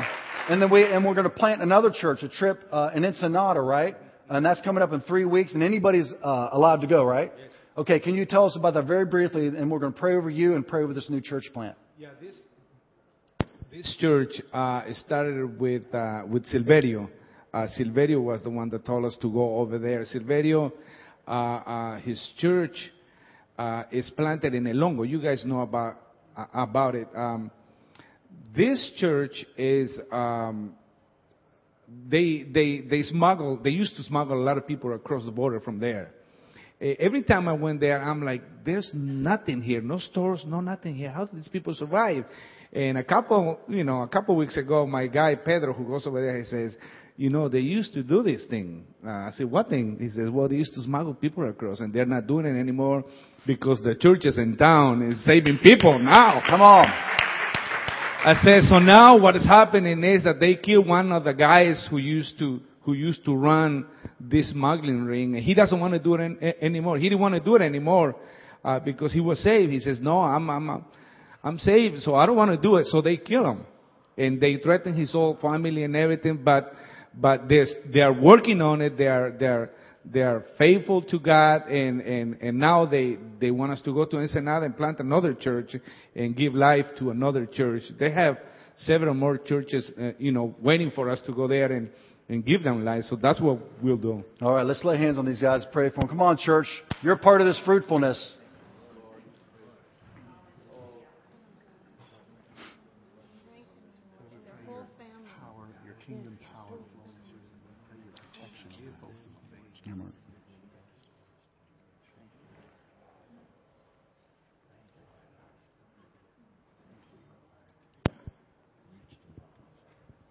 and 0.49 0.61
then 0.61 0.69
we 0.69 0.83
and 0.83 1.03
we're 1.03 1.15
going 1.15 1.29
to 1.29 1.29
plant 1.29 1.61
another 1.61 1.91
church, 1.91 2.21
a 2.21 2.29
trip 2.29 2.63
uh, 2.71 2.91
in 2.93 3.03
Ensenada, 3.03 3.59
right? 3.59 3.97
And 4.29 4.45
that's 4.45 4.61
coming 4.61 4.81
up 4.81 4.93
in 4.93 5.01
three 5.01 5.25
weeks, 5.25 5.53
and 5.53 5.63
anybody's 5.63 6.09
uh, 6.23 6.49
allowed 6.51 6.81
to 6.81 6.87
go, 6.87 7.03
right? 7.03 7.33
Okay, 7.77 7.99
can 7.99 8.15
you 8.15 8.25
tell 8.25 8.45
us 8.45 8.55
about 8.55 8.75
that 8.75 8.85
very 8.85 9.05
briefly? 9.05 9.47
And 9.47 9.69
we're 9.71 9.79
going 9.79 9.93
to 9.93 9.99
pray 9.99 10.15
over 10.15 10.29
you 10.29 10.55
and 10.55 10.65
pray 10.65 10.83
over 10.83 10.93
this 10.93 11.09
new 11.09 11.21
church 11.21 11.49
plant. 11.53 11.75
Yeah, 11.97 12.09
this 12.21 12.35
this 13.71 13.97
church 13.99 14.29
uh, 14.53 14.83
started 14.93 15.59
with 15.59 15.93
uh, 15.93 16.23
with 16.29 16.45
Silverio. 16.45 17.09
Uh, 17.53 17.67
Silverio 17.77 18.21
was 18.21 18.43
the 18.43 18.49
one 18.49 18.69
that 18.69 18.85
told 18.85 19.05
us 19.05 19.17
to 19.21 19.31
go 19.31 19.57
over 19.57 19.79
there. 19.79 20.05
Silverio, 20.05 20.71
uh, 21.27 21.31
uh, 21.31 21.99
his 21.99 22.31
church 22.37 22.91
uh, 23.57 23.83
is 23.91 24.09
planted 24.11 24.53
in 24.53 24.63
Elongo. 24.63 25.07
You 25.07 25.21
guys 25.21 25.43
know 25.45 25.61
about 25.61 25.97
about 26.53 26.95
it. 26.95 27.07
Um, 27.15 27.51
this 28.55 28.91
church 28.97 29.45
is 29.57 29.97
um, 30.11 30.73
they 32.09 32.43
they 32.43 32.81
they 32.81 33.01
smuggle. 33.03 33.59
They 33.61 33.71
used 33.71 33.95
to 33.97 34.03
smuggle 34.03 34.37
a 34.37 34.43
lot 34.43 34.57
of 34.57 34.67
people 34.67 34.93
across 34.93 35.25
the 35.25 35.31
border 35.31 35.59
from 35.59 35.79
there. 35.79 36.11
Every 36.81 37.21
time 37.21 37.47
I 37.47 37.53
went 37.53 37.79
there, 37.79 38.01
I'm 38.01 38.23
like, 38.23 38.41
there's 38.65 38.89
nothing 38.91 39.61
here, 39.61 39.81
no 39.81 39.99
stores, 39.99 40.43
no 40.47 40.61
nothing 40.61 40.95
here. 40.95 41.11
How 41.11 41.25
do 41.25 41.37
these 41.37 41.47
people 41.47 41.75
survive? 41.75 42.25
And 42.73 42.97
a 42.97 43.03
couple, 43.03 43.59
you 43.67 43.83
know, 43.83 44.01
a 44.01 44.07
couple 44.07 44.35
weeks 44.35 44.57
ago, 44.57 44.87
my 44.87 45.05
guy 45.05 45.35
Pedro, 45.35 45.73
who 45.73 45.85
goes 45.85 46.07
over 46.07 46.25
there, 46.25 46.39
he 46.39 46.45
says, 46.45 46.75
you 47.21 47.29
know, 47.29 47.47
they 47.47 47.59
used 47.59 47.93
to 47.93 48.01
do 48.01 48.23
this 48.23 48.41
thing. 48.49 48.83
Uh, 49.05 49.09
I 49.09 49.31
said, 49.37 49.45
what 49.45 49.69
thing? 49.69 49.95
He 50.01 50.09
says, 50.09 50.31
well, 50.31 50.49
they 50.49 50.55
used 50.55 50.73
to 50.73 50.81
smuggle 50.81 51.13
people 51.13 51.47
across, 51.47 51.79
and 51.79 51.93
they're 51.93 52.03
not 52.03 52.25
doing 52.25 52.47
it 52.47 52.59
anymore 52.59 53.03
because 53.45 53.79
the 53.83 53.93
churches 53.93 54.39
in 54.39 54.57
town 54.57 55.03
is 55.03 55.23
saving 55.23 55.59
people 55.61 55.99
now. 55.99 56.41
Come 56.49 56.61
on. 56.63 56.87
I 56.87 58.33
said, 58.43 58.63
so 58.63 58.79
now 58.79 59.19
what 59.19 59.35
is 59.35 59.45
happening 59.45 60.03
is 60.03 60.23
that 60.23 60.39
they 60.39 60.55
kill 60.55 60.83
one 60.83 61.11
of 61.11 61.23
the 61.23 61.33
guys 61.33 61.87
who 61.91 61.99
used 61.99 62.39
to 62.39 62.59
who 62.85 62.93
used 62.93 63.23
to 63.25 63.35
run 63.35 63.85
this 64.19 64.49
smuggling 64.49 65.03
ring. 65.03 65.35
and 65.35 65.43
He 65.43 65.53
doesn't 65.53 65.79
want 65.79 65.93
to 65.93 65.99
do 65.99 66.15
it 66.15 66.21
an, 66.21 66.53
anymore. 66.59 66.97
He 66.97 67.03
didn't 67.03 67.21
want 67.21 67.35
to 67.35 67.39
do 67.39 67.53
it 67.55 67.61
anymore 67.61 68.15
uh, 68.65 68.79
because 68.79 69.13
he 69.13 69.19
was 69.19 69.37
saved. 69.43 69.71
He 69.71 69.79
says, 69.79 70.01
"No, 70.01 70.17
I'm 70.17 70.49
I'm 70.49 70.85
I'm 71.43 71.59
saved, 71.59 71.99
so 71.99 72.15
I 72.15 72.25
don't 72.25 72.35
want 72.35 72.49
to 72.49 72.57
do 72.57 72.77
it." 72.77 72.87
So 72.87 72.99
they 73.03 73.17
kill 73.17 73.45
him, 73.45 73.65
and 74.17 74.41
they 74.41 74.57
threaten 74.57 74.95
his 74.95 75.11
whole 75.11 75.37
family 75.39 75.83
and 75.83 75.95
everything. 75.95 76.41
But 76.43 76.73
but 77.13 77.49
they 77.49 78.01
are 78.01 78.13
working 78.13 78.61
on 78.61 78.81
it. 78.81 78.97
They 78.97 79.07
are 79.07 79.31
they 79.31 79.47
are 79.47 79.69
they 80.03 80.21
are 80.21 80.45
faithful 80.57 81.01
to 81.03 81.19
God, 81.19 81.67
and 81.67 82.01
and 82.01 82.37
and 82.41 82.59
now 82.59 82.85
they 82.85 83.17
they 83.39 83.51
want 83.51 83.73
us 83.73 83.81
to 83.83 83.93
go 83.93 84.05
to 84.05 84.17
Ensenada 84.17 84.65
and 84.65 84.75
plant 84.75 84.99
another 84.99 85.33
church 85.33 85.75
and 86.15 86.35
give 86.35 86.53
life 86.53 86.85
to 86.99 87.11
another 87.11 87.45
church. 87.45 87.83
They 87.99 88.11
have 88.11 88.37
several 88.77 89.13
more 89.13 89.37
churches, 89.37 89.91
uh, 89.99 90.11
you 90.17 90.31
know, 90.31 90.55
waiting 90.61 90.91
for 90.91 91.09
us 91.09 91.21
to 91.25 91.33
go 91.33 91.47
there 91.47 91.71
and 91.71 91.89
and 92.29 92.45
give 92.45 92.63
them 92.63 92.85
life. 92.85 93.03
So 93.03 93.17
that's 93.21 93.41
what 93.41 93.59
we'll 93.83 93.97
do. 93.97 94.23
All 94.41 94.53
right, 94.53 94.65
let's 94.65 94.83
lay 94.83 94.97
hands 94.97 95.17
on 95.17 95.25
these 95.25 95.41
guys, 95.41 95.65
pray 95.71 95.89
for 95.89 95.99
them. 95.99 96.07
Come 96.07 96.21
on, 96.21 96.37
church. 96.37 96.67
You're 97.01 97.17
part 97.17 97.41
of 97.41 97.47
this 97.47 97.59
fruitfulness. 97.65 98.37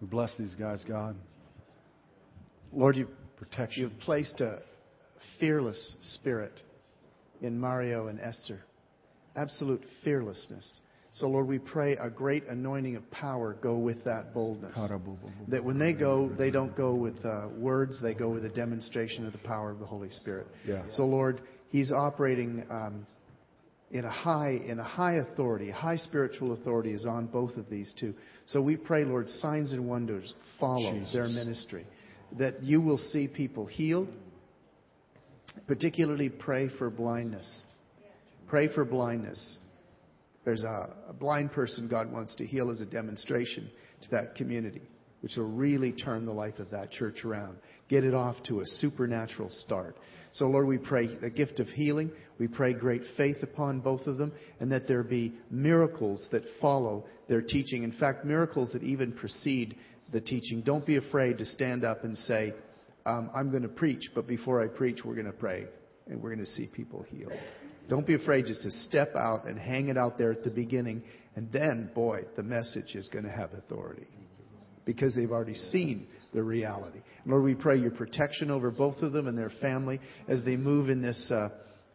bless 0.11 0.31
these 0.37 0.53
guys, 0.55 0.83
God. 0.87 1.15
Lord, 2.73 2.97
you, 2.97 3.07
you've 3.75 3.97
placed 3.99 4.41
a 4.41 4.59
fearless 5.39 5.95
spirit 6.15 6.53
in 7.41 7.59
Mario 7.59 8.07
and 8.07 8.19
Esther. 8.19 8.59
Absolute 9.35 9.83
fearlessness. 10.03 10.79
So, 11.13 11.27
Lord, 11.27 11.47
we 11.47 11.59
pray 11.59 11.97
a 11.97 12.09
great 12.09 12.45
anointing 12.47 12.95
of 12.95 13.09
power 13.11 13.57
go 13.61 13.75
with 13.75 14.03
that 14.05 14.33
boldness. 14.33 14.75
That 15.49 15.63
when 15.63 15.77
they 15.77 15.93
go, 15.93 16.29
they 16.37 16.51
don't 16.51 16.75
go 16.75 16.93
with 16.93 17.25
uh, 17.25 17.47
words, 17.57 18.01
they 18.01 18.13
go 18.13 18.29
with 18.29 18.45
a 18.45 18.49
demonstration 18.49 19.25
of 19.25 19.33
the 19.33 19.39
power 19.39 19.71
of 19.71 19.79
the 19.79 19.85
Holy 19.85 20.09
Spirit. 20.11 20.47
Yeah. 20.65 20.83
So, 20.89 21.03
Lord, 21.03 21.41
He's 21.69 21.91
operating 21.91 22.65
um, 22.69 23.05
in 23.91 24.05
a 24.05 24.09
high 24.09 24.51
in 24.51 24.79
a 24.79 24.83
high 24.83 25.15
authority, 25.15 25.69
high 25.69 25.97
spiritual 25.97 26.53
authority 26.53 26.91
is 26.93 27.05
on 27.05 27.27
both 27.27 27.57
of 27.57 27.69
these 27.69 27.93
two. 27.99 28.13
So 28.45 28.61
we 28.61 28.77
pray, 28.77 29.03
Lord, 29.03 29.27
signs 29.27 29.73
and 29.73 29.87
wonders 29.87 30.33
follow 30.59 30.93
Jesus. 30.93 31.13
their 31.13 31.27
ministry 31.27 31.85
that 32.37 32.63
you 32.63 32.81
will 32.81 32.97
see 32.97 33.27
people 33.27 33.65
healed. 33.65 34.07
Particularly 35.67 36.29
pray 36.29 36.69
for 36.77 36.89
blindness. 36.89 37.63
Pray 38.47 38.73
for 38.73 38.85
blindness. 38.85 39.57
There's 40.45 40.63
a, 40.63 40.89
a, 41.09 41.13
blind 41.13 41.51
person 41.51 41.87
God 41.87 42.11
wants 42.11 42.35
to 42.35 42.45
heal 42.45 42.71
as 42.71 42.81
a 42.81 42.85
demonstration 42.85 43.69
to 44.01 44.09
that 44.11 44.35
community, 44.35 44.81
which 45.19 45.35
will 45.35 45.51
really 45.51 45.91
turn 45.91 46.25
the 46.25 46.31
life 46.31 46.57
of 46.59 46.71
that 46.71 46.91
church 46.91 47.23
around. 47.25 47.57
Get 47.89 48.03
it 48.03 48.13
off 48.13 48.37
to 48.47 48.61
a 48.61 48.65
supernatural 48.65 49.49
start. 49.51 49.97
So, 50.33 50.47
Lord, 50.47 50.67
we 50.67 50.77
pray 50.77 51.15
the 51.15 51.29
gift 51.29 51.59
of 51.59 51.67
healing. 51.67 52.11
We 52.41 52.47
pray 52.47 52.73
great 52.73 53.03
faith 53.17 53.43
upon 53.43 53.81
both 53.81 54.07
of 54.07 54.17
them, 54.17 54.31
and 54.59 54.71
that 54.71 54.87
there 54.87 55.03
be 55.03 55.31
miracles 55.51 56.27
that 56.31 56.41
follow 56.59 57.05
their 57.29 57.43
teaching. 57.43 57.83
In 57.83 57.91
fact, 57.91 58.25
miracles 58.25 58.71
that 58.73 58.81
even 58.81 59.11
precede 59.11 59.75
the 60.11 60.21
teaching. 60.21 60.63
Don't 60.63 60.83
be 60.83 60.97
afraid 60.97 61.37
to 61.37 61.45
stand 61.45 61.85
up 61.85 62.03
and 62.03 62.17
say, 62.17 62.55
um, 63.05 63.29
I'm 63.35 63.51
going 63.51 63.61
to 63.61 63.69
preach, 63.69 64.09
but 64.15 64.25
before 64.25 64.59
I 64.63 64.69
preach, 64.69 65.05
we're 65.05 65.13
going 65.13 65.27
to 65.27 65.31
pray 65.31 65.67
and 66.07 66.19
we're 66.19 66.33
going 66.33 66.43
to 66.43 66.51
see 66.51 66.67
people 66.73 67.05
healed. 67.11 67.31
Don't 67.87 68.07
be 68.07 68.15
afraid 68.15 68.47
just 68.47 68.63
to 68.63 68.71
step 68.71 69.15
out 69.15 69.45
and 69.45 69.59
hang 69.59 69.89
it 69.89 69.97
out 69.97 70.17
there 70.17 70.31
at 70.31 70.43
the 70.43 70.49
beginning, 70.49 71.03
and 71.35 71.47
then, 71.51 71.91
boy, 71.93 72.23
the 72.37 72.43
message 72.43 72.95
is 72.95 73.07
going 73.09 73.25
to 73.25 73.31
have 73.31 73.53
authority 73.53 74.07
because 74.83 75.13
they've 75.13 75.31
already 75.31 75.53
seen 75.53 76.07
the 76.33 76.41
reality. 76.41 77.01
Lord, 77.23 77.43
we 77.43 77.53
pray 77.53 77.77
your 77.77 77.91
protection 77.91 78.49
over 78.49 78.71
both 78.71 78.97
of 79.03 79.13
them 79.13 79.27
and 79.27 79.37
their 79.37 79.51
family 79.61 79.99
as 80.27 80.43
they 80.43 80.55
move 80.55 80.89
in 80.89 81.03
this. 81.03 81.29
Uh, 81.29 81.49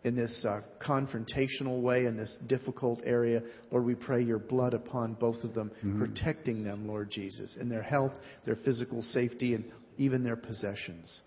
in 0.07 0.14
this 0.14 0.46
uh, 0.48 0.61
confrontational 0.80 1.82
way, 1.82 2.07
in 2.07 2.16
this 2.16 2.38
difficult 2.46 3.00
area. 3.04 3.42
Lord, 3.72 3.84
we 3.84 3.96
pray 3.96 4.22
your 4.22 4.38
blood 4.38 4.72
upon 4.72 5.14
both 5.14 5.42
of 5.42 5.52
them, 5.52 5.72
mm-hmm. 5.78 5.98
protecting 5.98 6.62
them, 6.62 6.86
Lord 6.86 7.11
Jesus, 7.11 7.59
in 7.61 7.68
their 7.68 7.82
health, 7.82 8.12
their 8.44 8.54
physical 8.54 9.02
safety, 9.02 9.54
and 9.54 9.64
even 9.98 10.22
their 10.22 10.36
possessions. 10.36 11.22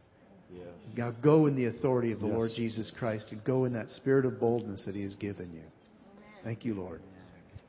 Yes. 0.50 0.64
Now 0.96 1.12
go 1.12 1.48
in 1.48 1.58
the 1.58 1.66
authority 1.66 2.14
of 2.14 2.22
the 2.22 2.28
yes. 2.28 2.36
Lord 2.36 2.52
Jesus 2.56 2.90
Christ 2.98 3.28
and 3.32 3.44
go 3.44 3.66
in 3.66 3.74
that 3.74 3.92
spirit 3.92 4.26
of 4.26 4.40
boldness 4.40 4.86
that 4.86 4.96
he 4.96 5.04
has 5.04 5.16
given 5.16 5.52
you. 5.54 5.64
Thank 6.46 6.64
you, 6.64 6.76
Lord 6.76 7.02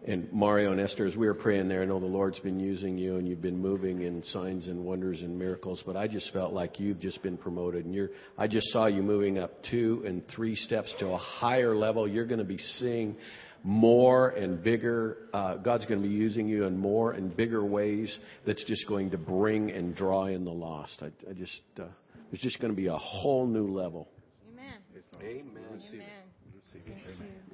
and 0.07 0.33
Mario 0.33 0.73
and 0.73 0.81
Esther, 0.81 1.07
as 1.07 1.15
we 1.15 1.27
were 1.27 1.35
praying 1.35 1.69
there, 1.69 1.83
I 1.83 1.85
know 1.85 2.01
the 2.01 2.07
Lord's 2.07 2.39
been 2.41 2.59
using 2.59 2.97
you 2.97 3.17
and 3.17 3.29
you've 3.29 3.43
been 3.43 3.59
moving 3.59 4.03
in 4.03 4.23
signs 4.25 4.67
and 4.67 4.83
wonders 4.85 5.21
and 5.21 5.39
miracles, 5.39 5.83
but 5.85 5.97
I 5.97 6.09
just 6.09 6.33
felt 6.33 6.55
like 6.55 6.81
you've 6.81 7.01
just 7.01 7.23
been 7.23 7.37
promoted. 7.37 7.85
And 7.85 7.95
you're, 7.95 8.09
I 8.39 8.49
just 8.49 8.69
saw 8.69 8.87
you 8.87 9.03
moving 9.03 9.39
up 9.39 9.63
two 9.71 10.03
and 10.07 10.23
three 10.35 10.57
steps 10.57 10.95
to 11.01 11.09
a 11.09 11.19
higher 11.19 11.77
level. 11.77 12.09
You're 12.09 12.25
going 12.25 12.39
to 12.39 12.45
be 12.45 12.59
seeing 12.59 13.17
more 13.63 14.31
and 14.31 14.63
bigger. 14.63 15.19
Uh, 15.35 15.57
God's 15.57 15.85
going 15.85 16.01
to 16.01 16.09
be 16.09 16.15
using 16.15 16.49
you 16.49 16.65
in 16.65 16.79
more 16.79 17.13
and 17.13 17.37
bigger 17.37 17.63
ways 17.63 18.19
that's 18.47 18.65
just 18.65 18.89
going 18.89 19.11
to 19.11 19.19
bring 19.19 19.71
and 19.71 19.95
draw 19.95 20.27
in 20.27 20.45
the 20.47 20.51
lost. 20.51 21.03
I, 21.03 21.11
I 21.29 21.35
just, 21.35 21.61
uh, 21.79 21.85
there's 22.31 22.41
just 22.41 22.59
going 22.59 22.73
to 22.73 22.77
be 22.77 22.87
a 22.87 22.97
whole 22.97 23.47
new 23.47 23.69
level. 23.69 24.09
Amen. 24.51 24.79
Amen. 25.23 25.63
Amen. 25.95 26.07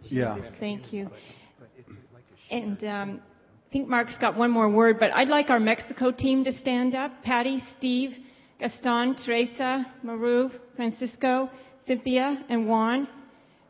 Yeah. 0.04 0.36
Thank 0.60 0.92
you. 0.92 1.10
And 2.50 2.82
um, 2.84 3.20
I 3.68 3.72
think 3.72 3.88
Mark's 3.88 4.14
got 4.20 4.36
one 4.36 4.50
more 4.50 4.68
word, 4.68 4.98
but 5.00 5.10
I'd 5.12 5.28
like 5.28 5.50
our 5.50 5.60
Mexico 5.60 6.12
team 6.12 6.44
to 6.44 6.52
stand 6.58 6.94
up. 6.94 7.22
Patty, 7.22 7.62
Steve, 7.76 8.12
Gaston, 8.60 9.16
Teresa, 9.24 9.86
Maru, 10.02 10.50
Francisco, 10.76 11.50
Cynthia, 11.86 12.44
and 12.48 12.68
Juan. 12.68 13.08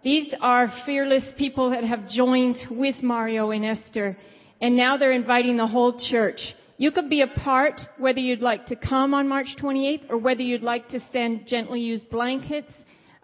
These 0.04 0.34
are 0.40 0.72
fearless 0.84 1.24
people 1.36 1.70
that 1.70 1.82
have 1.82 2.08
joined 2.08 2.58
with 2.70 3.02
Mario 3.02 3.50
and 3.50 3.64
Esther, 3.64 4.16
and 4.60 4.76
now 4.76 4.96
they're 4.96 5.12
inviting 5.12 5.56
the 5.56 5.66
whole 5.66 5.98
church. 6.10 6.38
You 6.78 6.92
could 6.92 7.08
be 7.08 7.22
a 7.22 7.40
part, 7.40 7.80
whether 7.98 8.20
you'd 8.20 8.42
like 8.42 8.66
to 8.66 8.76
come 8.76 9.14
on 9.14 9.26
March 9.26 9.48
28th 9.58 10.10
or 10.10 10.18
whether 10.18 10.42
you'd 10.42 10.62
like 10.62 10.88
to 10.90 11.00
stand 11.08 11.46
gently 11.46 11.80
used 11.80 12.10
blankets. 12.10 12.70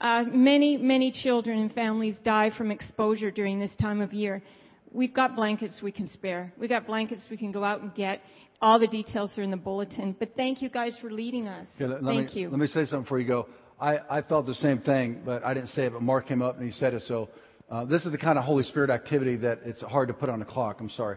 Uh, 0.01 0.25
many, 0.33 0.79
many 0.79 1.13
children 1.13 1.59
and 1.61 1.73
families 1.73 2.17
die 2.25 2.51
from 2.57 2.71
exposure 2.71 3.31
during 3.31 3.61
this 3.61 3.71
time 3.79 4.01
of 4.01 4.13
year. 4.13 4.43
We've 4.93 5.15
got 5.15 5.35
blankets 5.35 5.81
we 5.83 5.91
can 5.91 6.07
spare. 6.09 6.53
We've 6.59 6.69
got 6.69 6.87
blankets 6.87 7.23
we 7.31 7.37
can 7.37 7.51
go 7.51 7.65
out 7.65 7.81
and 7.81 7.95
get. 7.95 8.21
All 8.61 8.79
the 8.79 8.87
details 8.87 9.31
are 9.39 9.43
in 9.43 9.51
the 9.51 9.57
bulletin. 9.57 10.15
But 10.19 10.37
thank 10.37 10.61
you 10.61 10.69
guys 10.69 10.97
for 11.01 11.11
leading 11.11 11.49
us. 11.49 11.67
Okay, 11.77 11.87
let, 11.87 12.03
thank 12.03 12.35
me, 12.35 12.43
you. 12.43 12.51
Let 12.51 12.59
me 12.59 12.67
say 12.67 12.85
something 12.85 13.03
before 13.03 13.19
you 13.19 13.27
go. 13.27 13.49
I, 13.81 13.99
I 14.09 14.23
felt 14.23 14.47
the 14.47 14.55
same 14.55 14.81
thing, 14.81 15.23
but 15.25 15.45
I 15.45 15.55
didn't 15.55 15.71
say 15.71 15.87
it, 15.87 15.93
but 15.93 16.03
Mark 16.03 16.29
came 16.29 16.43
up 16.43 16.57
and 16.59 16.65
he 16.65 16.73
said 16.79 16.95
it. 16.95 17.03
So 17.09 17.31
uh, 17.71 17.85
this 17.87 18.05
is 18.05 18.13
the 18.13 18.19
kind 18.19 18.39
of 18.39 18.45
Holy 18.45 18.65
Spirit 18.65 18.91
activity 18.91 19.37
that 19.37 19.61
it's 19.65 19.81
hard 19.83 20.09
to 20.09 20.15
put 20.15 20.29
on 20.29 20.43
a 20.43 20.45
clock. 20.45 20.77
I'm 20.79 20.91
sorry. 20.91 21.17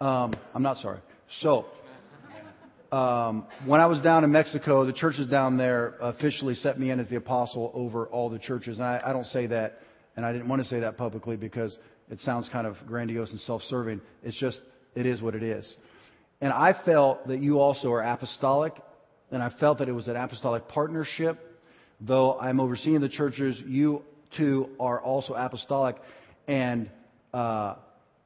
Um, 0.00 0.34
I'm 0.54 0.62
not 0.62 0.76
sorry. 0.76 1.00
So 1.40 1.66
um, 2.92 3.46
when 3.64 3.80
I 3.80 3.86
was 3.86 4.00
down 4.00 4.22
in 4.22 4.30
Mexico, 4.30 4.84
the 4.84 4.92
churches 4.92 5.26
down 5.26 5.56
there 5.56 5.94
officially 6.00 6.54
set 6.54 6.78
me 6.78 6.90
in 6.90 7.00
as 7.00 7.08
the 7.08 7.16
apostle 7.16 7.72
over 7.74 8.06
all 8.06 8.28
the 8.28 8.38
churches. 8.38 8.76
And 8.76 8.86
I, 8.86 9.00
I 9.04 9.12
don't 9.12 9.26
say 9.26 9.46
that, 9.46 9.80
and 10.16 10.24
I 10.24 10.32
didn't 10.32 10.46
want 10.46 10.62
to 10.62 10.68
say 10.68 10.80
that 10.80 10.96
publicly 10.96 11.36
because 11.36 11.76
it 12.10 12.20
sounds 12.20 12.48
kind 12.52 12.66
of 12.66 12.76
grandiose 12.86 13.30
and 13.30 13.40
self-serving. 13.40 14.00
It's 14.22 14.38
just, 14.38 14.60
it 14.94 15.06
is 15.06 15.22
what 15.22 15.34
it 15.34 15.42
is. 15.42 15.72
And 16.40 16.52
I 16.52 16.74
felt 16.84 17.26
that 17.28 17.40
you 17.42 17.60
also 17.60 17.90
are 17.92 18.02
apostolic, 18.02 18.74
and 19.30 19.42
I 19.42 19.50
felt 19.60 19.78
that 19.78 19.88
it 19.88 19.92
was 19.92 20.08
an 20.08 20.16
apostolic 20.16 20.68
partnership. 20.68 21.38
Though 22.00 22.38
I'm 22.38 22.60
overseeing 22.60 23.00
the 23.00 23.08
churches, 23.08 23.60
you 23.66 24.02
too 24.36 24.70
are 24.78 25.00
also 25.00 25.34
apostolic. 25.34 25.96
And 26.46 26.90
uh, 27.32 27.76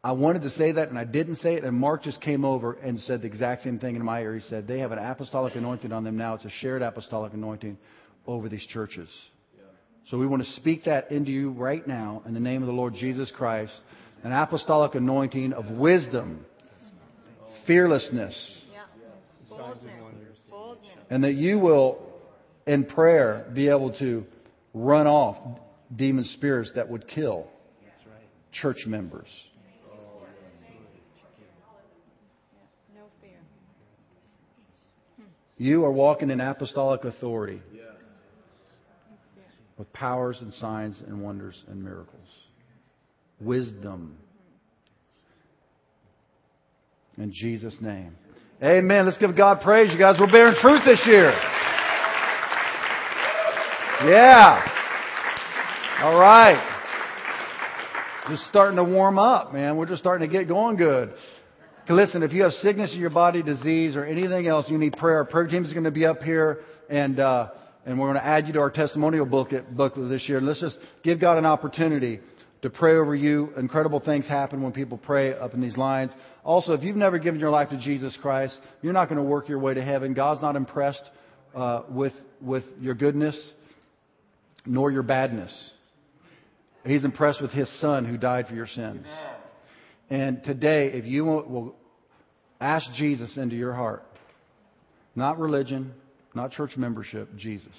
I 0.03 0.12
wanted 0.12 0.43
to 0.43 0.51
say 0.51 0.72
that, 0.72 0.89
and 0.89 0.99
I 0.99 1.05
didn't 1.05 1.37
say 1.37 1.55
it. 1.55 1.64
And 1.64 1.76
Mark 1.76 2.03
just 2.03 2.20
came 2.20 2.45
over 2.45 2.72
and 2.72 2.99
said 3.01 3.22
the 3.22 3.26
exact 3.26 3.64
same 3.64 3.79
thing 3.79 3.95
in 3.97 4.05
my 4.05 4.20
ear. 4.20 4.35
He 4.35 4.41
said, 4.49 4.66
They 4.66 4.81
have 4.81 4.93
an 4.93 4.99
apostolic 4.99 5.55
anointing 5.55 5.93
on 5.93 6.05
them 6.05 6.16
now. 6.16 6.35
It's 6.35 6.45
a 6.45 6.51
shared 6.51 6.83
apostolic 6.83 7.33
anointing 7.35 7.79
over 8.26 8.49
these 8.49 8.66
churches. 8.66 9.09
So 10.11 10.17
we 10.17 10.27
want 10.27 10.43
to 10.43 10.51
speak 10.53 10.85
that 10.85 11.13
into 11.13 11.31
you 11.31 11.51
right 11.51 11.87
now 11.87 12.23
in 12.27 12.33
the 12.33 12.41
name 12.41 12.63
of 12.63 12.67
the 12.67 12.73
Lord 12.73 12.95
Jesus 12.95 13.31
Christ. 13.37 13.73
An 14.25 14.33
apostolic 14.33 14.95
anointing 14.95 15.53
of 15.53 15.67
wisdom, 15.71 16.47
fearlessness, 17.67 18.35
and 21.11 21.23
that 21.25 21.35
you 21.35 21.59
will, 21.59 22.03
in 22.67 22.85
prayer, 22.85 23.51
be 23.55 23.69
able 23.69 23.97
to 23.99 24.25
run 24.73 25.07
off 25.07 25.37
demon 25.95 26.25
spirits 26.25 26.73
that 26.75 26.89
would 26.89 27.07
kill 27.07 27.47
church 28.51 28.87
members. 28.87 29.29
You 35.59 35.85
are 35.85 35.93
walking 35.93 36.31
in 36.31 36.41
apostolic 36.41 37.05
authority 37.05 37.61
with 39.79 39.93
powers 39.93 40.39
and 40.41 40.53
signs 40.55 41.01
and 41.07 41.22
wonders 41.22 41.62
and 41.68 41.83
miracles. 41.83 42.29
Wisdom. 43.41 44.16
In 47.16 47.33
Jesus' 47.33 47.76
name. 47.81 48.16
Amen. 48.62 49.07
Let's 49.07 49.18
give 49.18 49.37
God 49.37 49.61
praise, 49.61 49.93
you 49.93 49.99
guys. 49.99 50.16
We're 50.18 50.31
bearing 50.31 50.57
fruit 50.61 50.81
this 50.85 51.01
year. 51.07 51.31
Yeah. 54.05 54.64
All 56.03 56.18
right. 56.18 56.74
Just 58.29 58.45
starting 58.47 58.76
to 58.76 58.85
warm 58.85 59.18
up, 59.18 59.53
man. 59.53 59.76
We're 59.76 59.87
just 59.87 60.01
starting 60.01 60.29
to 60.29 60.33
get 60.33 60.49
going 60.49 60.76
good. 60.76 61.12
Listen, 61.89 62.22
if 62.22 62.33
you 62.33 62.43
have 62.43 62.53
sickness 62.53 62.93
in 62.93 63.01
your 63.01 63.11
body, 63.11 63.43
disease, 63.43 63.97
or 63.97 64.05
anything 64.05 64.47
else, 64.47 64.66
you 64.68 64.76
need 64.76 64.93
prayer. 64.93 65.18
Our 65.18 65.24
prayer 65.24 65.47
team 65.47 65.64
is 65.64 65.72
going 65.72 65.85
to 65.85 65.91
be 65.91 66.05
up 66.05 66.22
here, 66.22 66.61
and 66.91 67.18
uh, 67.18 67.49
and 67.89 67.99
we're 67.99 68.12
going 68.12 68.20
to 68.20 68.26
add 68.26 68.47
you 68.47 68.53
to 68.53 68.61
our 68.61 68.70
testimonial 68.70 69.24
book 69.24 69.49
booklet 69.70 70.11
this 70.11 70.28
year. 70.28 70.43
Let's 70.43 70.61
just 70.61 70.78
give 71.03 71.18
God 71.18 71.39
an 71.39 71.47
opportunity 71.47 72.20
to 72.61 72.68
pray 72.68 72.97
over 72.97 73.16
you. 73.16 73.49
Incredible 73.57 73.99
things 73.99 74.28
happen 74.28 74.61
when 74.62 74.72
people 74.72 74.99
pray 74.99 75.32
up 75.32 75.55
in 75.55 75.62
these 75.62 75.78
lines. 75.78 76.12
Also, 76.45 76.74
if 76.74 76.82
you've 76.82 76.97
never 76.97 77.18
given 77.18 77.41
your 77.41 77.49
life 77.51 77.70
to 77.70 77.78
Jesus 77.78 78.14
Christ, 78.20 78.59
you're 78.82 78.93
not 78.93 79.09
going 79.09 79.16
to 79.16 79.24
work 79.24 79.49
your 79.49 79.59
way 79.59 79.72
to 79.72 79.82
heaven. 79.82 80.12
God's 80.12 80.43
not 80.43 80.55
impressed 80.55 81.01
uh, 81.55 81.84
with 81.89 82.12
with 82.43 82.64
your 82.78 82.95
goodness 82.95 83.53
nor 84.66 84.91
your 84.91 85.03
badness. 85.03 85.72
He's 86.84 87.07
impressed 87.07 87.41
with 87.41 87.53
His 87.53 87.70
Son 87.80 88.05
who 88.05 88.18
died 88.18 88.49
for 88.49 88.55
your 88.55 88.66
sins. 88.66 89.07
And 90.11 90.45
today, 90.45 90.91
if 90.93 91.07
you 91.07 91.24
will 91.24 91.74
ask 92.61 92.84
Jesus 92.97 93.34
into 93.39 93.57
your 93.57 93.72
heart, 93.72 94.05
not 95.16 95.39
religion, 95.39 95.95
not 96.39 96.53
church 96.53 96.76
membership, 96.76 97.28
Jesus, 97.36 97.74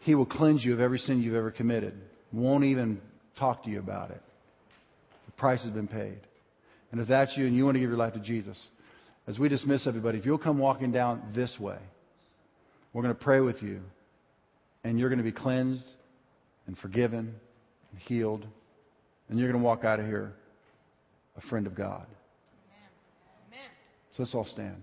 He 0.00 0.14
will 0.14 0.26
cleanse 0.26 0.64
you 0.64 0.74
of 0.74 0.80
every 0.80 0.98
sin 0.98 1.22
you've 1.22 1.34
ever 1.34 1.50
committed. 1.50 1.94
Won't 2.32 2.64
even 2.64 3.00
talk 3.38 3.64
to 3.64 3.70
you 3.70 3.78
about 3.78 4.10
it. 4.10 4.20
The 5.26 5.32
price 5.32 5.62
has 5.62 5.70
been 5.70 5.88
paid. 5.88 6.18
And 6.92 7.00
if 7.00 7.08
that's 7.08 7.36
you 7.36 7.46
and 7.46 7.56
you 7.56 7.64
want 7.64 7.76
to 7.76 7.80
give 7.80 7.88
your 7.88 7.98
life 7.98 8.12
to 8.14 8.20
Jesus, 8.20 8.58
as 9.26 9.38
we 9.38 9.48
dismiss 9.48 9.86
everybody, 9.86 10.18
if 10.18 10.26
you'll 10.26 10.38
come 10.38 10.58
walking 10.58 10.92
down 10.92 11.32
this 11.34 11.52
way, 11.58 11.78
we're 12.92 13.02
going 13.02 13.14
to 13.14 13.22
pray 13.22 13.40
with 13.40 13.62
you, 13.62 13.80
and 14.84 14.98
you're 14.98 15.08
going 15.08 15.18
to 15.18 15.24
be 15.24 15.32
cleansed 15.32 15.84
and 16.66 16.78
forgiven 16.78 17.34
and 17.90 18.00
healed 18.02 18.46
and 19.28 19.38
you're 19.38 19.50
going 19.50 19.60
to 19.60 19.64
walk 19.64 19.84
out 19.84 20.00
of 20.00 20.06
here 20.06 20.32
a 21.36 21.40
friend 21.48 21.66
of 21.66 21.74
God. 21.74 22.06
Amen. 23.48 23.68
So 24.16 24.22
let's 24.22 24.34
all 24.34 24.46
stand. 24.46 24.82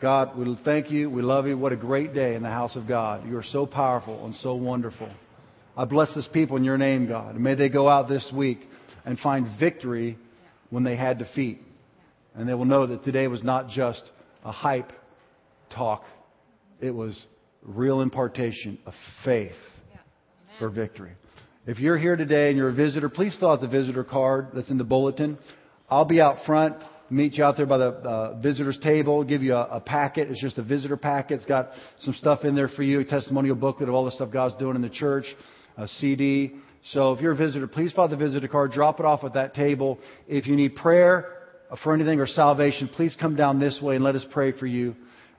God, 0.00 0.38
we 0.38 0.56
thank 0.64 0.92
you. 0.92 1.10
We 1.10 1.22
love 1.22 1.48
you. 1.48 1.58
What 1.58 1.72
a 1.72 1.76
great 1.76 2.14
day 2.14 2.36
in 2.36 2.42
the 2.44 2.50
house 2.50 2.76
of 2.76 2.86
God. 2.86 3.26
You 3.26 3.36
are 3.36 3.44
so 3.44 3.66
powerful 3.66 4.24
and 4.24 4.34
so 4.36 4.54
wonderful. 4.54 5.10
I 5.76 5.86
bless 5.86 6.14
this 6.14 6.28
people 6.32 6.56
in 6.56 6.62
your 6.62 6.78
name, 6.78 7.08
God. 7.08 7.34
And 7.34 7.42
may 7.42 7.56
they 7.56 7.68
go 7.68 7.88
out 7.88 8.08
this 8.08 8.30
week 8.32 8.60
and 9.04 9.18
find 9.18 9.58
victory 9.58 10.16
when 10.70 10.84
they 10.84 10.94
had 10.94 11.18
defeat. 11.18 11.62
And 12.36 12.48
they 12.48 12.54
will 12.54 12.64
know 12.64 12.86
that 12.86 13.02
today 13.02 13.26
was 13.26 13.42
not 13.42 13.70
just 13.70 14.02
a 14.44 14.52
hype 14.52 14.92
talk, 15.74 16.04
it 16.80 16.92
was 16.92 17.20
real 17.62 18.00
impartation 18.00 18.78
of 18.86 18.94
faith 19.24 19.56
for 20.60 20.68
victory. 20.68 21.12
If 21.66 21.80
you're 21.80 21.98
here 21.98 22.14
today 22.14 22.48
and 22.48 22.56
you're 22.56 22.68
a 22.68 22.74
visitor, 22.74 23.08
please 23.08 23.36
fill 23.38 23.50
out 23.50 23.60
the 23.60 23.66
visitor 23.66 24.04
card 24.04 24.50
that's 24.54 24.70
in 24.70 24.78
the 24.78 24.84
bulletin. 24.84 25.38
I'll 25.90 26.04
be 26.04 26.20
out 26.20 26.44
front, 26.46 26.76
meet 27.10 27.34
you 27.34 27.44
out 27.44 27.56
there 27.56 27.66
by 27.66 27.78
the 27.78 27.86
uh, 27.86 28.38
visitors 28.38 28.78
table, 28.82 29.24
give 29.24 29.42
you 29.42 29.54
a, 29.54 29.64
a, 29.64 29.80
packet. 29.80 30.30
It's 30.30 30.40
just 30.40 30.58
a 30.58 30.62
visitor 30.62 30.96
packet. 30.96 31.34
It's 31.34 31.44
got 31.44 31.70
some 32.00 32.14
stuff 32.14 32.44
in 32.44 32.54
there 32.54 32.68
for 32.68 32.82
you, 32.82 33.00
a 33.00 33.04
testimonial 33.04 33.56
booklet 33.56 33.88
of 33.88 33.94
all 33.94 34.04
the 34.04 34.10
stuff 34.10 34.30
God's 34.30 34.54
doing 34.56 34.76
in 34.76 34.82
the 34.82 34.90
church, 34.90 35.24
a 35.76 35.88
CD. 35.88 36.52
So 36.92 37.12
if 37.12 37.20
you're 37.20 37.32
a 37.32 37.36
visitor, 37.36 37.66
please 37.66 37.92
out 37.98 38.10
the 38.10 38.16
visitor 38.16 38.48
card, 38.48 38.72
drop 38.72 39.00
it 39.00 39.06
off 39.06 39.24
at 39.24 39.34
that 39.34 39.54
table. 39.54 39.98
If 40.26 40.46
you 40.46 40.56
need 40.56 40.76
prayer 40.76 41.34
for 41.82 41.94
anything 41.94 42.20
or 42.20 42.26
salvation, 42.26 42.88
please 42.88 43.16
come 43.18 43.36
down 43.36 43.58
this 43.58 43.78
way 43.82 43.96
and 43.96 44.04
let 44.04 44.14
us 44.14 44.24
pray 44.30 44.52
for 44.52 44.66
you. 44.66 44.94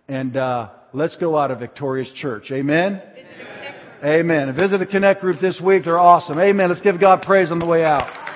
And 0.08 0.36
uh, 0.36 0.70
let's 0.94 1.16
go 1.18 1.38
out 1.38 1.52
of 1.52 1.60
victorious 1.60 2.12
church. 2.16 2.52
Amen. 2.52 3.02
Amen. 4.04 4.56
Visit 4.56 4.78
the 4.80 4.86
Connect 4.86 5.22
group 5.22 5.42
this 5.42 5.62
week. 5.64 5.84
They're 5.84 6.00
awesome. 6.00 6.40
Amen. 6.40 6.70
Let's 6.70 6.82
give 6.82 7.00
God 7.00 7.22
praise 7.22 7.52
on 7.52 7.60
the 7.60 7.66
way 7.66 7.84
out. 7.84 8.29